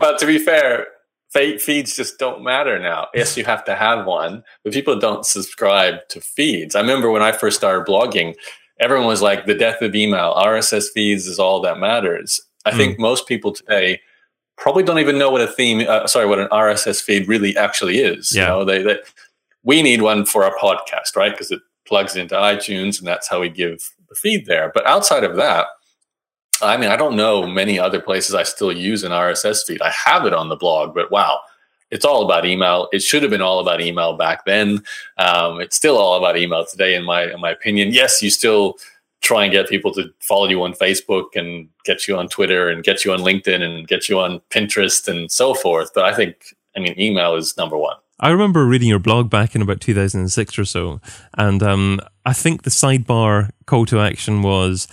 well, 0.00 0.16
to 0.16 0.24
be 0.24 0.38
fair, 0.38 0.86
feeds 1.32 1.96
just 1.96 2.18
don't 2.20 2.44
matter 2.44 2.78
now. 2.78 3.08
Yes, 3.12 3.36
you 3.36 3.44
have 3.44 3.64
to 3.64 3.74
have 3.74 4.06
one, 4.06 4.44
but 4.62 4.72
people 4.72 5.00
don't 5.00 5.26
subscribe 5.26 5.96
to 6.10 6.20
feeds. 6.20 6.76
I 6.76 6.80
remember 6.80 7.10
when 7.10 7.22
I 7.22 7.32
first 7.32 7.56
started 7.56 7.86
blogging, 7.86 8.36
everyone 8.80 9.06
was 9.06 9.22
like, 9.22 9.46
the 9.46 9.54
death 9.54 9.82
of 9.82 9.94
email, 9.94 10.34
RSS 10.34 10.86
feeds 10.92 11.26
is 11.26 11.38
all 11.38 11.60
that 11.60 11.78
matters. 11.78 12.40
I 12.64 12.72
mm. 12.72 12.76
think 12.76 12.98
most 12.98 13.28
people 13.28 13.52
today 13.52 14.00
probably 14.56 14.82
don't 14.82 14.98
even 14.98 15.18
know 15.18 15.30
what 15.30 15.40
a 15.40 15.46
theme, 15.46 15.86
uh, 15.88 16.06
sorry, 16.06 16.26
what 16.26 16.38
an 16.38 16.48
RSS 16.48 17.02
feed 17.02 17.28
really 17.28 17.56
actually 17.56 17.98
is. 17.98 18.34
Yeah. 18.34 18.42
You 18.42 18.48
know, 18.48 18.64
they, 18.64 18.82
they, 18.82 18.98
we 19.62 19.82
need 19.82 20.02
one 20.02 20.24
for 20.24 20.44
our 20.44 20.56
podcast, 20.56 21.16
right? 21.16 21.32
Because 21.32 21.50
it 21.50 21.60
plugs 21.86 22.16
into 22.16 22.34
iTunes, 22.34 22.98
and 22.98 23.06
that's 23.06 23.28
how 23.28 23.40
we 23.40 23.48
give 23.48 23.90
the 24.08 24.14
feed 24.14 24.46
there. 24.46 24.70
But 24.74 24.86
outside 24.86 25.24
of 25.24 25.36
that, 25.36 25.66
I 26.62 26.76
mean, 26.76 26.90
I 26.90 26.96
don't 26.96 27.16
know 27.16 27.46
many 27.46 27.78
other 27.78 28.00
places 28.00 28.34
I 28.34 28.42
still 28.42 28.72
use 28.72 29.02
an 29.02 29.12
RSS 29.12 29.64
feed. 29.66 29.82
I 29.82 29.90
have 30.04 30.26
it 30.26 30.34
on 30.34 30.48
the 30.48 30.56
blog, 30.56 30.94
but 30.94 31.10
wow, 31.10 31.40
it's 31.90 32.04
all 32.04 32.24
about 32.24 32.46
email. 32.46 32.88
It 32.92 33.02
should 33.02 33.22
have 33.22 33.30
been 33.30 33.42
all 33.42 33.60
about 33.60 33.80
email 33.80 34.16
back 34.16 34.44
then. 34.44 34.82
Um, 35.18 35.60
it's 35.60 35.76
still 35.76 35.98
all 35.98 36.16
about 36.16 36.36
email 36.36 36.64
today, 36.64 36.94
in 36.94 37.04
my 37.04 37.32
in 37.32 37.40
my 37.40 37.50
opinion. 37.50 37.92
Yes, 37.92 38.22
you 38.22 38.30
still 38.30 38.76
try 39.20 39.44
and 39.44 39.52
get 39.52 39.68
people 39.68 39.92
to 39.92 40.10
follow 40.20 40.48
you 40.48 40.62
on 40.62 40.72
Facebook 40.72 41.36
and 41.36 41.68
get 41.84 42.08
you 42.08 42.16
on 42.16 42.28
Twitter 42.28 42.68
and 42.68 42.82
get 42.82 43.04
you 43.04 43.12
on 43.12 43.20
LinkedIn 43.20 43.60
and 43.60 43.86
get 43.86 44.08
you 44.08 44.18
on 44.18 44.40
Pinterest 44.50 45.06
and 45.08 45.30
so 45.30 45.52
forth. 45.52 45.90
But 45.94 46.04
I 46.04 46.14
think, 46.14 46.56
I 46.74 46.80
mean, 46.80 46.98
email 46.98 47.34
is 47.34 47.56
number 47.56 47.76
one. 47.76 47.96
I 48.18 48.30
remember 48.30 48.66
reading 48.66 48.88
your 48.88 48.98
blog 48.98 49.30
back 49.30 49.54
in 49.54 49.62
about 49.62 49.80
2006 49.80 50.58
or 50.58 50.64
so, 50.64 51.00
and 51.38 51.62
um, 51.62 52.00
I 52.26 52.34
think 52.34 52.62
the 52.62 52.70
sidebar 52.70 53.50
call 53.66 53.86
to 53.86 54.00
action 54.00 54.42
was 54.42 54.88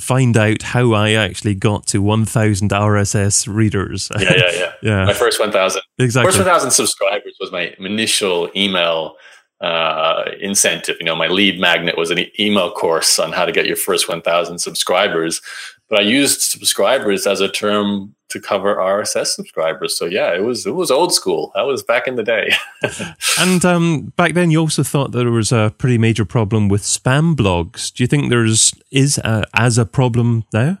find 0.00 0.36
out 0.36 0.62
how 0.62 0.92
I 0.92 1.12
actually 1.12 1.54
got 1.54 1.86
to 1.88 2.00
1,000 2.00 2.70
RSS 2.70 3.52
readers. 3.52 4.10
Yeah, 4.18 4.32
yeah, 4.34 4.50
yeah. 4.52 4.72
yeah. 4.82 5.04
My 5.04 5.12
first 5.12 5.38
1,000. 5.38 5.82
Exactly. 5.98 6.28
First 6.28 6.38
1,000 6.38 6.70
subscribers 6.70 7.36
was 7.40 7.52
my 7.52 7.74
initial 7.78 8.50
email 8.56 9.16
uh, 9.60 10.24
incentive. 10.40 10.96
You 10.98 11.06
know, 11.06 11.16
my 11.16 11.28
lead 11.28 11.60
magnet 11.60 11.96
was 11.96 12.10
an 12.10 12.18
e- 12.18 12.32
email 12.38 12.72
course 12.72 13.18
on 13.18 13.32
how 13.32 13.44
to 13.44 13.52
get 13.52 13.66
your 13.66 13.76
first 13.76 14.08
1,000 14.08 14.58
subscribers. 14.58 15.40
But 15.88 16.00
I 16.00 16.02
used 16.02 16.40
subscribers 16.40 17.26
as 17.26 17.40
a 17.40 17.48
term 17.48 18.14
to 18.32 18.40
cover 18.40 18.76
RSS 18.76 19.26
subscribers. 19.26 19.96
So 19.96 20.06
yeah, 20.06 20.34
it 20.34 20.42
was 20.42 20.66
it 20.66 20.74
was 20.74 20.90
old 20.90 21.12
school. 21.12 21.52
That 21.54 21.62
was 21.62 21.82
back 21.82 22.08
in 22.08 22.16
the 22.16 22.22
day. 22.22 22.52
and 23.38 23.64
um, 23.64 24.12
back 24.16 24.32
then, 24.34 24.50
you 24.50 24.58
also 24.58 24.82
thought 24.82 25.12
there 25.12 25.30
was 25.30 25.52
a 25.52 25.74
pretty 25.76 25.98
major 25.98 26.24
problem 26.24 26.68
with 26.68 26.82
spam 26.82 27.36
blogs. 27.36 27.92
Do 27.92 28.02
you 28.02 28.06
think 28.06 28.30
there's 28.30 28.72
is 28.90 29.18
a, 29.18 29.44
as 29.54 29.78
a 29.78 29.84
problem 29.84 30.44
now? 30.52 30.78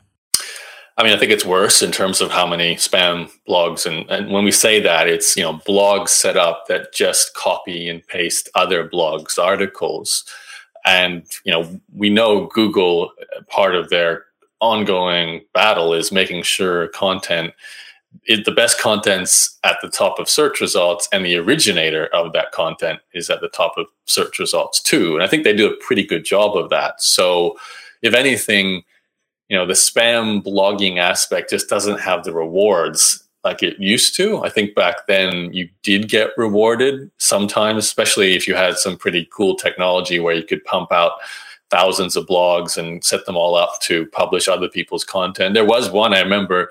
I 0.96 1.04
mean, 1.04 1.14
I 1.14 1.18
think 1.18 1.32
it's 1.32 1.44
worse 1.44 1.82
in 1.82 1.90
terms 1.90 2.20
of 2.20 2.30
how 2.30 2.46
many 2.46 2.76
spam 2.76 3.30
blogs, 3.48 3.86
and, 3.86 4.08
and 4.10 4.30
when 4.30 4.44
we 4.44 4.52
say 4.52 4.80
that, 4.80 5.08
it's 5.08 5.36
you 5.36 5.42
know 5.42 5.54
blogs 5.68 6.08
set 6.08 6.36
up 6.36 6.66
that 6.68 6.92
just 6.94 7.34
copy 7.34 7.88
and 7.88 8.06
paste 8.06 8.48
other 8.54 8.88
blogs 8.88 9.38
articles, 9.38 10.24
and 10.84 11.24
you 11.44 11.52
know 11.52 11.80
we 11.94 12.08
know 12.08 12.46
Google 12.46 13.12
part 13.48 13.74
of 13.74 13.90
their 13.90 14.24
ongoing 14.62 15.42
battle 15.52 15.92
is 15.92 16.10
making 16.12 16.42
sure 16.42 16.88
content 16.88 17.52
it, 18.24 18.44
the 18.44 18.52
best 18.52 18.78
content's 18.78 19.58
at 19.64 19.76
the 19.82 19.88
top 19.88 20.18
of 20.18 20.28
search 20.28 20.60
results 20.60 21.08
and 21.12 21.24
the 21.24 21.36
originator 21.36 22.06
of 22.08 22.32
that 22.32 22.52
content 22.52 23.00
is 23.14 23.30
at 23.30 23.40
the 23.40 23.48
top 23.48 23.74
of 23.76 23.86
search 24.04 24.38
results 24.38 24.80
too. 24.80 25.14
And 25.14 25.22
i 25.22 25.26
think 25.26 25.44
they 25.44 25.54
do 25.54 25.70
a 25.70 25.76
pretty 25.84 26.04
good 26.04 26.24
job 26.24 26.56
of 26.56 26.70
that. 26.70 27.02
So 27.02 27.58
if 28.02 28.14
anything 28.14 28.82
you 29.48 29.58
know 29.58 29.66
the 29.66 29.74
spam 29.74 30.42
blogging 30.42 30.98
aspect 30.98 31.50
just 31.50 31.68
doesn't 31.68 32.00
have 32.00 32.24
the 32.24 32.32
rewards 32.32 33.22
like 33.44 33.62
it 33.62 33.78
used 33.80 34.14
to. 34.16 34.42
I 34.44 34.48
think 34.48 34.74
back 34.76 35.06
then 35.08 35.52
you 35.52 35.68
did 35.82 36.08
get 36.08 36.30
rewarded 36.36 37.10
sometimes 37.18 37.84
especially 37.84 38.34
if 38.34 38.46
you 38.46 38.54
had 38.54 38.76
some 38.76 38.96
pretty 38.96 39.28
cool 39.32 39.56
technology 39.56 40.20
where 40.20 40.34
you 40.34 40.44
could 40.44 40.64
pump 40.64 40.92
out 40.92 41.12
thousands 41.72 42.16
of 42.16 42.26
blogs 42.26 42.76
and 42.76 43.02
set 43.02 43.24
them 43.26 43.36
all 43.36 43.54
up 43.54 43.80
to 43.80 44.06
publish 44.06 44.46
other 44.46 44.68
people's 44.68 45.04
content 45.04 45.54
there 45.54 45.64
was 45.64 45.90
one 45.90 46.12
i 46.14 46.20
remember 46.20 46.70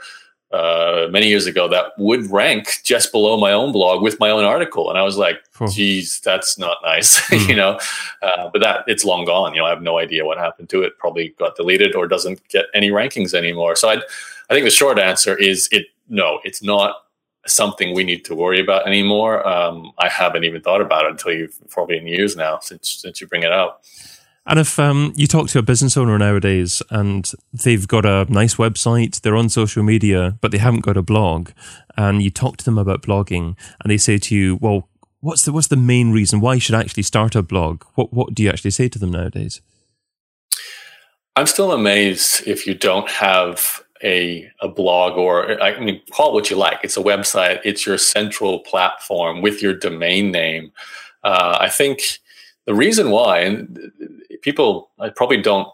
uh, 0.51 1.07
many 1.09 1.29
years 1.29 1.45
ago 1.45 1.67
that 1.69 1.93
would 1.97 2.29
rank 2.29 2.81
just 2.83 3.11
below 3.13 3.37
my 3.37 3.53
own 3.53 3.71
blog 3.71 4.01
with 4.01 4.19
my 4.19 4.29
own 4.29 4.43
article, 4.43 4.89
and 4.89 4.99
I 4.99 5.03
was 5.03 5.15
like, 5.15 5.37
"Geez, 5.71 6.19
that's 6.19 6.57
not 6.57 6.77
nice," 6.83 7.31
you 7.47 7.55
know. 7.55 7.79
Uh, 8.21 8.49
but 8.51 8.61
that 8.61 8.83
it's 8.87 9.05
long 9.05 9.23
gone. 9.23 9.53
You 9.53 9.61
know, 9.61 9.65
I 9.65 9.69
have 9.69 9.81
no 9.81 9.97
idea 9.97 10.25
what 10.25 10.37
happened 10.37 10.69
to 10.71 10.81
it. 10.81 10.97
Probably 10.97 11.29
got 11.39 11.55
deleted 11.55 11.95
or 11.95 12.05
doesn't 12.05 12.45
get 12.49 12.65
any 12.73 12.89
rankings 12.89 13.33
anymore. 13.33 13.77
So 13.77 13.89
I, 13.89 14.01
I 14.49 14.53
think 14.53 14.65
the 14.65 14.71
short 14.71 14.99
answer 14.99 15.37
is 15.37 15.69
it. 15.71 15.85
No, 16.09 16.41
it's 16.43 16.61
not 16.61 16.95
something 17.47 17.95
we 17.95 18.03
need 18.03 18.25
to 18.25 18.35
worry 18.35 18.59
about 18.59 18.85
anymore. 18.85 19.47
Um, 19.47 19.93
I 19.99 20.09
haven't 20.09 20.43
even 20.43 20.61
thought 20.61 20.81
about 20.81 21.05
it 21.05 21.11
until 21.11 21.31
you've 21.31 21.57
probably 21.69 21.97
in 21.97 22.07
years 22.07 22.35
now 22.35 22.59
since 22.59 22.89
since 22.89 23.21
you 23.21 23.27
bring 23.27 23.43
it 23.43 23.53
up. 23.53 23.85
And 24.47 24.59
if 24.59 24.79
um, 24.79 25.13
you 25.15 25.27
talk 25.27 25.49
to 25.49 25.59
a 25.59 25.63
business 25.63 25.95
owner 25.95 26.17
nowadays 26.17 26.81
and 26.89 27.31
they've 27.53 27.87
got 27.87 28.05
a 28.05 28.25
nice 28.27 28.55
website, 28.55 29.21
they're 29.21 29.35
on 29.35 29.49
social 29.49 29.83
media, 29.83 30.37
but 30.41 30.51
they 30.51 30.57
haven't 30.57 30.79
got 30.81 30.97
a 30.97 31.03
blog, 31.03 31.51
and 31.95 32.23
you 32.23 32.31
talk 32.31 32.57
to 32.57 32.65
them 32.65 32.77
about 32.77 33.03
blogging, 33.03 33.55
and 33.81 33.91
they 33.91 33.97
say 33.97 34.17
to 34.17 34.35
you, 34.35 34.57
"Well, 34.59 34.89
what's 35.19 35.45
the 35.45 35.51
what's 35.51 35.67
the 35.67 35.75
main 35.75 36.11
reason 36.11 36.41
why 36.41 36.55
you 36.55 36.59
should 36.59 36.75
actually 36.75 37.03
start 37.03 37.35
a 37.35 37.43
blog?" 37.43 37.83
What 37.93 38.11
what 38.13 38.33
do 38.33 38.41
you 38.41 38.49
actually 38.49 38.71
say 38.71 38.89
to 38.89 38.97
them 38.97 39.11
nowadays? 39.11 39.61
I'm 41.35 41.47
still 41.47 41.71
amazed 41.71 42.47
if 42.47 42.65
you 42.65 42.73
don't 42.73 43.09
have 43.09 43.83
a 44.03 44.49
a 44.59 44.67
blog 44.67 45.17
or 45.17 45.61
I 45.61 45.79
mean 45.79 46.01
call 46.11 46.29
it 46.29 46.33
what 46.33 46.49
you 46.49 46.57
like. 46.57 46.79
It's 46.83 46.97
a 46.97 47.03
website. 47.03 47.61
It's 47.63 47.85
your 47.85 47.99
central 47.99 48.59
platform 48.59 49.43
with 49.43 49.61
your 49.61 49.75
domain 49.75 50.31
name. 50.31 50.71
Uh, 51.23 51.57
I 51.61 51.69
think 51.69 52.19
the 52.65 52.73
reason 52.75 53.09
why, 53.11 53.39
and 53.39 53.91
people 54.41 54.89
I 54.99 55.09
probably 55.09 55.41
don't 55.41 55.67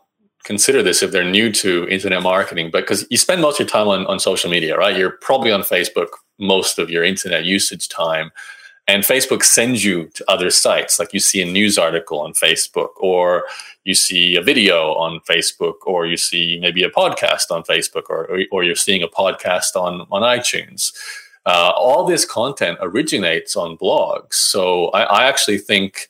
consider 0.43 0.81
this 0.81 1.03
if 1.03 1.11
they're 1.11 1.29
new 1.29 1.51
to 1.51 1.87
internet 1.89 2.23
marketing, 2.23 2.69
but 2.71 2.81
because 2.81 3.05
you 3.09 3.17
spend 3.17 3.41
most 3.41 3.59
of 3.59 3.65
your 3.65 3.69
time 3.69 3.87
on, 3.87 4.05
on 4.05 4.19
social 4.19 4.49
media, 4.49 4.77
right? 4.77 4.95
You're 4.95 5.11
probably 5.11 5.51
on 5.51 5.61
Facebook 5.61 6.07
most 6.39 6.79
of 6.79 6.89
your 6.89 7.03
internet 7.03 7.43
usage 7.43 7.89
time. 7.89 8.31
And 8.89 9.03
Facebook 9.03 9.43
sends 9.43 9.83
you 9.83 10.07
to 10.13 10.23
other 10.29 10.49
sites, 10.49 10.97
like 10.97 11.11
you 11.11 11.19
see 11.19 11.41
a 11.41 11.45
news 11.45 11.77
article 11.77 12.21
on 12.21 12.31
Facebook, 12.31 12.91
or 12.95 13.43
you 13.83 13.93
see 13.93 14.37
a 14.37 14.41
video 14.41 14.93
on 14.93 15.19
Facebook, 15.29 15.79
or 15.85 16.07
you 16.07 16.15
see 16.15 16.57
maybe 16.61 16.83
a 16.83 16.89
podcast 16.89 17.51
on 17.51 17.63
Facebook, 17.63 18.03
or, 18.09 18.39
or 18.49 18.63
you're 18.63 18.75
seeing 18.75 19.03
a 19.03 19.09
podcast 19.09 19.75
on, 19.75 20.07
on 20.09 20.21
iTunes. 20.21 20.93
Uh, 21.45 21.73
all 21.75 22.05
this 22.05 22.23
content 22.23 22.77
originates 22.81 23.57
on 23.57 23.77
blogs. 23.77 24.35
So 24.35 24.87
I, 24.89 25.01
I 25.03 25.23
actually 25.25 25.57
think 25.57 26.07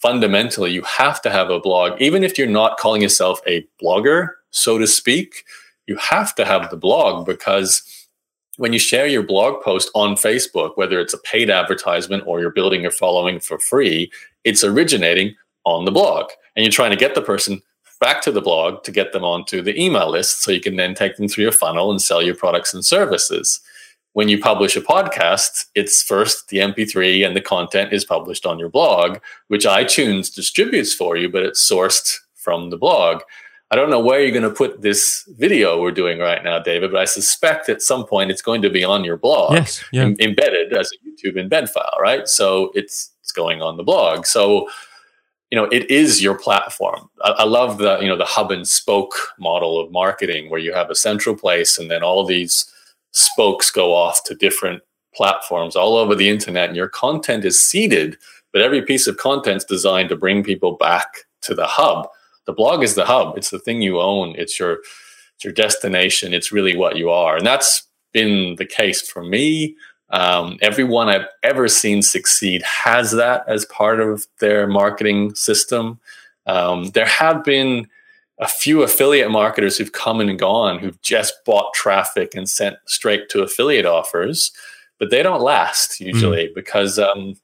fundamentally 0.00 0.70
you 0.70 0.82
have 0.82 1.20
to 1.22 1.30
have 1.30 1.50
a 1.50 1.60
blog. 1.60 2.00
Even 2.00 2.24
if 2.24 2.38
you're 2.38 2.46
not 2.46 2.78
calling 2.78 3.02
yourself 3.02 3.40
a 3.46 3.66
blogger 3.82 4.28
so 4.50 4.78
to 4.78 4.86
speak 4.86 5.44
you 5.86 5.96
have 5.96 6.34
to 6.34 6.44
have 6.44 6.70
the 6.70 6.76
blog 6.76 7.26
because 7.26 7.82
when 8.56 8.72
you 8.72 8.78
share 8.78 9.06
your 9.06 9.22
blog 9.22 9.62
post 9.62 9.90
on 9.94 10.14
facebook 10.14 10.76
whether 10.76 10.98
it's 11.00 11.14
a 11.14 11.18
paid 11.18 11.50
advertisement 11.50 12.22
or 12.26 12.40
you're 12.40 12.50
building 12.50 12.82
your 12.82 12.90
following 12.90 13.38
for 13.38 13.58
free 13.58 14.10
it's 14.44 14.64
originating 14.64 15.34
on 15.64 15.84
the 15.84 15.90
blog. 15.90 16.30
And 16.56 16.64
you're 16.64 16.72
trying 16.72 16.90
to 16.90 16.96
get 16.96 17.14
the 17.14 17.22
person 17.22 17.62
back 18.00 18.22
to 18.22 18.32
the 18.32 18.40
blog 18.40 18.82
to 18.84 18.92
get 18.92 19.12
them 19.12 19.24
onto 19.24 19.60
the 19.60 19.78
email 19.80 20.10
list 20.10 20.42
so 20.42 20.50
you 20.50 20.60
can 20.60 20.76
then 20.76 20.94
take 20.94 21.16
them 21.16 21.28
through 21.28 21.42
your 21.42 21.52
funnel 21.52 21.90
and 21.90 22.00
sell 22.00 22.22
your 22.22 22.34
products 22.34 22.72
and 22.72 22.84
services 22.84 23.60
when 24.12 24.28
you 24.28 24.40
publish 24.40 24.76
a 24.76 24.80
podcast, 24.80 25.66
it's 25.74 26.02
first 26.02 26.48
the 26.48 26.58
MP3 26.58 27.26
and 27.26 27.36
the 27.36 27.40
content 27.40 27.92
is 27.92 28.04
published 28.04 28.46
on 28.46 28.58
your 28.58 28.68
blog, 28.68 29.18
which 29.48 29.64
iTunes 29.64 30.34
distributes 30.34 30.94
for 30.94 31.16
you, 31.16 31.28
but 31.28 31.42
it's 31.42 31.70
sourced 31.70 32.18
from 32.34 32.70
the 32.70 32.76
blog. 32.76 33.22
I 33.70 33.76
don't 33.76 33.90
know 33.90 34.00
where 34.00 34.20
you're 34.20 34.30
going 34.30 34.42
to 34.42 34.50
put 34.50 34.80
this 34.80 35.28
video 35.36 35.80
we're 35.80 35.92
doing 35.92 36.18
right 36.18 36.42
now, 36.42 36.58
David, 36.58 36.90
but 36.90 37.00
I 37.00 37.04
suspect 37.04 37.68
at 37.68 37.82
some 37.82 38.06
point 38.06 38.30
it's 38.30 38.40
going 38.40 38.62
to 38.62 38.70
be 38.70 38.82
on 38.82 39.04
your 39.04 39.18
blog, 39.18 39.52
yes, 39.52 39.84
yeah. 39.92 40.10
Embedded 40.18 40.72
as 40.72 40.90
a 40.90 41.06
YouTube 41.06 41.36
embed 41.36 41.68
file, 41.68 41.98
right? 42.00 42.26
So 42.26 42.72
it's 42.74 43.12
it's 43.20 43.30
going 43.30 43.60
on 43.60 43.76
the 43.76 43.82
blog. 43.82 44.24
So 44.24 44.70
you 45.50 45.56
know 45.56 45.64
it 45.64 45.90
is 45.90 46.22
your 46.22 46.38
platform. 46.38 47.10
I, 47.22 47.30
I 47.30 47.44
love 47.44 47.76
the 47.76 47.98
you 48.00 48.08
know 48.08 48.16
the 48.16 48.24
hub 48.24 48.50
and 48.50 48.66
spoke 48.66 49.34
model 49.38 49.78
of 49.78 49.92
marketing, 49.92 50.48
where 50.48 50.60
you 50.60 50.72
have 50.72 50.88
a 50.88 50.94
central 50.94 51.36
place 51.36 51.78
and 51.78 51.90
then 51.90 52.02
all 52.02 52.24
these 52.24 52.72
spokes 53.12 53.70
go 53.70 53.94
off 53.94 54.22
to 54.24 54.34
different 54.34 54.82
platforms 55.14 55.74
all 55.74 55.96
over 55.96 56.14
the 56.14 56.28
internet 56.28 56.68
and 56.68 56.76
your 56.76 56.88
content 56.88 57.44
is 57.44 57.58
seeded 57.58 58.16
but 58.52 58.62
every 58.62 58.82
piece 58.82 59.06
of 59.06 59.16
content 59.16 59.58
is 59.58 59.64
designed 59.64 60.08
to 60.08 60.16
bring 60.16 60.42
people 60.42 60.72
back 60.72 61.06
to 61.42 61.54
the 61.54 61.66
hub. 61.66 62.08
The 62.46 62.52
blog 62.52 62.82
is 62.82 62.94
the 62.94 63.04
hub. 63.04 63.36
It's 63.36 63.50
the 63.50 63.58
thing 63.58 63.82
you 63.82 64.00
own. 64.00 64.34
It's 64.36 64.58
your 64.58 64.78
it's 65.34 65.44
your 65.44 65.52
destination. 65.52 66.34
It's 66.34 66.50
really 66.50 66.76
what 66.76 66.96
you 66.96 67.10
are. 67.10 67.36
And 67.36 67.46
that's 67.46 67.86
been 68.12 68.56
the 68.56 68.66
case 68.66 69.06
for 69.06 69.22
me. 69.22 69.76
Um, 70.10 70.56
everyone 70.62 71.10
i've 71.10 71.26
ever 71.42 71.68
seen 71.68 72.00
succeed 72.00 72.62
has 72.62 73.12
that 73.12 73.44
as 73.46 73.66
part 73.66 74.00
of 74.00 74.26
their 74.40 74.66
marketing 74.66 75.34
system. 75.34 76.00
Um, 76.46 76.86
there 76.94 77.06
have 77.06 77.44
been 77.44 77.86
a 78.40 78.48
few 78.48 78.82
affiliate 78.82 79.30
marketers 79.30 79.76
who've 79.76 79.92
come 79.92 80.20
and 80.20 80.38
gone 80.38 80.78
who've 80.78 81.00
just 81.02 81.34
bought 81.44 81.74
traffic 81.74 82.34
and 82.34 82.48
sent 82.48 82.76
straight 82.86 83.28
to 83.30 83.42
affiliate 83.42 83.86
offers, 83.86 84.52
but 84.98 85.10
they 85.10 85.22
don't 85.22 85.42
last 85.42 86.00
usually 86.00 86.46
mm. 86.48 86.54
because 86.54 86.98
um, 86.98 87.34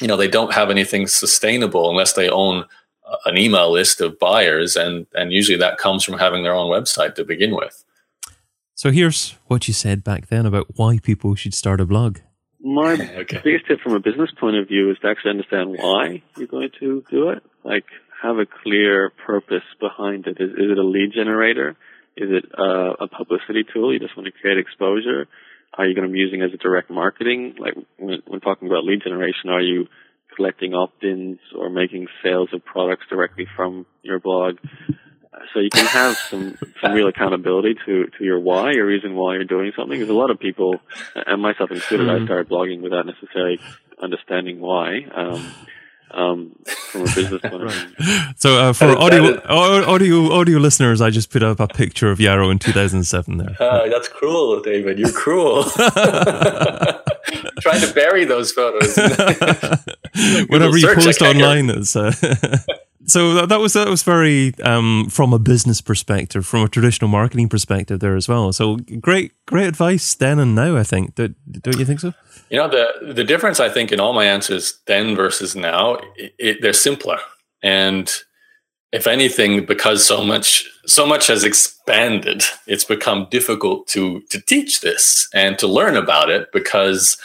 you 0.00 0.06
know 0.06 0.16
they 0.16 0.28
don't 0.28 0.52
have 0.52 0.70
anything 0.70 1.06
sustainable 1.06 1.88
unless 1.90 2.12
they 2.12 2.28
own 2.28 2.64
an 3.26 3.36
email 3.36 3.70
list 3.70 4.00
of 4.00 4.18
buyers, 4.18 4.76
and 4.76 5.06
and 5.14 5.32
usually 5.32 5.58
that 5.58 5.78
comes 5.78 6.04
from 6.04 6.18
having 6.18 6.42
their 6.42 6.54
own 6.54 6.70
website 6.70 7.14
to 7.14 7.24
begin 7.24 7.54
with. 7.54 7.84
So 8.74 8.90
here's 8.90 9.36
what 9.46 9.68
you 9.68 9.74
said 9.74 10.02
back 10.02 10.28
then 10.28 10.46
about 10.46 10.66
why 10.76 10.98
people 10.98 11.34
should 11.34 11.54
start 11.54 11.80
a 11.80 11.86
blog. 11.86 12.18
My 12.60 12.92
okay. 13.16 13.40
biggest 13.44 13.66
tip 13.66 13.80
from 13.80 13.92
a 13.92 14.00
business 14.00 14.30
point 14.38 14.56
of 14.56 14.68
view 14.68 14.90
is 14.90 14.98
to 15.00 15.08
actually 15.08 15.30
understand 15.30 15.76
why 15.78 16.22
you're 16.36 16.48
going 16.48 16.70
to 16.80 17.04
do 17.10 17.28
it. 17.30 17.42
Like 17.62 17.84
have 18.24 18.38
a 18.38 18.46
clear 18.62 19.12
purpose 19.26 19.68
behind 19.78 20.26
it. 20.26 20.36
Is, 20.40 20.50
is 20.50 20.68
it 20.72 20.78
a 20.78 20.82
lead 20.82 21.12
generator? 21.14 21.76
Is 22.16 22.30
it 22.30 22.44
a 22.56 23.08
publicity 23.08 23.64
tool? 23.72 23.92
You 23.92 23.98
just 23.98 24.16
want 24.16 24.26
to 24.26 24.32
create 24.32 24.58
exposure? 24.58 25.26
Are 25.76 25.86
you 25.86 25.94
going 25.94 26.06
to 26.06 26.12
be 26.12 26.20
using 26.20 26.40
it 26.40 26.46
as 26.46 26.54
a 26.54 26.56
direct 26.56 26.90
marketing? 26.90 27.56
Like 27.58 27.74
when, 27.98 28.22
when 28.26 28.40
talking 28.40 28.68
about 28.68 28.84
lead 28.84 29.02
generation, 29.02 29.50
are 29.50 29.60
you 29.60 29.86
collecting 30.36 30.74
opt-ins 30.74 31.38
or 31.56 31.70
making 31.70 32.06
sales 32.22 32.48
of 32.52 32.64
products 32.64 33.06
directly 33.10 33.46
from 33.56 33.84
your 34.02 34.20
blog? 34.20 34.58
So 35.52 35.58
you 35.58 35.70
can 35.70 35.86
have 35.86 36.16
some, 36.16 36.56
some 36.80 36.92
real 36.92 37.08
accountability 37.08 37.74
to, 37.86 38.06
to 38.06 38.24
your 38.24 38.38
why, 38.38 38.70
your 38.72 38.86
reason 38.86 39.16
why 39.16 39.34
you're 39.34 39.44
doing 39.44 39.72
something. 39.76 39.98
Because 39.98 40.08
a 40.08 40.14
lot 40.14 40.30
of 40.30 40.38
people, 40.38 40.78
and 41.14 41.42
myself 41.42 41.72
included, 41.72 42.06
mm. 42.06 42.22
I 42.22 42.24
started 42.24 42.48
blogging 42.48 42.80
without 42.80 43.06
necessarily 43.06 43.58
understanding 44.00 44.60
why. 44.60 45.00
Um, 45.12 45.52
um, 46.14 46.52
from 46.64 47.02
a 47.02 47.04
business 47.04 47.40
point 47.42 47.62
of 47.62 47.72
view. 47.72 48.18
So 48.36 48.58
uh, 48.58 48.72
for 48.72 48.96
audio, 48.96 49.40
audio 49.48 50.32
audio 50.32 50.58
listeners, 50.58 51.00
I 51.00 51.10
just 51.10 51.30
put 51.30 51.42
up 51.42 51.60
a 51.60 51.68
picture 51.68 52.10
of 52.10 52.18
Yaro 52.18 52.50
in 52.50 52.58
2007 52.58 53.38
there. 53.38 53.56
Uh, 53.60 53.88
that's 53.88 54.08
cruel, 54.08 54.60
David. 54.60 54.98
You're 54.98 55.12
cruel. 55.12 55.64
Trying 57.60 57.80
to 57.80 57.92
bury 57.94 58.24
those 58.24 58.52
photos. 58.52 58.96
Whatever 60.48 60.76
you 60.76 60.94
post 60.94 61.22
online 61.22 61.70
is. 61.70 61.96
Uh, 61.96 62.12
so 63.06 63.46
that 63.46 63.60
was 63.60 63.72
that 63.74 63.88
was 63.88 64.02
very 64.02 64.54
um, 64.62 65.08
from 65.10 65.32
a 65.32 65.38
business 65.38 65.80
perspective, 65.80 66.46
from 66.46 66.64
a 66.64 66.68
traditional 66.68 67.08
marketing 67.08 67.48
perspective 67.48 68.00
there 68.00 68.16
as 68.16 68.28
well. 68.28 68.52
So 68.52 68.76
great, 69.00 69.32
great 69.46 69.66
advice 69.66 70.14
then 70.14 70.38
and 70.38 70.54
now. 70.54 70.76
I 70.76 70.84
think. 70.84 71.14
Don't, 71.14 71.36
don't 71.62 71.78
you 71.78 71.84
think 71.84 72.00
so? 72.00 72.14
You 72.50 72.58
know 72.58 72.68
the 72.68 73.12
the 73.12 73.24
difference 73.24 73.60
I 73.60 73.68
think 73.68 73.92
in 73.92 74.00
all 74.00 74.12
my 74.12 74.24
answers 74.24 74.78
then 74.86 75.16
versus 75.16 75.54
now, 75.54 75.98
it, 76.16 76.34
it, 76.38 76.58
they're 76.62 76.72
simpler, 76.72 77.18
and 77.62 78.10
if 78.92 79.08
anything, 79.08 79.66
because 79.66 80.06
so 80.06 80.22
much 80.22 80.64
so 80.86 81.04
much 81.04 81.26
has 81.26 81.42
expanded, 81.42 82.44
it's 82.66 82.84
become 82.84 83.26
difficult 83.30 83.88
to 83.88 84.20
to 84.30 84.40
teach 84.40 84.80
this 84.80 85.28
and 85.34 85.58
to 85.58 85.66
learn 85.66 85.96
about 85.96 86.30
it 86.30 86.52
because 86.52 87.18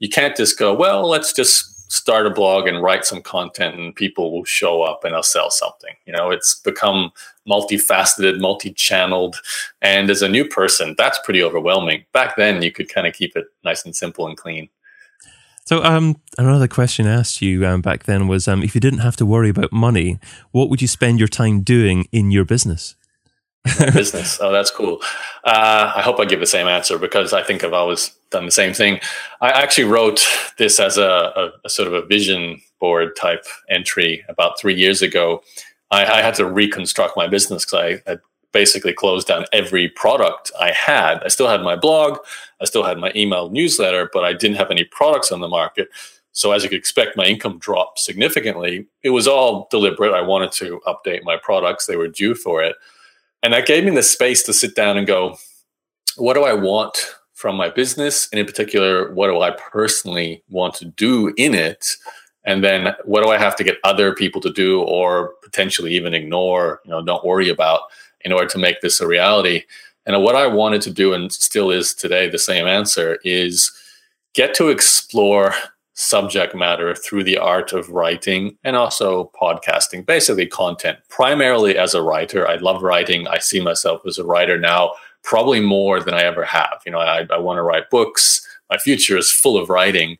you 0.00 0.08
can't 0.10 0.36
just 0.36 0.58
go, 0.58 0.74
well, 0.74 1.08
let's 1.08 1.32
just 1.32 1.73
start 1.88 2.26
a 2.26 2.30
blog 2.30 2.66
and 2.66 2.82
write 2.82 3.04
some 3.04 3.22
content 3.22 3.78
and 3.78 3.94
people 3.94 4.32
will 4.32 4.44
show 4.44 4.82
up 4.82 5.04
and 5.04 5.14
I'll 5.14 5.22
sell 5.22 5.50
something. 5.50 5.94
You 6.06 6.12
know, 6.12 6.30
it's 6.30 6.54
become 6.54 7.12
multifaceted, 7.48 8.40
multi-channeled. 8.40 9.36
And 9.82 10.10
as 10.10 10.22
a 10.22 10.28
new 10.28 10.46
person, 10.46 10.94
that's 10.96 11.18
pretty 11.24 11.42
overwhelming. 11.42 12.04
Back 12.12 12.36
then 12.36 12.62
you 12.62 12.72
could 12.72 12.88
kind 12.88 13.06
of 13.06 13.14
keep 13.14 13.36
it 13.36 13.46
nice 13.64 13.84
and 13.84 13.94
simple 13.94 14.26
and 14.26 14.36
clean. 14.36 14.68
So, 15.66 15.82
um, 15.82 16.20
another 16.36 16.68
question 16.68 17.06
I 17.06 17.14
asked 17.14 17.40
you 17.40 17.66
um, 17.66 17.80
back 17.80 18.04
then 18.04 18.28
was 18.28 18.46
um, 18.46 18.62
if 18.62 18.74
you 18.74 18.82
didn't 18.82 18.98
have 18.98 19.16
to 19.16 19.24
worry 19.24 19.48
about 19.48 19.72
money, 19.72 20.18
what 20.50 20.68
would 20.68 20.82
you 20.82 20.88
spend 20.88 21.18
your 21.18 21.28
time 21.28 21.62
doing 21.62 22.06
in 22.12 22.30
your 22.30 22.44
business? 22.44 22.96
Business. 23.92 24.38
Oh, 24.40 24.52
that's 24.52 24.70
cool. 24.70 25.00
Uh, 25.44 25.92
I 25.96 26.02
hope 26.02 26.20
I 26.20 26.26
give 26.26 26.40
the 26.40 26.46
same 26.46 26.66
answer 26.66 26.98
because 26.98 27.32
I 27.32 27.42
think 27.42 27.64
I've 27.64 27.72
always 27.72 28.14
done 28.30 28.44
the 28.44 28.50
same 28.50 28.74
thing. 28.74 29.00
I 29.40 29.50
actually 29.50 29.84
wrote 29.84 30.26
this 30.58 30.78
as 30.78 30.98
a, 30.98 31.32
a, 31.36 31.50
a 31.64 31.68
sort 31.70 31.88
of 31.88 31.94
a 31.94 32.04
vision 32.04 32.60
board 32.78 33.16
type 33.16 33.44
entry 33.70 34.24
about 34.28 34.60
three 34.60 34.74
years 34.74 35.00
ago. 35.00 35.42
I, 35.90 36.04
I 36.04 36.22
had 36.22 36.34
to 36.34 36.46
reconstruct 36.46 37.16
my 37.16 37.26
business 37.26 37.64
because 37.64 38.00
I 38.06 38.10
had 38.10 38.20
basically 38.52 38.92
closed 38.92 39.26
down 39.26 39.46
every 39.52 39.88
product 39.88 40.52
I 40.60 40.72
had. 40.72 41.22
I 41.24 41.28
still 41.28 41.48
had 41.48 41.62
my 41.62 41.76
blog, 41.76 42.18
I 42.60 42.66
still 42.66 42.84
had 42.84 42.98
my 42.98 43.12
email 43.16 43.50
newsletter, 43.50 44.10
but 44.12 44.24
I 44.24 44.32
didn't 44.32 44.58
have 44.58 44.70
any 44.70 44.84
products 44.84 45.32
on 45.32 45.40
the 45.40 45.48
market. 45.48 45.88
So, 46.32 46.50
as 46.50 46.64
you 46.64 46.68
could 46.68 46.78
expect, 46.78 47.16
my 47.16 47.26
income 47.26 47.58
dropped 47.58 48.00
significantly. 48.00 48.86
It 49.04 49.10
was 49.10 49.28
all 49.28 49.68
deliberate. 49.70 50.12
I 50.12 50.20
wanted 50.20 50.50
to 50.52 50.80
update 50.86 51.22
my 51.22 51.36
products, 51.36 51.86
they 51.86 51.96
were 51.96 52.08
due 52.08 52.34
for 52.34 52.62
it. 52.62 52.74
And 53.44 53.52
that 53.52 53.66
gave 53.66 53.84
me 53.84 53.90
the 53.90 54.02
space 54.02 54.42
to 54.44 54.54
sit 54.54 54.74
down 54.74 54.96
and 54.96 55.06
go, 55.06 55.36
what 56.16 56.32
do 56.32 56.44
I 56.44 56.54
want 56.54 57.14
from 57.34 57.56
my 57.56 57.68
business? 57.68 58.26
And 58.32 58.40
in 58.40 58.46
particular, 58.46 59.12
what 59.12 59.26
do 59.28 59.42
I 59.42 59.50
personally 59.50 60.42
want 60.48 60.72
to 60.76 60.86
do 60.86 61.34
in 61.36 61.54
it? 61.54 61.86
And 62.46 62.64
then 62.64 62.94
what 63.04 63.22
do 63.22 63.28
I 63.28 63.36
have 63.36 63.54
to 63.56 63.64
get 63.64 63.76
other 63.84 64.14
people 64.14 64.40
to 64.40 64.50
do 64.50 64.80
or 64.80 65.34
potentially 65.42 65.92
even 65.92 66.14
ignore, 66.14 66.80
you 66.86 66.90
know, 66.90 67.04
don't 67.04 67.24
worry 67.24 67.50
about 67.50 67.82
in 68.22 68.32
order 68.32 68.46
to 68.46 68.58
make 68.58 68.80
this 68.80 69.02
a 69.02 69.06
reality? 69.06 69.64
And 70.06 70.22
what 70.22 70.36
I 70.36 70.46
wanted 70.46 70.80
to 70.82 70.90
do 70.90 71.12
and 71.12 71.30
still 71.30 71.70
is 71.70 71.92
today 71.92 72.30
the 72.30 72.38
same 72.38 72.66
answer 72.66 73.18
is 73.24 73.70
get 74.32 74.54
to 74.54 74.70
explore 74.70 75.52
subject 75.94 76.54
matter 76.54 76.94
through 76.94 77.22
the 77.22 77.38
art 77.38 77.72
of 77.72 77.88
writing 77.88 78.56
and 78.64 78.76
also 78.76 79.30
podcasting, 79.40 80.04
basically 80.04 80.46
content, 80.46 80.98
primarily 81.08 81.78
as 81.78 81.94
a 81.94 82.02
writer. 82.02 82.46
I 82.46 82.56
love 82.56 82.82
writing. 82.82 83.28
I 83.28 83.38
see 83.38 83.60
myself 83.60 84.02
as 84.06 84.18
a 84.18 84.24
writer 84.24 84.58
now, 84.58 84.92
probably 85.22 85.60
more 85.60 86.00
than 86.00 86.14
I 86.14 86.24
ever 86.24 86.44
have. 86.44 86.82
You 86.84 86.92
know, 86.92 86.98
I, 86.98 87.26
I 87.32 87.38
want 87.38 87.58
to 87.58 87.62
write 87.62 87.90
books. 87.90 88.46
My 88.70 88.76
future 88.76 89.16
is 89.16 89.30
full 89.30 89.56
of 89.56 89.70
writing. 89.70 90.18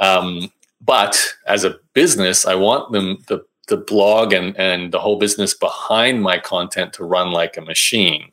Um, 0.00 0.52
but 0.84 1.16
as 1.46 1.62
a 1.62 1.78
business, 1.94 2.44
I 2.44 2.56
want 2.56 2.90
them, 2.90 3.22
the, 3.28 3.44
the 3.68 3.76
blog 3.76 4.32
and, 4.32 4.56
and 4.58 4.92
the 4.92 4.98
whole 4.98 5.18
business 5.18 5.54
behind 5.54 6.20
my 6.20 6.38
content 6.38 6.92
to 6.94 7.04
run 7.04 7.30
like 7.30 7.56
a 7.56 7.60
machine. 7.60 8.30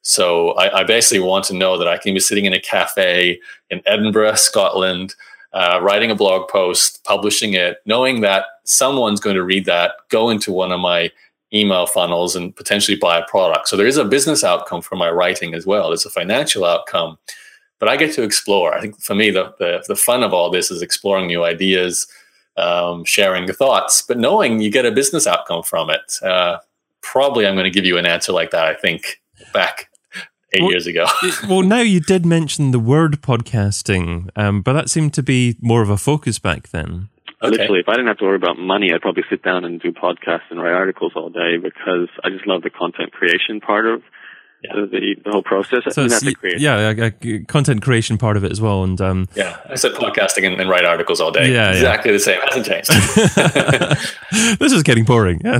So 0.00 0.52
I, 0.52 0.80
I 0.80 0.84
basically 0.84 1.20
want 1.20 1.44
to 1.46 1.54
know 1.54 1.76
that 1.76 1.86
I 1.86 1.98
can 1.98 2.14
be 2.14 2.20
sitting 2.20 2.46
in 2.46 2.54
a 2.54 2.60
cafe 2.60 3.38
in 3.68 3.82
Edinburgh, 3.84 4.36
Scotland, 4.36 5.14
uh, 5.52 5.80
writing 5.82 6.10
a 6.10 6.14
blog 6.14 6.48
post, 6.48 7.02
publishing 7.04 7.54
it, 7.54 7.78
knowing 7.84 8.20
that 8.20 8.46
someone's 8.64 9.20
going 9.20 9.36
to 9.36 9.42
read 9.42 9.64
that, 9.64 9.92
go 10.08 10.30
into 10.30 10.52
one 10.52 10.72
of 10.72 10.80
my 10.80 11.10
email 11.52 11.86
funnels 11.86 12.36
and 12.36 12.54
potentially 12.54 12.96
buy 12.96 13.18
a 13.18 13.26
product. 13.26 13.68
So 13.68 13.76
there 13.76 13.86
is 13.86 13.96
a 13.96 14.04
business 14.04 14.44
outcome 14.44 14.82
for 14.82 14.96
my 14.96 15.10
writing 15.10 15.54
as 15.54 15.66
well. 15.66 15.88
There's 15.88 16.06
a 16.06 16.10
financial 16.10 16.64
outcome, 16.64 17.18
but 17.80 17.88
I 17.88 17.96
get 17.96 18.14
to 18.14 18.22
explore. 18.22 18.72
I 18.72 18.80
think 18.80 19.00
for 19.00 19.14
me, 19.14 19.30
the, 19.30 19.52
the, 19.58 19.82
the 19.88 19.96
fun 19.96 20.22
of 20.22 20.32
all 20.32 20.50
this 20.50 20.70
is 20.70 20.82
exploring 20.82 21.26
new 21.26 21.42
ideas, 21.42 22.06
um, 22.56 23.04
sharing 23.04 23.46
the 23.46 23.52
thoughts, 23.52 24.02
but 24.02 24.18
knowing 24.18 24.60
you 24.60 24.70
get 24.70 24.86
a 24.86 24.92
business 24.92 25.26
outcome 25.26 25.64
from 25.64 25.90
it. 25.90 26.14
Uh, 26.22 26.58
probably 27.02 27.46
I'm 27.46 27.54
going 27.54 27.64
to 27.64 27.70
give 27.70 27.84
you 27.84 27.98
an 27.98 28.06
answer 28.06 28.32
like 28.32 28.50
that, 28.50 28.66
I 28.66 28.74
think, 28.74 29.20
back 29.52 29.89
eight 30.52 30.62
well, 30.62 30.70
years 30.70 30.86
ago. 30.86 31.06
well, 31.48 31.62
now 31.62 31.80
you 31.80 32.00
did 32.00 32.26
mention 32.26 32.70
the 32.70 32.78
word 32.78 33.22
podcasting, 33.22 34.30
um, 34.36 34.62
but 34.62 34.72
that 34.72 34.90
seemed 34.90 35.14
to 35.14 35.22
be 35.22 35.56
more 35.60 35.82
of 35.82 35.90
a 35.90 35.96
focus 35.96 36.38
back 36.38 36.68
then. 36.68 37.08
Okay. 37.42 37.52
Literally, 37.52 37.80
if 37.80 37.88
I 37.88 37.92
didn't 37.92 38.08
have 38.08 38.18
to 38.18 38.24
worry 38.24 38.36
about 38.36 38.58
money, 38.58 38.92
I'd 38.92 39.00
probably 39.00 39.24
sit 39.30 39.42
down 39.42 39.64
and 39.64 39.80
do 39.80 39.92
podcasts 39.92 40.50
and 40.50 40.60
write 40.60 40.74
articles 40.74 41.12
all 41.16 41.30
day 41.30 41.56
because 41.56 42.08
I 42.22 42.28
just 42.28 42.46
love 42.46 42.62
the 42.62 42.70
content 42.70 43.12
creation 43.12 43.60
part 43.60 43.86
of 43.86 44.02
yeah. 44.62 44.72
the, 44.74 45.16
the 45.24 45.30
whole 45.30 45.42
process. 45.42 45.94
So 45.94 46.06
yeah, 46.58 46.88
uh, 46.88 47.10
content 47.46 47.82
creation 47.82 48.18
part 48.18 48.36
of 48.36 48.44
it 48.44 48.52
as 48.52 48.60
well. 48.60 48.84
And 48.84 49.00
um, 49.00 49.28
yeah, 49.34 49.58
I 49.68 49.76
said 49.76 49.92
podcasting 49.92 50.46
and, 50.46 50.60
and 50.60 50.68
write 50.68 50.84
articles 50.84 51.20
all 51.20 51.30
day. 51.30 51.52
Yeah, 51.52 51.70
exactly 51.70 52.10
yeah. 52.10 52.16
the 52.16 52.20
same. 52.20 52.40
Hasn't 52.42 52.66
changed. 52.66 52.90
this 54.58 54.72
is 54.72 54.82
getting 54.82 55.04
boring. 55.04 55.40
no, 55.44 55.54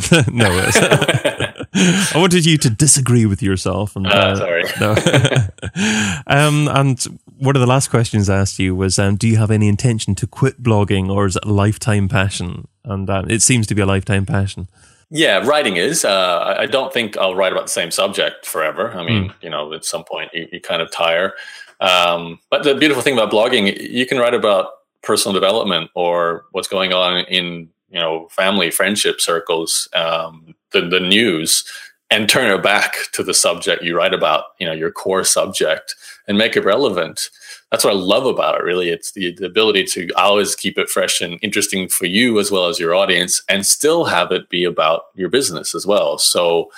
I 1.75 2.13
wanted 2.17 2.45
you 2.45 2.59
to 2.59 2.71
disagree 2.71 3.27
with 3.27 3.43
yourself. 3.43 3.97
And, 3.97 4.07
uh, 4.07 4.11
uh, 4.11 4.37
sorry. 4.37 4.65
No. 4.81 4.93
um, 6.27 6.69
and 6.69 7.03
one 7.39 7.57
of 7.57 7.61
the 7.61 7.67
last 7.67 7.89
questions 7.89 8.29
I 8.29 8.39
asked 8.39 8.59
you 8.59 8.75
was, 8.75 8.99
um, 8.99 9.17
do 9.17 9.29
you 9.29 9.37
have 9.37 9.51
any 9.51 9.69
intention 9.69 10.15
to 10.17 10.27
quit 10.27 10.63
blogging, 10.63 11.11
or 11.11 11.27
is 11.27 11.37
it 11.37 11.45
a 11.45 11.53
lifetime 11.53 12.09
passion? 12.09 12.67
And 12.85 13.09
um, 13.09 13.31
it 13.31 13.43
seems 13.43 13.67
to 13.69 13.75
be 13.75 13.83
a 13.83 13.87
lifetime 13.87 14.27
passion. 14.27 14.69
Yeah, 15.11 15.39
writing 15.39 15.77
is. 15.77 16.05
Uh, 16.05 16.55
I 16.59 16.67
don't 16.67 16.93
think 16.93 17.17
I'll 17.17 17.35
write 17.35 17.53
about 17.53 17.67
the 17.67 17.73
same 17.73 17.91
subject 17.91 18.47
forever. 18.47 18.93
I 18.93 19.05
mean, 19.05 19.31
mm. 19.31 19.35
you 19.41 19.51
know, 19.51 19.73
at 19.73 19.85
some 19.85 20.05
point 20.05 20.31
you, 20.33 20.49
you 20.53 20.61
kind 20.61 20.81
of 20.81 20.91
tire. 20.93 21.35
Um, 21.81 22.39
but 22.51 22.63
the 22.63 22.75
beautiful 22.75 23.03
thing 23.03 23.15
about 23.15 23.33
blogging, 23.33 23.91
you 23.91 24.07
can 24.07 24.19
write 24.19 24.35
about 24.35 24.71
personal 25.03 25.33
development 25.33 25.91
or 25.95 26.45
what's 26.53 26.69
going 26.69 26.93
on 26.93 27.25
in 27.25 27.69
you 27.91 27.99
know 27.99 28.29
family 28.31 28.71
friendship 28.71 29.21
circles, 29.21 29.89
um, 29.95 30.55
the 30.73 30.83
the 30.83 31.01
news, 31.01 31.65
and 32.11 32.29
turn 32.29 32.53
it 32.53 32.63
back 32.63 32.95
to 33.13 33.23
the 33.23 33.35
subject 33.35 33.83
you 33.83 33.97
write 33.97 34.15
about. 34.15 34.45
You 34.59 34.67
know, 34.67 34.73
your 34.73 34.91
core 34.91 35.25
subject, 35.25 35.95
and 36.29 36.39
make 36.39 36.57
it 36.57 36.65
relevant 36.65 37.31
that's 37.71 37.85
what 37.85 37.93
I 37.93 37.97
love 37.97 38.27
about 38.27 38.57
it. 38.57 38.65
Really, 38.65 38.89
it's 38.89 39.13
the, 39.13 39.33
the, 39.33 39.47
ability 39.47 39.85
to 39.85 40.09
always 40.17 40.57
keep 40.57 40.77
it 40.77 40.89
fresh 40.89 41.21
and 41.21 41.39
interesting 41.41 41.89
for 41.89 42.07
you 42.07 42.41
as 42.41 42.51
well 42.51 42.67
as 42.67 42.81
your 42.81 42.95
audience, 42.95 43.43
and 43.49 43.65
still 43.65 44.05
have 44.05 44.33
it 44.33 44.49
be 44.49 44.65
about 44.65 45.05
your 45.15 45.29
business 45.29 45.75
as 45.75 45.87
well. 45.87 46.19
So 46.19 46.71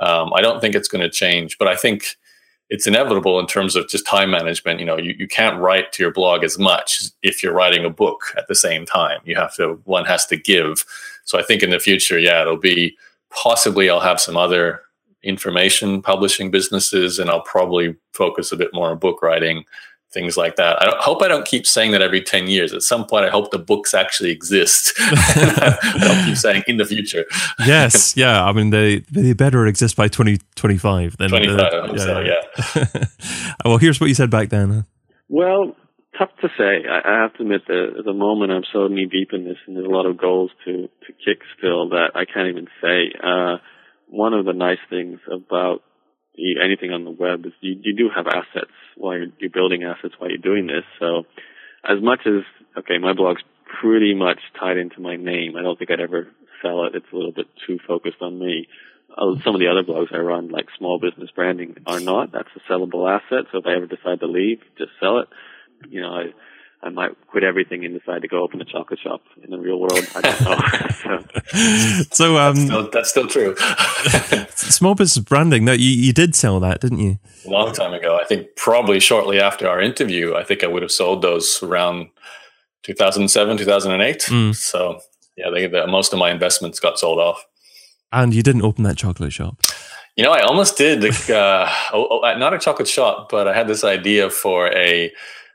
um, 0.00 0.32
I 0.32 0.40
don't 0.40 0.60
think 0.60 0.74
it's 0.74 0.88
going 0.88 1.02
to 1.02 1.10
change, 1.10 1.58
but 1.58 1.68
I 1.68 1.76
think 1.76 2.16
it's 2.70 2.86
inevitable 2.86 3.38
in 3.40 3.46
terms 3.46 3.76
of 3.76 3.88
just 3.88 4.06
time 4.06 4.30
management. 4.30 4.80
You 4.80 4.86
know, 4.86 4.96
you, 4.96 5.14
you 5.18 5.28
can't 5.28 5.60
write 5.60 5.92
to 5.92 6.02
your 6.02 6.12
blog 6.12 6.44
as 6.44 6.58
much 6.58 7.02
if 7.22 7.42
you're 7.42 7.54
writing 7.54 7.84
a 7.84 7.90
book 7.90 8.22
at 8.36 8.48
the 8.48 8.54
same 8.54 8.86
time. 8.86 9.20
You 9.24 9.36
have 9.36 9.54
to 9.56 9.80
one 9.84 10.06
has 10.06 10.24
to 10.26 10.36
give. 10.36 10.84
So 11.24 11.38
I 11.38 11.42
think 11.42 11.62
in 11.62 11.70
the 11.70 11.80
future, 11.80 12.18
yeah, 12.18 12.40
it'll 12.40 12.56
be 12.56 12.96
possibly 13.30 13.90
I'll 13.90 14.00
have 14.00 14.20
some 14.20 14.36
other 14.36 14.82
information 15.22 16.00
publishing 16.00 16.50
businesses 16.50 17.18
and 17.18 17.28
I'll 17.28 17.42
probably 17.42 17.96
focus 18.12 18.52
a 18.52 18.56
bit 18.56 18.70
more 18.72 18.90
on 18.90 18.98
book 18.98 19.22
writing 19.22 19.64
things 20.12 20.36
like 20.36 20.56
that. 20.56 20.80
I 20.80 20.94
hope 21.00 21.22
I 21.22 21.28
don't 21.28 21.46
keep 21.46 21.66
saying 21.66 21.92
that 21.92 22.00
every 22.00 22.22
10 22.22 22.46
years. 22.46 22.72
At 22.72 22.82
some 22.82 23.04
point, 23.04 23.26
I 23.26 23.30
hope 23.30 23.50
the 23.50 23.58
books 23.58 23.92
actually 23.92 24.30
exist. 24.30 24.94
I 24.98 25.98
don't 26.00 26.24
keep 26.24 26.36
saying 26.36 26.62
in 26.66 26.78
the 26.78 26.84
future. 26.84 27.26
yes. 27.66 28.16
Yeah. 28.18 28.44
I 28.44 28.52
mean, 28.52 28.70
they, 28.70 29.00
they 29.12 29.32
better 29.32 29.66
exist 29.66 29.96
by 29.96 30.08
2025. 30.08 31.18
20, 31.18 31.28
25, 31.28 31.60
uh, 31.60 31.92
yeah. 31.92 31.98
So, 31.98 32.20
yeah. 32.20 33.04
well, 33.64 33.76
here's 33.76 34.00
what 34.00 34.08
you 34.08 34.14
said 34.14 34.30
back 34.30 34.48
then. 34.48 34.86
Well, 35.28 35.76
tough 36.18 36.30
to 36.40 36.48
say. 36.58 36.88
I, 36.88 37.22
have 37.22 37.34
to 37.34 37.42
admit 37.42 37.62
that 37.68 37.94
at 37.98 38.04
the 38.04 38.12
moment 38.12 38.52
I'm 38.52 38.64
so 38.72 38.88
knee 38.88 39.06
deep 39.06 39.30
in 39.32 39.44
this 39.44 39.56
and 39.66 39.76
there's 39.76 39.86
a 39.86 39.90
lot 39.90 40.06
of 40.06 40.18
goals 40.18 40.50
to, 40.64 40.88
to 40.88 41.12
kick 41.12 41.40
still 41.56 41.90
that 41.90 42.12
I 42.14 42.24
can't 42.24 42.48
even 42.48 42.66
say. 42.82 43.12
Uh, 43.22 43.56
one 44.08 44.34
of 44.34 44.44
the 44.44 44.52
nice 44.52 44.82
things 44.90 45.20
about 45.30 45.82
anything 46.36 46.92
on 46.92 47.04
the 47.04 47.10
web 47.10 47.44
is 47.46 47.52
you, 47.60 47.76
you 47.82 47.96
do 47.96 48.10
have 48.14 48.26
assets 48.26 48.72
while 48.96 49.16
you're, 49.16 49.32
you're 49.38 49.50
building 49.50 49.84
assets 49.84 50.14
while 50.18 50.30
you're 50.30 50.38
doing 50.38 50.66
this. 50.66 50.84
So 50.98 51.24
as 51.84 52.02
much 52.02 52.20
as, 52.26 52.42
okay, 52.76 52.98
my 52.98 53.12
blog's 53.12 53.42
pretty 53.80 54.14
much 54.14 54.38
tied 54.58 54.76
into 54.76 55.00
my 55.00 55.16
name. 55.16 55.56
I 55.56 55.62
don't 55.62 55.78
think 55.78 55.90
I'd 55.90 56.00
ever 56.00 56.28
sell 56.62 56.84
it. 56.86 56.94
It's 56.94 57.06
a 57.12 57.16
little 57.16 57.32
bit 57.32 57.46
too 57.66 57.78
focused 57.86 58.20
on 58.20 58.38
me. 58.38 58.66
Uh, 59.10 59.34
some 59.44 59.54
of 59.54 59.60
the 59.60 59.68
other 59.68 59.82
blogs 59.82 60.14
I 60.14 60.18
run, 60.18 60.48
like 60.48 60.66
small 60.76 60.98
business 60.98 61.30
branding, 61.34 61.76
are 61.86 62.00
not. 62.00 62.32
That's 62.32 62.48
a 62.56 62.72
sellable 62.72 63.08
asset. 63.08 63.46
So 63.50 63.58
if 63.58 63.66
I 63.66 63.74
ever 63.74 63.86
decide 63.86 64.20
to 64.20 64.26
leave, 64.26 64.60
just 64.76 64.90
sell 65.00 65.18
it. 65.18 65.28
You 65.88 66.00
know, 66.00 66.12
I, 66.12 66.32
I 66.82 66.90
might 66.90 67.10
quit 67.28 67.44
everything 67.44 67.84
and 67.84 67.98
decide 67.98 68.22
to 68.22 68.28
go 68.28 68.42
open 68.42 68.60
a 68.60 68.64
chocolate 68.64 69.00
shop 69.00 69.22
in 69.42 69.50
the 69.50 69.58
real 69.58 69.80
world. 69.80 70.06
I 70.14 70.20
don't 70.20 70.40
know. 70.42 71.24
so, 72.02 72.04
so 72.10 72.38
um, 72.38 72.54
that's, 72.54 72.66
still, 72.66 72.90
that's 72.90 73.10
still 73.10 73.26
true. 73.26 73.56
small 74.54 74.94
business 74.94 75.24
branding. 75.24 75.64
No, 75.64 75.72
you, 75.72 75.90
you 75.90 76.12
did 76.12 76.34
sell 76.34 76.60
that, 76.60 76.80
didn't 76.80 77.00
you? 77.00 77.18
A 77.46 77.50
long 77.50 77.72
time 77.72 77.94
ago. 77.94 78.18
I 78.20 78.24
think 78.24 78.54
probably 78.56 79.00
shortly 79.00 79.40
after 79.40 79.68
our 79.68 79.80
interview. 79.80 80.34
I 80.34 80.44
think 80.44 80.62
I 80.62 80.66
would 80.68 80.82
have 80.82 80.92
sold 80.92 81.22
those 81.22 81.62
around 81.62 82.08
2007, 82.84 83.56
2008. 83.56 84.18
Mm. 84.20 84.54
So 84.54 85.00
yeah, 85.36 85.50
they, 85.50 85.66
the, 85.66 85.86
most 85.86 86.12
of 86.12 86.18
my 86.18 86.30
investments 86.30 86.80
got 86.80 86.98
sold 86.98 87.18
off. 87.18 87.44
And 88.12 88.34
you 88.34 88.42
didn't 88.42 88.62
open 88.62 88.84
that 88.84 88.96
chocolate 88.96 89.32
shop. 89.32 89.60
You 90.16 90.24
know, 90.24 90.32
I 90.32 90.40
almost 90.40 90.76
did. 90.76 91.04
Uh, 91.30 91.72
oh, 91.92 92.20
oh, 92.22 92.38
not 92.38 92.52
a 92.52 92.58
chocolate 92.58 92.88
shop, 92.88 93.28
but 93.30 93.46
I 93.46 93.54
had 93.54 93.68
this 93.68 93.84
idea 93.84 94.30
for 94.30 94.66
a 94.74 95.12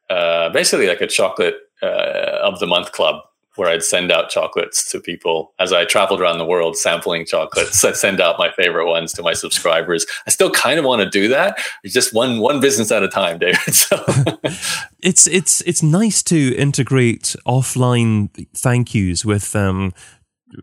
uh, 0.10 0.50
basically 0.50 0.88
like 0.88 1.02
a 1.02 1.08
chocolate 1.08 1.56
uh, 1.82 2.40
of 2.44 2.60
the 2.60 2.68
month 2.68 2.92
club 2.92 3.22
where 3.56 3.70
I'd 3.70 3.84
send 3.84 4.12
out 4.12 4.30
chocolates 4.30 4.90
to 4.92 5.00
people 5.00 5.54
as 5.60 5.72
I 5.72 5.86
traveled 5.86 6.20
around 6.20 6.40
the 6.40 6.46
world 6.46 6.76
sampling 6.76 7.26
chocolates. 7.26 7.84
I'd 7.86 7.96
send 7.96 8.20
out 8.20 8.40
my 8.40 8.52
favorite 8.52 8.88
ones 8.88 9.14
to 9.14 9.22
my 9.22 9.34
subscribers. 9.34 10.06
I 10.26 10.32
still 10.32 10.50
kind 10.50 10.80
of 10.80 10.86
want 10.86 11.02
to 11.02 11.10
do 11.10 11.28
that. 11.30 11.58
It's 11.84 11.94
just 11.94 12.14
one 12.14 12.40
one 12.40 12.60
business 12.60 12.92
at 12.92 13.04
a 13.04 13.08
time, 13.08 13.38
David. 13.40 13.74
So 13.74 14.04
it's 15.02 15.28
it's 15.28 15.62
it's 15.62 15.84
nice 15.84 16.24
to 16.24 16.56
integrate 16.56 17.36
offline 17.46 18.48
thank 18.56 18.96
yous 18.96 19.24
with 19.24 19.56
um, 19.56 19.94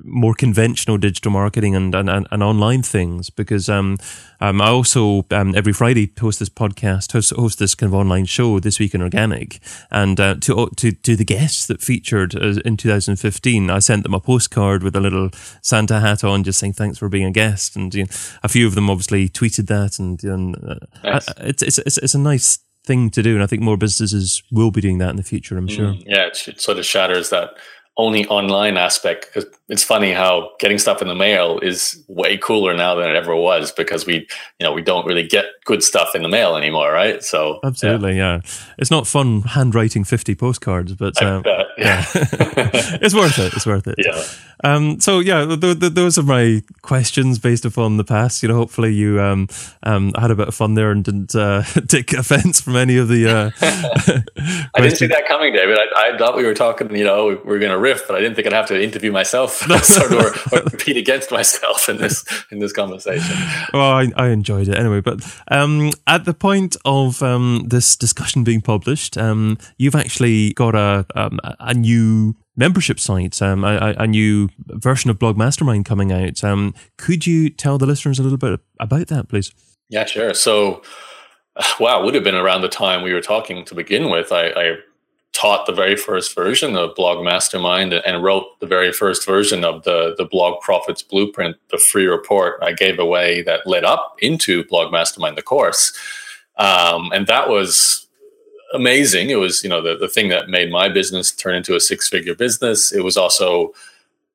more 0.05 0.35
conventional 0.35 0.99
digital 0.99 1.31
marketing 1.31 1.75
and, 1.75 1.95
and, 1.95 2.09
and 2.09 2.43
online 2.43 2.83
things 2.83 3.31
because 3.31 3.69
um, 3.69 3.97
um, 4.41 4.61
I 4.61 4.69
also 4.69 5.27
um, 5.31 5.55
every 5.55 5.73
Friday 5.73 6.11
host 6.19 6.39
this 6.39 6.49
podcast, 6.49 7.13
host, 7.13 7.31
host 7.31 7.59
this 7.59 7.75
kind 7.75 7.93
of 7.93 7.95
online 7.95 8.25
show 8.25 8.59
this 8.59 8.79
week 8.79 8.95
in 8.95 9.03
organic, 9.03 9.61
and 9.91 10.19
uh, 10.19 10.37
to 10.41 10.71
to 10.77 10.93
to 10.93 11.17
the 11.17 11.25
guests 11.25 11.67
that 11.67 11.83
featured 11.83 12.35
uh, 12.35 12.61
in 12.65 12.77
2015, 12.77 13.71
I 13.71 13.79
sent 13.81 14.03
them 14.03 14.15
a 14.15 14.21
postcard 14.21 14.83
with 14.83 14.97
a 14.97 15.01
little 15.01 15.31
Santa 15.61 16.01
hat 16.01 16.25
on, 16.25 16.45
just 16.45 16.59
saying 16.59 16.73
thanks 16.75 16.99
for 16.99 17.09
being 17.09 17.27
a 17.27 17.31
guest, 17.31 17.77
and 17.77 17.95
you 17.95 18.05
know, 18.05 18.11
a 18.43 18.49
few 18.49 18.67
of 18.67 18.75
them 18.75 18.89
obviously 18.89 19.29
tweeted 19.29 19.67
that, 19.67 19.99
and, 19.99 20.23
and 20.25 20.57
uh, 20.57 20.87
nice. 21.05 21.29
it's, 21.39 21.63
it's 21.63 21.79
it's 21.79 21.99
it's 21.99 22.15
a 22.15 22.19
nice 22.19 22.59
thing 22.85 23.11
to 23.11 23.23
do, 23.23 23.35
and 23.35 23.43
I 23.43 23.47
think 23.47 23.63
more 23.63 23.77
businesses 23.77 24.43
will 24.51 24.71
be 24.71 24.81
doing 24.81 24.99
that 24.99 25.11
in 25.11 25.17
the 25.17 25.23
future. 25.23 25.59
I'm 25.59 25.69
sure. 25.69 25.93
Mm, 25.93 26.03
yeah, 26.07 26.27
it 26.27 26.61
sort 26.61 26.79
of 26.79 26.87
shatters 26.87 27.31
that 27.31 27.51
only 27.97 28.27
online 28.29 28.77
aspect 28.77 29.27
because 29.27 29.45
it's 29.71 29.85
funny 29.85 30.13
how 30.13 30.51
getting 30.59 30.79
stuff 30.79 31.01
in 31.01 31.07
the 31.07 31.15
mail 31.15 31.61
is 31.61 32.03
way 32.09 32.37
cooler 32.37 32.75
now 32.75 32.97
than 32.97 33.09
it 33.09 33.15
ever 33.15 33.37
was 33.37 33.71
because 33.71 34.05
we 34.05 34.27
you 34.59 34.67
know 34.67 34.73
we 34.73 34.83
don't 34.83 35.07
really 35.07 35.23
get 35.27 35.47
good 35.65 35.83
stuff 35.83 36.17
in 36.17 36.23
the 36.23 36.29
mail 36.29 36.57
anymore 36.57 36.93
right? 36.93 37.23
So 37.23 37.61
absolutely 37.63 38.17
yeah, 38.17 38.37
yeah. 38.37 38.51
it's 38.79 38.91
not 38.91 39.07
fun 39.07 39.43
handwriting 39.43 40.03
50 40.03 40.35
postcards 40.35 40.95
but 40.95 41.23
uh, 41.23 41.41
bet, 41.43 41.67
yeah, 41.79 41.85
yeah. 41.87 42.05
it's 43.01 43.15
worth 43.15 43.39
it 43.39 43.55
it's 43.55 43.65
worth 43.65 43.87
it. 43.87 43.95
Yeah. 43.99 44.23
Um, 44.65 45.01
so 45.01 45.21
yeah 45.21 45.47
th- 45.47 45.79
th- 45.79 45.93
those 45.93 46.19
are 46.19 46.25
my 46.25 46.63
questions 46.83 47.39
based 47.39 47.65
upon 47.65 47.97
the 47.97 48.05
past. 48.05 48.43
You 48.43 48.49
know 48.49 48.57
hopefully 48.57 48.93
you 48.93 49.21
um, 49.21 49.47
um, 49.85 50.13
had 50.19 50.33
a 50.33 50.35
bit 50.35 50.49
of 50.49 50.55
fun 50.55 50.75
there 50.75 50.91
and 50.91 51.05
didn't 51.05 51.35
uh, 51.37 51.63
take 51.89 52.13
offense 52.13 52.61
from 52.61 52.75
any 52.75 52.97
of 52.97 53.07
the 53.07 53.29
uh, 53.29 53.51
I 54.75 54.81
didn't 54.81 54.97
see 54.97 55.07
that 55.07 55.29
coming 55.29 55.53
David. 55.53 55.79
I, 55.79 56.11
I 56.13 56.19
thought 56.19 56.37
we 56.37 56.45
were 56.45 56.55
talking 56.55 56.95
you 56.97 57.05
know 57.05 57.27
we 57.27 57.35
we're 57.37 57.59
gonna 57.61 57.79
riff, 57.79 58.09
but 58.09 58.17
I 58.17 58.21
didn't 58.21 58.35
think 58.35 58.49
I'd 58.49 58.53
have 58.53 58.67
to 58.67 58.83
interview 58.83 59.13
myself 59.13 59.60
sort 59.83 60.13
of, 60.13 60.53
or, 60.53 60.61
compete 60.63 60.97
against 60.97 61.31
myself 61.31 61.89
in 61.89 61.99
this 61.99 62.25
in 62.51 62.59
this 62.59 62.73
conversation. 62.73 63.37
Well, 63.73 63.91
I, 63.91 64.11
I 64.17 64.29
enjoyed 64.29 64.69
it 64.69 64.79
anyway. 64.79 65.01
But 65.01 65.21
um, 65.51 65.91
at 66.07 66.25
the 66.25 66.35
point 66.35 66.77
of 66.85 67.23
um, 67.23 67.67
this 67.69 67.97
discussion 67.97 68.45
being 68.45 68.61
published, 68.61 69.19
um, 69.19 69.59
you've 69.79 69.95
actually 69.95 70.53
got 70.55 70.75
a 70.75 71.07
um, 71.15 71.39
a 71.59 71.75
new 71.75 72.37
membership 72.57 73.01
site, 73.01 73.41
um, 73.41 73.65
a, 73.65 73.95
a, 73.99 74.07
new 74.07 74.49
version 74.67 75.11
of 75.11 75.19
Blog 75.19 75.37
Mastermind 75.37 75.87
coming 75.87 76.13
out. 76.13 76.45
Um, 76.45 76.75
could 76.99 77.27
you 77.27 77.49
tell 77.49 77.79
the 77.79 77.87
listeners 77.87 78.19
a 78.19 78.23
little 78.23 78.39
bit 78.39 78.61
about 78.79 79.07
that, 79.09 79.29
please? 79.29 79.53
Yeah, 79.89 80.05
sure. 80.05 80.35
So, 80.35 80.83
wow, 81.81 82.01
it 82.01 82.05
would 82.05 82.15
have 82.15 82.25
been 82.25 82.35
around 82.35 82.61
the 82.61 82.69
time 82.69 83.03
we 83.03 83.15
were 83.15 83.23
talking 83.23 83.65
to 83.65 83.75
begin 83.75 84.11
with. 84.11 84.31
I, 84.31 84.49
I 84.49 84.77
taught 85.33 85.67
the 85.67 85.73
very 85.73 85.97
first 85.97 86.35
version 86.35 86.77
of 86.77 86.95
Blog 86.95 87.25
Mastermind 87.25 87.93
and 87.93 88.23
wrote 88.23 88.59
the 88.61 88.67
very 88.67 88.93
first 88.93 89.25
version 89.25 89.65
of 89.65 89.85
the, 89.85 90.15
the 90.19 90.25
Blog 90.25 90.61
Profits 90.61 91.03
Blueprint, 91.03 91.57
the 91.71 91.79
free 91.79 92.07
report 92.07 92.59
I 92.63 92.73
gave 92.73 92.99
away 92.99 93.43
that 93.43 93.67
led 93.67 93.85
up 93.85 94.17
into 94.19 94.65
Blog 94.65 94.93
Mastermind, 94.93 95.37
the 95.37 95.43
course. 95.43 95.93
Um, 96.57 97.11
and 97.13 97.27
that 97.27 97.49
was 97.49 98.07
amazing. 98.75 99.31
It 99.31 99.37
was, 99.37 99.63
you 99.63 99.71
know, 99.71 99.81
the, 99.81 99.97
the 99.97 100.09
thing 100.09 100.29
that 100.29 100.49
made 100.49 100.71
my 100.71 100.89
business 100.89 101.31
turn 101.31 101.55
into 101.55 101.77
a 101.77 101.81
six 101.81 102.09
figure 102.09 102.35
business. 102.35 102.93
It 102.93 103.05
was 103.05 103.17
also 103.17 103.73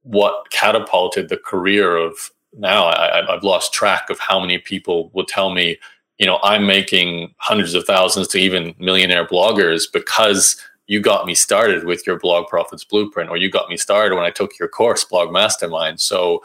what 0.03 0.49
catapulted 0.51 1.29
the 1.29 1.37
career 1.37 1.97
of 1.97 2.31
now 2.57 2.85
I, 2.85 3.33
I've 3.33 3.43
lost 3.43 3.73
track 3.73 4.09
of 4.09 4.19
how 4.19 4.39
many 4.39 4.57
people 4.57 5.09
will 5.13 5.25
tell 5.25 5.49
me, 5.49 5.77
you 6.19 6.25
know, 6.25 6.39
I'm 6.41 6.65
making 6.65 7.33
hundreds 7.37 7.73
of 7.73 7.85
thousands 7.85 8.27
to 8.29 8.37
even 8.37 8.73
millionaire 8.79 9.27
bloggers 9.27 9.91
because 9.91 10.55
you 10.88 10.99
got 11.01 11.25
me 11.25 11.36
started 11.36 11.86
with 11.86 12.05
your 12.05 12.19
blog 12.19 12.47
profits 12.47 12.83
blueprint 12.83 13.29
or 13.29 13.38
you 13.38 13.49
got 13.49 13.69
me 13.69 13.77
started 13.77 14.15
when 14.15 14.25
i 14.25 14.31
took 14.31 14.57
your 14.59 14.67
course 14.67 15.03
blog 15.03 15.31
mastermind. 15.31 15.99
So 15.99 16.43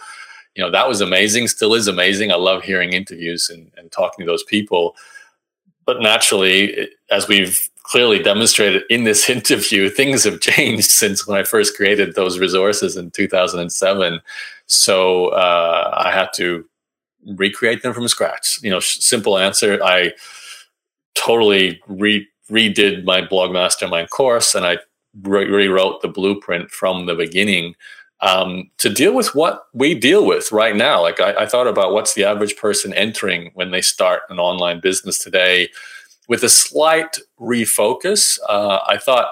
you 0.54 0.62
know 0.62 0.70
that 0.70 0.88
was 0.88 1.00
amazing 1.00 1.48
still 1.48 1.74
is 1.74 1.88
amazing. 1.88 2.32
I 2.32 2.36
love 2.36 2.62
hearing 2.62 2.92
interviews 2.92 3.50
and, 3.50 3.70
and 3.76 3.90
talking 3.92 4.24
to 4.24 4.30
those 4.30 4.44
people. 4.44 4.96
But 5.84 6.00
naturally 6.00 6.88
as 7.10 7.28
we've 7.28 7.68
clearly 7.82 8.22
demonstrated 8.22 8.82
in 8.90 9.04
this 9.04 9.28
interview 9.36 9.88
things 9.90 10.24
have 10.24 10.40
changed 10.40 10.90
since 10.90 11.26
when 11.26 11.38
i 11.38 11.42
first 11.42 11.76
created 11.76 12.14
those 12.14 12.38
resources 12.38 12.96
in 12.96 13.10
2007 13.10 14.20
so 14.66 15.28
uh, 15.28 15.90
i 15.96 16.10
had 16.12 16.28
to 16.34 16.64
recreate 17.36 17.82
them 17.82 17.92
from 17.92 18.06
scratch. 18.08 18.62
You 18.62 18.70
know 18.70 18.80
simple 18.80 19.38
answer 19.38 19.82
i 19.82 20.12
totally 21.14 21.80
re 21.88 22.26
redid 22.50 23.04
my 23.04 23.20
blog 23.20 23.52
mastermind 23.52 24.10
course 24.10 24.54
and 24.54 24.66
I 24.66 24.78
re- 25.22 25.48
rewrote 25.48 26.02
the 26.02 26.08
blueprint 26.08 26.70
from 26.70 27.06
the 27.06 27.14
beginning 27.14 27.74
um, 28.20 28.70
to 28.78 28.90
deal 28.90 29.14
with 29.14 29.34
what 29.34 29.64
we 29.72 29.94
deal 29.94 30.26
with 30.26 30.52
right 30.52 30.76
now. 30.76 31.00
Like 31.00 31.20
I, 31.20 31.32
I, 31.32 31.46
thought 31.46 31.66
about 31.66 31.92
what's 31.92 32.14
the 32.14 32.24
average 32.24 32.56
person 32.56 32.92
entering 32.92 33.50
when 33.54 33.70
they 33.70 33.80
start 33.80 34.22
an 34.28 34.38
online 34.38 34.80
business 34.80 35.18
today 35.18 35.70
with 36.28 36.42
a 36.42 36.48
slight 36.48 37.18
refocus. 37.40 38.38
Uh, 38.48 38.80
I 38.86 38.98
thought, 38.98 39.28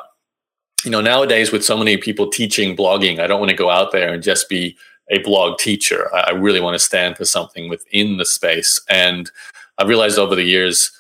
you 0.85 0.91
know, 0.91 1.03
nowadays 1.03 1.53
with 1.53 1.65
so 1.65 1.77
many 1.77 1.99
people 1.99 2.31
teaching 2.31 2.75
blogging, 2.75 3.21
I 3.21 3.27
don't 3.27 3.41
want 3.41 3.51
to 3.51 3.57
go 3.57 3.69
out 3.69 3.93
there 3.93 4.13
and 4.13 4.23
just 4.23 4.49
be 4.49 4.77
a 5.11 5.19
blog 5.19 5.59
teacher. 5.59 6.09
I, 6.15 6.21
I 6.21 6.31
really 6.31 6.61
want 6.61 6.75
to 6.75 6.79
stand 6.79 7.19
for 7.19 7.27
something 7.27 7.69
within 7.69 8.17
the 8.17 8.25
space. 8.25 8.81
And 8.89 9.31
I 9.77 9.85
realized 9.85 10.19
over 10.19 10.35
the 10.35 10.45
years, 10.45 10.91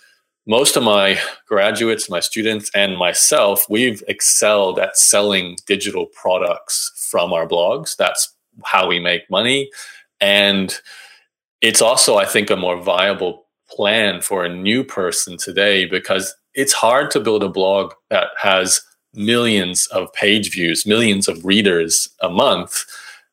most 0.49 0.77
of 0.77 0.83
my 0.83 1.21
graduates, 1.47 2.09
my 2.09 2.21
students, 2.21 2.71
and 2.75 2.97
myself, 2.97 3.67
we've 3.69 4.03
excelled 4.09 4.79
at 4.79 4.97
selling 4.97 5.59
digital 5.67 6.07
products 6.07 6.91
from 7.11 7.35
our 7.35 7.47
blogs. 7.47 7.95
That's 7.95 8.35
how 8.65 8.89
we 8.89 8.99
make 8.99 9.31
money. 9.31 9.71
And 10.23 10.75
it's 11.61 11.83
also, 11.83 12.17
I 12.17 12.25
think, 12.25 12.49
a 12.49 12.57
more 12.57 12.81
viable 12.81 13.45
plan 13.69 14.23
for 14.23 14.43
a 14.43 14.55
new 14.55 14.83
person 14.83 15.37
today 15.37 15.85
because 15.85 16.35
it's 16.55 16.73
hard 16.73 17.11
to 17.11 17.21
build 17.21 17.43
a 17.43 17.49
blog 17.51 17.93
that 18.09 18.29
has 18.39 18.81
millions 19.13 19.87
of 19.89 20.11
page 20.15 20.51
views, 20.51 20.87
millions 20.87 21.29
of 21.29 21.45
readers 21.45 22.09
a 22.23 22.31
month. 22.31 22.85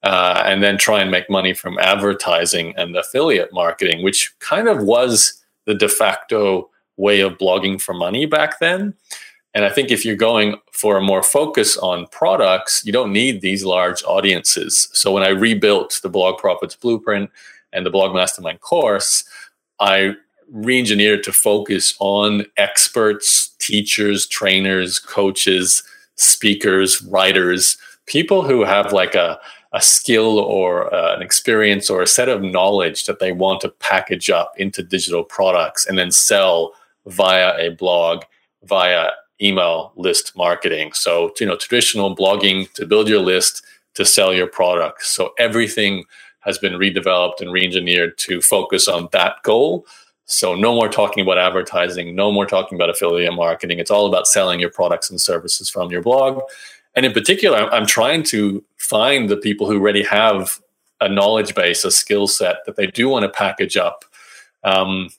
Uh, 0.03 0.43
and 0.45 0.61
then 0.61 0.78
try 0.78 1.01
and 1.01 1.09
make 1.09 1.32
money 1.32 1.51
from 1.51 1.80
advertising 1.80 2.76
and 2.78 2.95
affiliate 2.95 3.51
marketing, 3.51 4.03
which 4.03 4.32
kind 4.38 4.68
of 4.68 4.84
was 4.84 5.41
the 5.66 5.74
de 5.74 5.89
facto 5.89 6.70
way 6.97 7.19
of 7.21 7.37
blogging 7.37 7.81
for 7.81 7.93
money 7.93 8.25
back 8.25 8.59
then. 8.59 8.93
And 9.53 9.63
I 9.63 9.69
think 9.69 9.89
if 9.89 10.03
you're 10.03 10.17
going 10.17 10.57
for 10.71 10.97
a 10.97 11.01
more 11.01 11.23
focus 11.23 11.77
on 11.77 12.07
products, 12.07 12.83
you 12.85 12.91
don't 12.91 13.13
need 13.13 13.39
these 13.39 13.63
large 13.63 14.03
audiences. 14.03 14.89
So 14.91 15.13
when 15.13 15.23
I 15.23 15.29
rebuilt 15.29 15.99
the 16.03 16.09
Blog 16.09 16.37
Profits 16.37 16.75
Blueprint 16.75 17.31
and 17.71 17.85
the 17.85 17.89
Blog 17.89 18.13
Mastermind 18.13 18.59
course, 18.59 19.23
I 19.79 20.15
re-engineered 20.51 21.23
to 21.23 21.33
focus 21.33 21.95
on 21.99 22.45
experts, 22.57 23.55
teachers, 23.59 24.27
trainers, 24.27 24.99
coaches, 24.99 25.83
speakers, 26.15 27.01
writers, 27.03 27.77
people 28.05 28.41
who 28.41 28.63
have 28.63 28.91
like 28.91 29.15
a, 29.15 29.39
a 29.71 29.81
skill 29.81 30.37
or 30.39 30.93
uh, 30.93 31.15
an 31.15 31.21
experience 31.21 31.89
or 31.89 32.01
a 32.01 32.07
set 32.07 32.29
of 32.29 32.41
knowledge 32.41 33.05
that 33.05 33.19
they 33.19 33.31
want 33.31 33.61
to 33.61 33.69
package 33.69 34.29
up 34.29 34.53
into 34.57 34.83
digital 34.83 35.23
products 35.23 35.85
and 35.85 35.97
then 35.97 36.11
sell 36.11 36.73
via 37.08 37.58
a 37.58 37.70
blog, 37.70 38.24
via 38.64 39.12
email 39.41 39.91
list 39.95 40.36
marketing. 40.36 40.91
So, 40.93 41.32
you 41.39 41.45
know, 41.45 41.58
traditional 41.58 42.16
blogging 42.16 42.72
to 42.74 42.86
build 42.86 43.08
your 43.08 43.20
list 43.20 43.64
to 43.95 44.06
sell 44.06 44.34
your 44.34 44.47
product. 44.47 45.03
So 45.03 45.34
everything 45.38 46.06
has 46.41 46.58
been 46.58 46.74
redeveloped 46.74 47.41
and 47.41 47.51
re-engineered 47.51 48.18
to 48.20 48.41
focus 48.41 48.88
on 48.88 49.10
that 49.12 49.41
goal. 49.43 49.86
So 50.26 50.56
no 50.56 50.74
more 50.74 50.89
talking 50.89 51.24
about 51.24 51.38
advertising, 51.38 52.16
no 52.16 52.32
more 52.32 52.45
talking 52.45 52.78
about 52.78 52.89
affiliate 52.89 53.34
marketing. 53.34 53.80
It's 53.80 53.91
all 53.91 54.08
about 54.08 54.28
selling 54.28 54.60
your 54.60 54.70
products 54.70 55.10
and 55.10 55.20
services 55.20 55.70
from 55.70 55.91
your 55.91 56.01
blog. 56.01 56.41
And 56.95 57.06
in 57.06 57.14
particular, 57.14 57.72
I'm 57.74 57.86
trying 57.86 58.24
to 58.24 58.64
find 58.78 59.30
the 59.30 59.38
people 59.38 59.68
who 59.68 59.80
already 59.80 60.03
have 60.03 60.60
a 61.01 61.10
knowledge 61.10 61.53
base, 61.53 61.84
a 61.84 61.91
skill 61.91 62.28
set 62.28 62.58
that 62.66 62.76
they 62.76 62.88
do 62.88 63.10
want 63.10 63.24
to 63.24 63.30
package 63.30 63.76
up. 63.76 64.06
Um, 64.64 65.10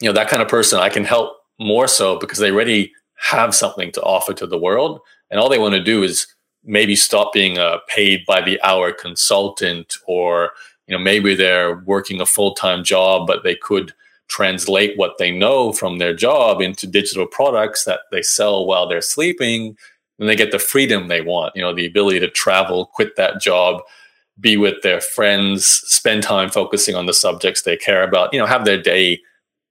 you 0.00 0.08
know, 0.08 0.12
that 0.14 0.28
kind 0.28 0.42
of 0.42 0.48
person 0.48 0.78
I 0.78 0.88
can 0.88 1.04
help 1.04 1.36
more 1.58 1.86
so 1.86 2.18
because 2.18 2.38
they 2.38 2.50
already 2.50 2.92
have 3.16 3.54
something 3.54 3.92
to 3.92 4.02
offer 4.02 4.32
to 4.34 4.46
the 4.46 4.58
world. 4.58 5.00
And 5.30 5.40
all 5.40 5.48
they 5.48 5.58
want 5.58 5.74
to 5.74 5.82
do 5.82 6.02
is 6.02 6.26
maybe 6.64 6.96
stop 6.96 7.32
being 7.32 7.58
a 7.58 7.78
paid 7.88 8.24
by 8.26 8.40
the 8.40 8.60
hour 8.62 8.92
consultant 8.92 9.96
or, 10.06 10.50
you 10.86 10.96
know, 10.96 11.02
maybe 11.02 11.34
they're 11.34 11.76
working 11.86 12.20
a 12.20 12.26
full 12.26 12.54
time 12.54 12.84
job, 12.84 13.26
but 13.26 13.44
they 13.44 13.54
could 13.54 13.92
translate 14.28 14.96
what 14.96 15.18
they 15.18 15.30
know 15.30 15.72
from 15.72 15.98
their 15.98 16.14
job 16.14 16.60
into 16.60 16.86
digital 16.86 17.26
products 17.26 17.84
that 17.84 18.00
they 18.10 18.22
sell 18.22 18.66
while 18.66 18.88
they're 18.88 19.00
sleeping. 19.00 19.76
And 20.18 20.28
they 20.28 20.36
get 20.36 20.52
the 20.52 20.58
freedom 20.58 21.08
they 21.08 21.20
want, 21.20 21.56
you 21.56 21.62
know, 21.62 21.74
the 21.74 21.86
ability 21.86 22.20
to 22.20 22.30
travel, 22.30 22.86
quit 22.86 23.16
that 23.16 23.40
job, 23.40 23.82
be 24.38 24.56
with 24.56 24.82
their 24.82 25.00
friends, 25.00 25.66
spend 25.66 26.22
time 26.22 26.50
focusing 26.50 26.94
on 26.94 27.06
the 27.06 27.12
subjects 27.12 27.62
they 27.62 27.76
care 27.76 28.02
about, 28.02 28.32
you 28.32 28.38
know, 28.38 28.46
have 28.46 28.64
their 28.64 28.80
day 28.80 29.20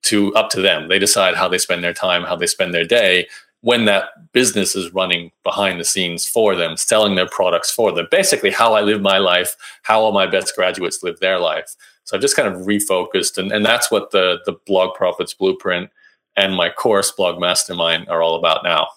to 0.03 0.33
up 0.35 0.49
to 0.51 0.61
them. 0.61 0.87
They 0.87 0.99
decide 0.99 1.35
how 1.35 1.47
they 1.47 1.57
spend 1.57 1.83
their 1.83 1.93
time, 1.93 2.23
how 2.23 2.35
they 2.35 2.47
spend 2.47 2.73
their 2.73 2.85
day 2.85 3.27
when 3.61 3.85
that 3.85 4.31
business 4.33 4.75
is 4.75 4.93
running 4.93 5.31
behind 5.43 5.79
the 5.79 5.85
scenes 5.85 6.25
for 6.25 6.53
them, 6.53 6.75
selling 6.75 7.15
their 7.15 7.29
products 7.29 7.71
for 7.71 7.93
them. 7.93 8.07
Basically, 8.11 8.51
how 8.51 8.73
I 8.73 8.81
live 8.81 9.01
my 9.01 9.17
life, 9.17 9.55
how 9.83 10.01
all 10.01 10.11
my 10.11 10.27
best 10.27 10.53
graduates 10.55 11.01
live 11.01 11.19
their 11.19 11.39
life. 11.39 11.75
So 12.03 12.17
I've 12.17 12.21
just 12.21 12.35
kind 12.35 12.53
of 12.53 12.65
refocused, 12.67 13.37
and, 13.37 13.51
and 13.51 13.65
that's 13.65 13.89
what 13.89 14.11
the 14.11 14.39
the 14.45 14.53
blog 14.67 14.95
profits 14.95 15.33
blueprint 15.33 15.89
and 16.35 16.55
my 16.55 16.69
course 16.69 17.11
blog 17.11 17.39
mastermind 17.39 18.09
are 18.09 18.21
all 18.21 18.35
about 18.35 18.63
now. 18.63 18.87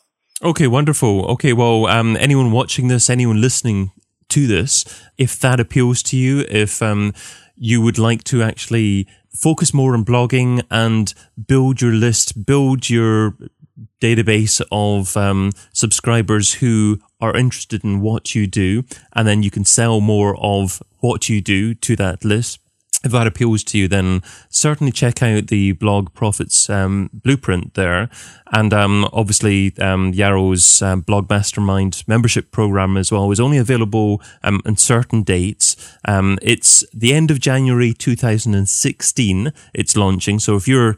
Okay, 0.42 0.66
wonderful. 0.66 1.24
Okay, 1.32 1.52
well, 1.52 1.86
um, 1.86 2.16
anyone 2.16 2.52
watching 2.52 2.88
this, 2.88 3.08
anyone 3.08 3.40
listening 3.40 3.92
to 4.28 4.46
this, 4.46 4.84
if 5.16 5.38
that 5.40 5.60
appeals 5.60 6.02
to 6.04 6.16
you, 6.16 6.44
if 6.48 6.82
um, 6.82 7.14
you 7.56 7.80
would 7.80 7.98
like 7.98 8.24
to 8.24 8.42
actually 8.42 9.06
focus 9.36 9.72
more 9.74 9.94
on 9.94 10.04
blogging 10.04 10.62
and 10.70 11.12
build 11.46 11.80
your 11.80 11.92
list, 11.92 12.46
build 12.46 12.88
your 12.90 13.36
database 14.00 14.62
of 14.70 15.16
um, 15.16 15.52
subscribers 15.72 16.54
who 16.54 16.98
are 17.20 17.36
interested 17.36 17.84
in 17.84 18.00
what 18.00 18.34
you 18.34 18.46
do, 18.46 18.84
and 19.14 19.26
then 19.26 19.42
you 19.42 19.50
can 19.50 19.64
sell 19.64 20.00
more 20.00 20.36
of 20.38 20.82
what 21.00 21.28
you 21.28 21.40
do 21.40 21.74
to 21.74 21.96
that 21.96 22.24
list 22.24 22.60
if 23.06 23.12
that 23.12 23.26
appeals 23.26 23.64
to 23.64 23.78
you, 23.78 23.88
then 23.88 24.22
certainly 24.50 24.92
check 24.92 25.22
out 25.22 25.46
the 25.46 25.72
blog 25.72 26.12
profits 26.12 26.68
um, 26.68 27.08
blueprint 27.12 27.74
there, 27.74 28.10
and 28.52 28.72
um, 28.74 29.08
obviously 29.12 29.72
um, 29.78 30.12
Yaro's 30.12 30.82
um, 30.82 31.00
blog 31.00 31.30
mastermind 31.30 32.04
membership 32.06 32.50
program 32.50 32.96
as 32.96 33.10
well 33.10 33.30
is 33.30 33.40
only 33.40 33.58
available 33.58 34.20
um, 34.42 34.60
on 34.66 34.76
certain 34.76 35.22
dates. 35.22 35.76
Um, 36.04 36.38
it's 36.42 36.84
the 36.92 37.14
end 37.14 37.30
of 37.30 37.40
January 37.40 37.94
2016. 37.94 39.52
It's 39.72 39.96
launching, 39.96 40.38
so 40.38 40.56
if 40.56 40.68
you're 40.68 40.96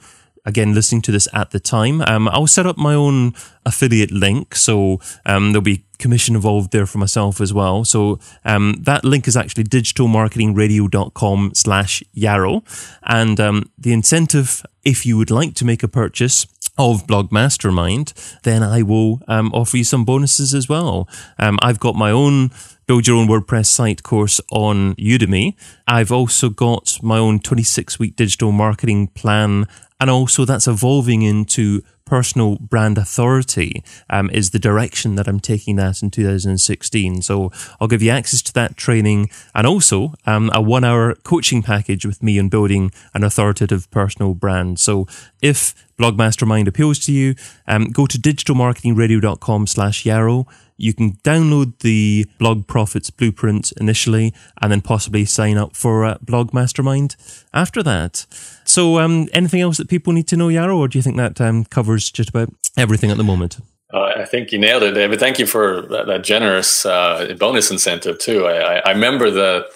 again 0.48 0.74
listening 0.74 1.02
to 1.02 1.12
this 1.12 1.28
at 1.32 1.50
the 1.50 1.60
time. 1.60 2.00
Um, 2.02 2.26
I'll 2.28 2.46
set 2.46 2.66
up 2.66 2.78
my 2.78 2.94
own 2.94 3.34
affiliate 3.64 4.10
link, 4.10 4.54
so 4.54 4.98
um, 5.26 5.52
there'll 5.52 5.62
be 5.62 5.84
commission 5.98 6.34
involved 6.34 6.72
there 6.72 6.86
for 6.86 6.98
myself 6.98 7.40
as 7.40 7.52
well. 7.52 7.84
So 7.84 8.18
um, 8.44 8.76
that 8.82 9.04
link 9.04 9.28
is 9.28 9.36
actually 9.36 9.64
digitalmarketingradio.com 9.64 11.52
slash 11.54 12.02
yaro. 12.16 12.62
And 13.02 13.38
um, 13.38 13.70
the 13.76 13.92
incentive, 13.92 14.64
if 14.84 15.04
you 15.04 15.18
would 15.18 15.30
like 15.30 15.54
to 15.54 15.64
make 15.64 15.82
a 15.82 15.88
purchase, 15.88 16.46
of 16.80 17.08
Blog 17.08 17.32
Mastermind, 17.32 18.12
then 18.44 18.62
I 18.62 18.82
will 18.82 19.20
um, 19.26 19.52
offer 19.52 19.78
you 19.78 19.82
some 19.82 20.04
bonuses 20.04 20.54
as 20.54 20.68
well. 20.68 21.08
Um, 21.36 21.58
I've 21.60 21.80
got 21.80 21.96
my 21.96 22.12
own 22.12 22.52
build 22.86 23.06
your 23.06 23.18
own 23.18 23.28
WordPress 23.28 23.66
site 23.66 24.02
course 24.02 24.40
on 24.50 24.94
Udemy. 24.94 25.54
I've 25.86 26.10
also 26.10 26.48
got 26.48 26.98
my 27.02 27.18
own 27.18 27.38
26 27.38 27.98
week 27.98 28.16
digital 28.16 28.50
marketing 28.50 29.08
plan 29.08 29.66
and 30.00 30.10
also 30.10 30.44
that's 30.44 30.66
evolving 30.66 31.22
into 31.22 31.82
personal 32.08 32.56
brand 32.56 32.96
authority 32.96 33.84
um, 34.08 34.30
is 34.30 34.50
the 34.50 34.58
direction 34.58 35.14
that 35.16 35.28
I'm 35.28 35.40
taking 35.40 35.76
that 35.76 36.02
in 36.02 36.10
2016. 36.10 37.22
So 37.22 37.52
I'll 37.80 37.88
give 37.88 38.02
you 38.02 38.10
access 38.10 38.40
to 38.42 38.52
that 38.54 38.76
training 38.76 39.28
and 39.54 39.66
also 39.66 40.14
um, 40.24 40.50
a 40.54 40.62
one 40.62 40.84
hour 40.84 41.14
coaching 41.16 41.62
package 41.62 42.06
with 42.06 42.22
me 42.22 42.38
on 42.38 42.48
building 42.48 42.90
an 43.12 43.24
authoritative 43.24 43.90
personal 43.90 44.34
brand. 44.34 44.80
So 44.80 45.06
if 45.42 45.74
Blog 45.98 46.16
Mastermind 46.16 46.66
appeals 46.66 46.98
to 47.00 47.12
you, 47.12 47.34
um, 47.66 47.90
go 47.90 48.06
to 48.06 48.18
digitalmarketingradio.com 48.18 49.66
slash 49.66 50.04
yaro 50.04 50.46
you 50.78 50.94
can 50.94 51.14
download 51.24 51.78
the 51.80 52.26
Blog 52.38 52.66
Profits 52.66 53.10
Blueprint 53.10 53.72
initially 53.78 54.32
and 54.62 54.72
then 54.72 54.80
possibly 54.80 55.24
sign 55.24 55.58
up 55.58 55.76
for 55.76 56.04
a 56.04 56.18
Blog 56.22 56.54
Mastermind 56.54 57.16
after 57.52 57.82
that. 57.82 58.24
So, 58.64 58.98
um, 58.98 59.28
anything 59.32 59.60
else 59.60 59.76
that 59.76 59.88
people 59.88 60.12
need 60.12 60.28
to 60.28 60.36
know, 60.36 60.48
Yaro, 60.48 60.76
or 60.76 60.88
do 60.88 60.96
you 60.96 61.02
think 61.02 61.16
that 61.16 61.40
um, 61.40 61.64
covers 61.64 62.10
just 62.10 62.30
about 62.30 62.48
everything 62.76 63.10
at 63.10 63.16
the 63.16 63.24
moment? 63.24 63.58
Uh, 63.92 64.12
I 64.16 64.24
think 64.26 64.52
you 64.52 64.58
nailed 64.58 64.82
it, 64.82 64.92
David. 64.92 65.18
Thank 65.18 65.38
you 65.38 65.46
for 65.46 65.82
that, 65.82 66.06
that 66.06 66.22
generous 66.22 66.84
uh, 66.84 67.34
bonus 67.38 67.70
incentive 67.70 68.18
too. 68.18 68.46
I, 68.46 68.80
I, 68.80 68.90
remember 68.90 69.30
the 69.30 69.66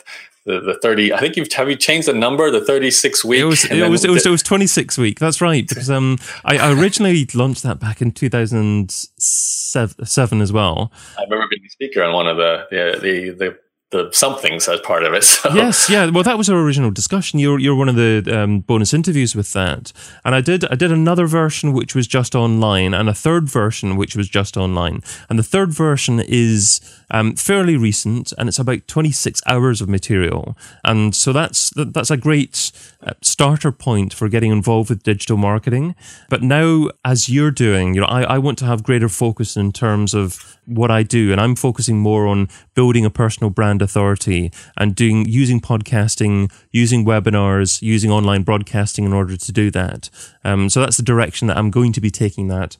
the, 0.44 0.60
the 0.60 0.78
30 0.82 1.12
i 1.12 1.20
think 1.20 1.36
you've 1.36 1.52
have 1.52 1.68
you 1.68 1.76
changed 1.76 2.08
the 2.08 2.12
number 2.12 2.50
the 2.50 2.64
36 2.64 3.24
week 3.24 3.40
it 3.40 3.44
was 3.44 3.64
it 3.64 3.88
was, 3.88 4.04
it 4.04 4.10
was, 4.10 4.26
it 4.26 4.30
was 4.30 4.42
26 4.42 4.98
week. 4.98 5.18
That's 5.18 5.40
right. 5.40 5.66
Because 5.66 5.88
um 5.90 6.18
I, 6.44 6.58
I, 6.58 6.70
originally 6.72 7.26
launched 7.34 7.62
that 7.62 7.80
back 7.80 8.02
in 8.02 8.12
2007 8.12 10.40
as 10.40 10.52
well. 10.52 10.92
I 11.18 11.22
remember 11.22 11.46
being 11.50 11.64
a 11.66 11.70
speaker 11.70 12.02
on 12.02 12.12
one 12.12 12.26
of 12.26 12.36
the 12.36 12.66
the 12.70 12.98
the, 13.00 13.30
the 13.30 13.58
the 13.92 14.10
somethings 14.12 14.66
as 14.68 14.80
part 14.80 15.04
of 15.04 15.14
it. 15.14 15.22
So. 15.42 15.54
Yes, 15.54 15.88
yeah. 15.88 16.10
Well, 16.10 16.24
that 16.24 16.36
was 16.36 16.50
our 16.50 16.58
original 16.58 16.90
discussion. 16.90 17.38
You're 17.38 17.58
you're 17.58 17.74
one 17.74 17.88
of 17.88 17.96
the 17.96 18.22
um, 18.28 18.60
bonus 18.60 18.92
interviews 18.92 19.34
with 19.34 19.52
that, 19.54 19.92
and 20.24 20.34
I 20.34 20.40
did 20.40 20.64
I 20.66 20.74
did 20.74 20.92
another 20.92 21.26
version 21.26 21.72
which 21.72 21.94
was 21.94 22.06
just 22.06 22.34
online, 22.34 22.92
and 22.92 23.08
a 23.08 23.14
third 23.14 23.48
version 23.48 23.96
which 23.96 24.14
was 24.14 24.28
just 24.28 24.56
online, 24.56 25.02
and 25.28 25.38
the 25.38 25.42
third 25.42 25.72
version 25.72 26.20
is 26.20 26.80
um, 27.10 27.34
fairly 27.34 27.76
recent, 27.76 28.32
and 28.36 28.48
it's 28.48 28.58
about 28.58 28.86
26 28.88 29.40
hours 29.46 29.80
of 29.80 29.88
material, 29.88 30.56
and 30.84 31.14
so 31.14 31.32
that's 31.32 31.70
that's 31.70 32.10
a 32.10 32.16
great 32.16 32.72
starter 33.20 33.72
point 33.72 34.14
for 34.14 34.28
getting 34.28 34.52
involved 34.52 34.90
with 34.90 35.02
digital 35.02 35.36
marketing. 35.36 35.94
But 36.28 36.42
now, 36.42 36.88
as 37.04 37.28
you're 37.28 37.50
doing, 37.50 37.94
you 37.94 38.00
know, 38.00 38.06
I, 38.06 38.22
I 38.22 38.38
want 38.38 38.58
to 38.58 38.64
have 38.64 38.82
greater 38.82 39.08
focus 39.08 39.56
in 39.56 39.72
terms 39.72 40.14
of 40.14 40.58
what 40.66 40.90
I 40.90 41.02
do, 41.02 41.32
and 41.32 41.40
I'm 41.40 41.56
focusing 41.56 41.98
more 41.98 42.26
on 42.26 42.48
building 42.74 43.04
a 43.04 43.10
personal 43.10 43.50
brand 43.50 43.82
authority 43.82 44.52
and 44.76 44.94
doing 44.94 45.26
using 45.26 45.60
podcasting, 45.60 46.52
using 46.70 47.04
webinars, 47.04 47.82
using 47.82 48.10
online 48.10 48.42
broadcasting 48.42 49.04
in 49.04 49.12
order 49.12 49.36
to 49.36 49.52
do 49.52 49.70
that. 49.72 50.08
Um, 50.44 50.68
so 50.68 50.80
that's 50.80 50.96
the 50.96 51.02
direction 51.02 51.48
that 51.48 51.56
I'm 51.56 51.70
going 51.70 51.92
to 51.94 52.00
be 52.00 52.10
taking 52.10 52.48
that. 52.48 52.76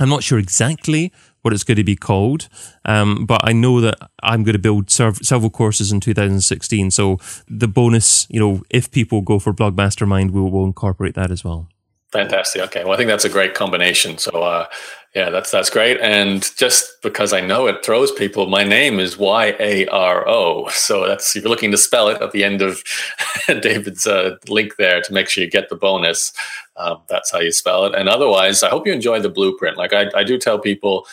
I'm 0.00 0.08
not 0.08 0.22
sure 0.22 0.38
exactly 0.38 1.12
what 1.48 1.54
it's 1.54 1.64
going 1.64 1.76
to 1.76 1.84
be 1.84 1.96
called, 1.96 2.48
um, 2.84 3.24
but 3.24 3.40
I 3.42 3.52
know 3.52 3.80
that 3.80 3.96
I'm 4.22 4.44
going 4.44 4.52
to 4.52 4.58
build 4.58 4.90
several 4.90 5.48
courses 5.48 5.90
in 5.90 6.00
2016. 6.00 6.90
So 6.90 7.18
the 7.48 7.66
bonus, 7.66 8.26
you 8.28 8.38
know, 8.38 8.62
if 8.68 8.90
people 8.90 9.22
go 9.22 9.38
for 9.38 9.54
Blog 9.54 9.74
Mastermind, 9.74 10.32
we'll, 10.32 10.50
we'll 10.50 10.66
incorporate 10.66 11.14
that 11.14 11.30
as 11.30 11.42
well. 11.42 11.68
Fantastic. 12.12 12.62
Okay. 12.62 12.84
Well, 12.84 12.92
I 12.92 12.96
think 12.96 13.08
that's 13.08 13.24
a 13.24 13.30
great 13.30 13.54
combination. 13.54 14.18
So, 14.18 14.42
uh, 14.42 14.66
Yeah, 15.14 15.30
that's 15.30 15.50
that's 15.50 15.70
great. 15.70 15.98
And 16.00 16.46
just 16.56 17.02
because 17.02 17.32
I 17.32 17.40
know 17.40 17.66
it 17.66 17.84
throws 17.84 18.12
people, 18.12 18.46
my 18.46 18.62
name 18.62 19.00
is 19.00 19.18
Y 19.18 19.56
A 19.58 19.86
R 19.86 20.28
O. 20.28 20.68
So 20.68 21.06
that's 21.06 21.34
if 21.34 21.42
you're 21.42 21.50
looking 21.50 21.70
to 21.70 21.78
spell 21.78 22.08
it 22.08 22.20
at 22.20 22.32
the 22.32 22.44
end 22.44 22.60
of 22.60 22.82
David's 23.48 24.06
uh, 24.06 24.36
link 24.48 24.76
there 24.76 25.00
to 25.00 25.12
make 25.12 25.28
sure 25.28 25.42
you 25.42 25.50
get 25.50 25.70
the 25.70 25.76
bonus. 25.76 26.32
Um, 26.76 27.00
that's 27.08 27.32
how 27.32 27.40
you 27.40 27.52
spell 27.52 27.86
it. 27.86 27.94
And 27.94 28.08
otherwise, 28.08 28.62
I 28.62 28.68
hope 28.68 28.86
you 28.86 28.92
enjoy 28.92 29.20
the 29.20 29.30
blueprint. 29.30 29.76
Like 29.78 29.92
I, 29.92 30.10
I 30.14 30.24
do 30.24 30.38
tell 30.38 30.58
people, 30.58 31.06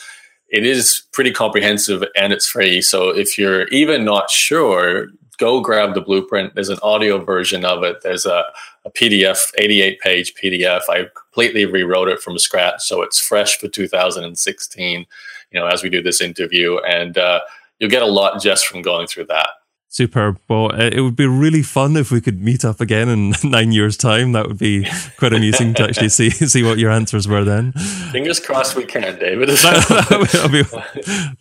it 0.56 0.66
is 0.66 1.04
pretty 1.12 1.32
comprehensive 1.32 2.02
and 2.16 2.32
it's 2.32 2.48
free. 2.48 2.82
So 2.82 3.10
if 3.10 3.38
you're 3.38 3.68
even 3.68 4.06
not 4.06 4.30
sure, 4.30 5.08
go 5.38 5.60
grab 5.60 5.94
the 5.94 6.00
blueprint. 6.02 6.56
There's 6.56 6.70
an 6.70 6.80
audio 6.82 7.22
version 7.22 7.66
of 7.66 7.84
it. 7.84 7.98
There's 8.04 8.26
a, 8.26 8.46
a 8.86 8.92
PDF, 8.92 9.52
88 9.58 10.00
page 10.00 10.34
PDF. 10.42 10.84
I 10.88 11.08
completely 11.14 11.66
rewrote 11.66 12.08
it 12.08 12.22
from 12.22 12.40
scratch. 12.40 12.84
So 12.84 13.02
it's 13.02 13.20
fresh 13.20 13.58
for 13.58 13.68
2016, 13.68 15.06
you 15.52 15.60
know, 15.60 15.68
as 15.68 15.84
we 15.84 15.90
do 15.90 16.02
this 16.02 16.22
interview. 16.22 16.78
And 16.88 17.18
uh, 17.18 17.42
you'll 17.80 17.90
get 17.90 18.02
a 18.02 18.08
lot 18.08 18.42
just 18.42 18.66
from 18.66 18.82
going 18.82 19.08
through 19.08 19.26
that. 19.26 19.50
Superb. 19.96 20.42
Well, 20.50 20.74
uh, 20.74 20.90
it 20.92 21.00
would 21.00 21.16
be 21.16 21.26
really 21.26 21.62
fun 21.62 21.96
if 21.96 22.12
we 22.12 22.20
could 22.20 22.42
meet 22.42 22.66
up 22.66 22.82
again 22.82 23.08
in 23.08 23.34
nine 23.50 23.72
years' 23.72 23.96
time. 23.96 24.34
That 24.34 24.46
would 24.46 24.58
be 24.58 24.86
quite 25.16 25.32
amusing 25.32 25.74
to 25.76 25.84
actually 25.84 26.10
see 26.10 26.30
see 26.32 26.64
what 26.64 26.80
your 26.80 26.92
answers 26.92 27.30
were 27.30 27.46
then. 27.46 27.72
Fingers 28.12 28.42
crossed 28.42 28.76
we 28.76 28.84
can, 28.84 29.18
David. 29.18 29.48
that'd, 29.64 30.52
be, 30.52 30.64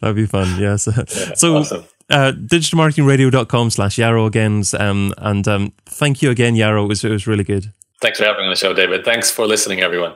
that'd 0.00 0.14
be 0.14 0.26
fun, 0.26 0.60
yes. 0.60 0.86
Yeah, 0.86 1.34
so, 1.34 1.56
awesome. 1.56 1.84
uh, 2.10 2.30
digitalmarketingradio.com 2.30 3.70
slash 3.70 3.96
Yaro 3.96 4.24
again. 4.24 4.62
Um, 4.78 5.12
and 5.18 5.48
um, 5.48 5.72
thank 5.86 6.22
you 6.22 6.30
again, 6.30 6.54
Yaro. 6.54 6.84
It 6.84 6.88
was, 6.88 7.02
it 7.02 7.10
was 7.10 7.26
really 7.26 7.42
good. 7.42 7.72
Thanks 8.00 8.20
for 8.20 8.24
having 8.24 8.42
me 8.42 8.44
on 8.44 8.50
the 8.50 8.56
show, 8.56 8.72
David. 8.72 9.04
Thanks 9.04 9.32
for 9.32 9.48
listening, 9.48 9.80
everyone. 9.80 10.14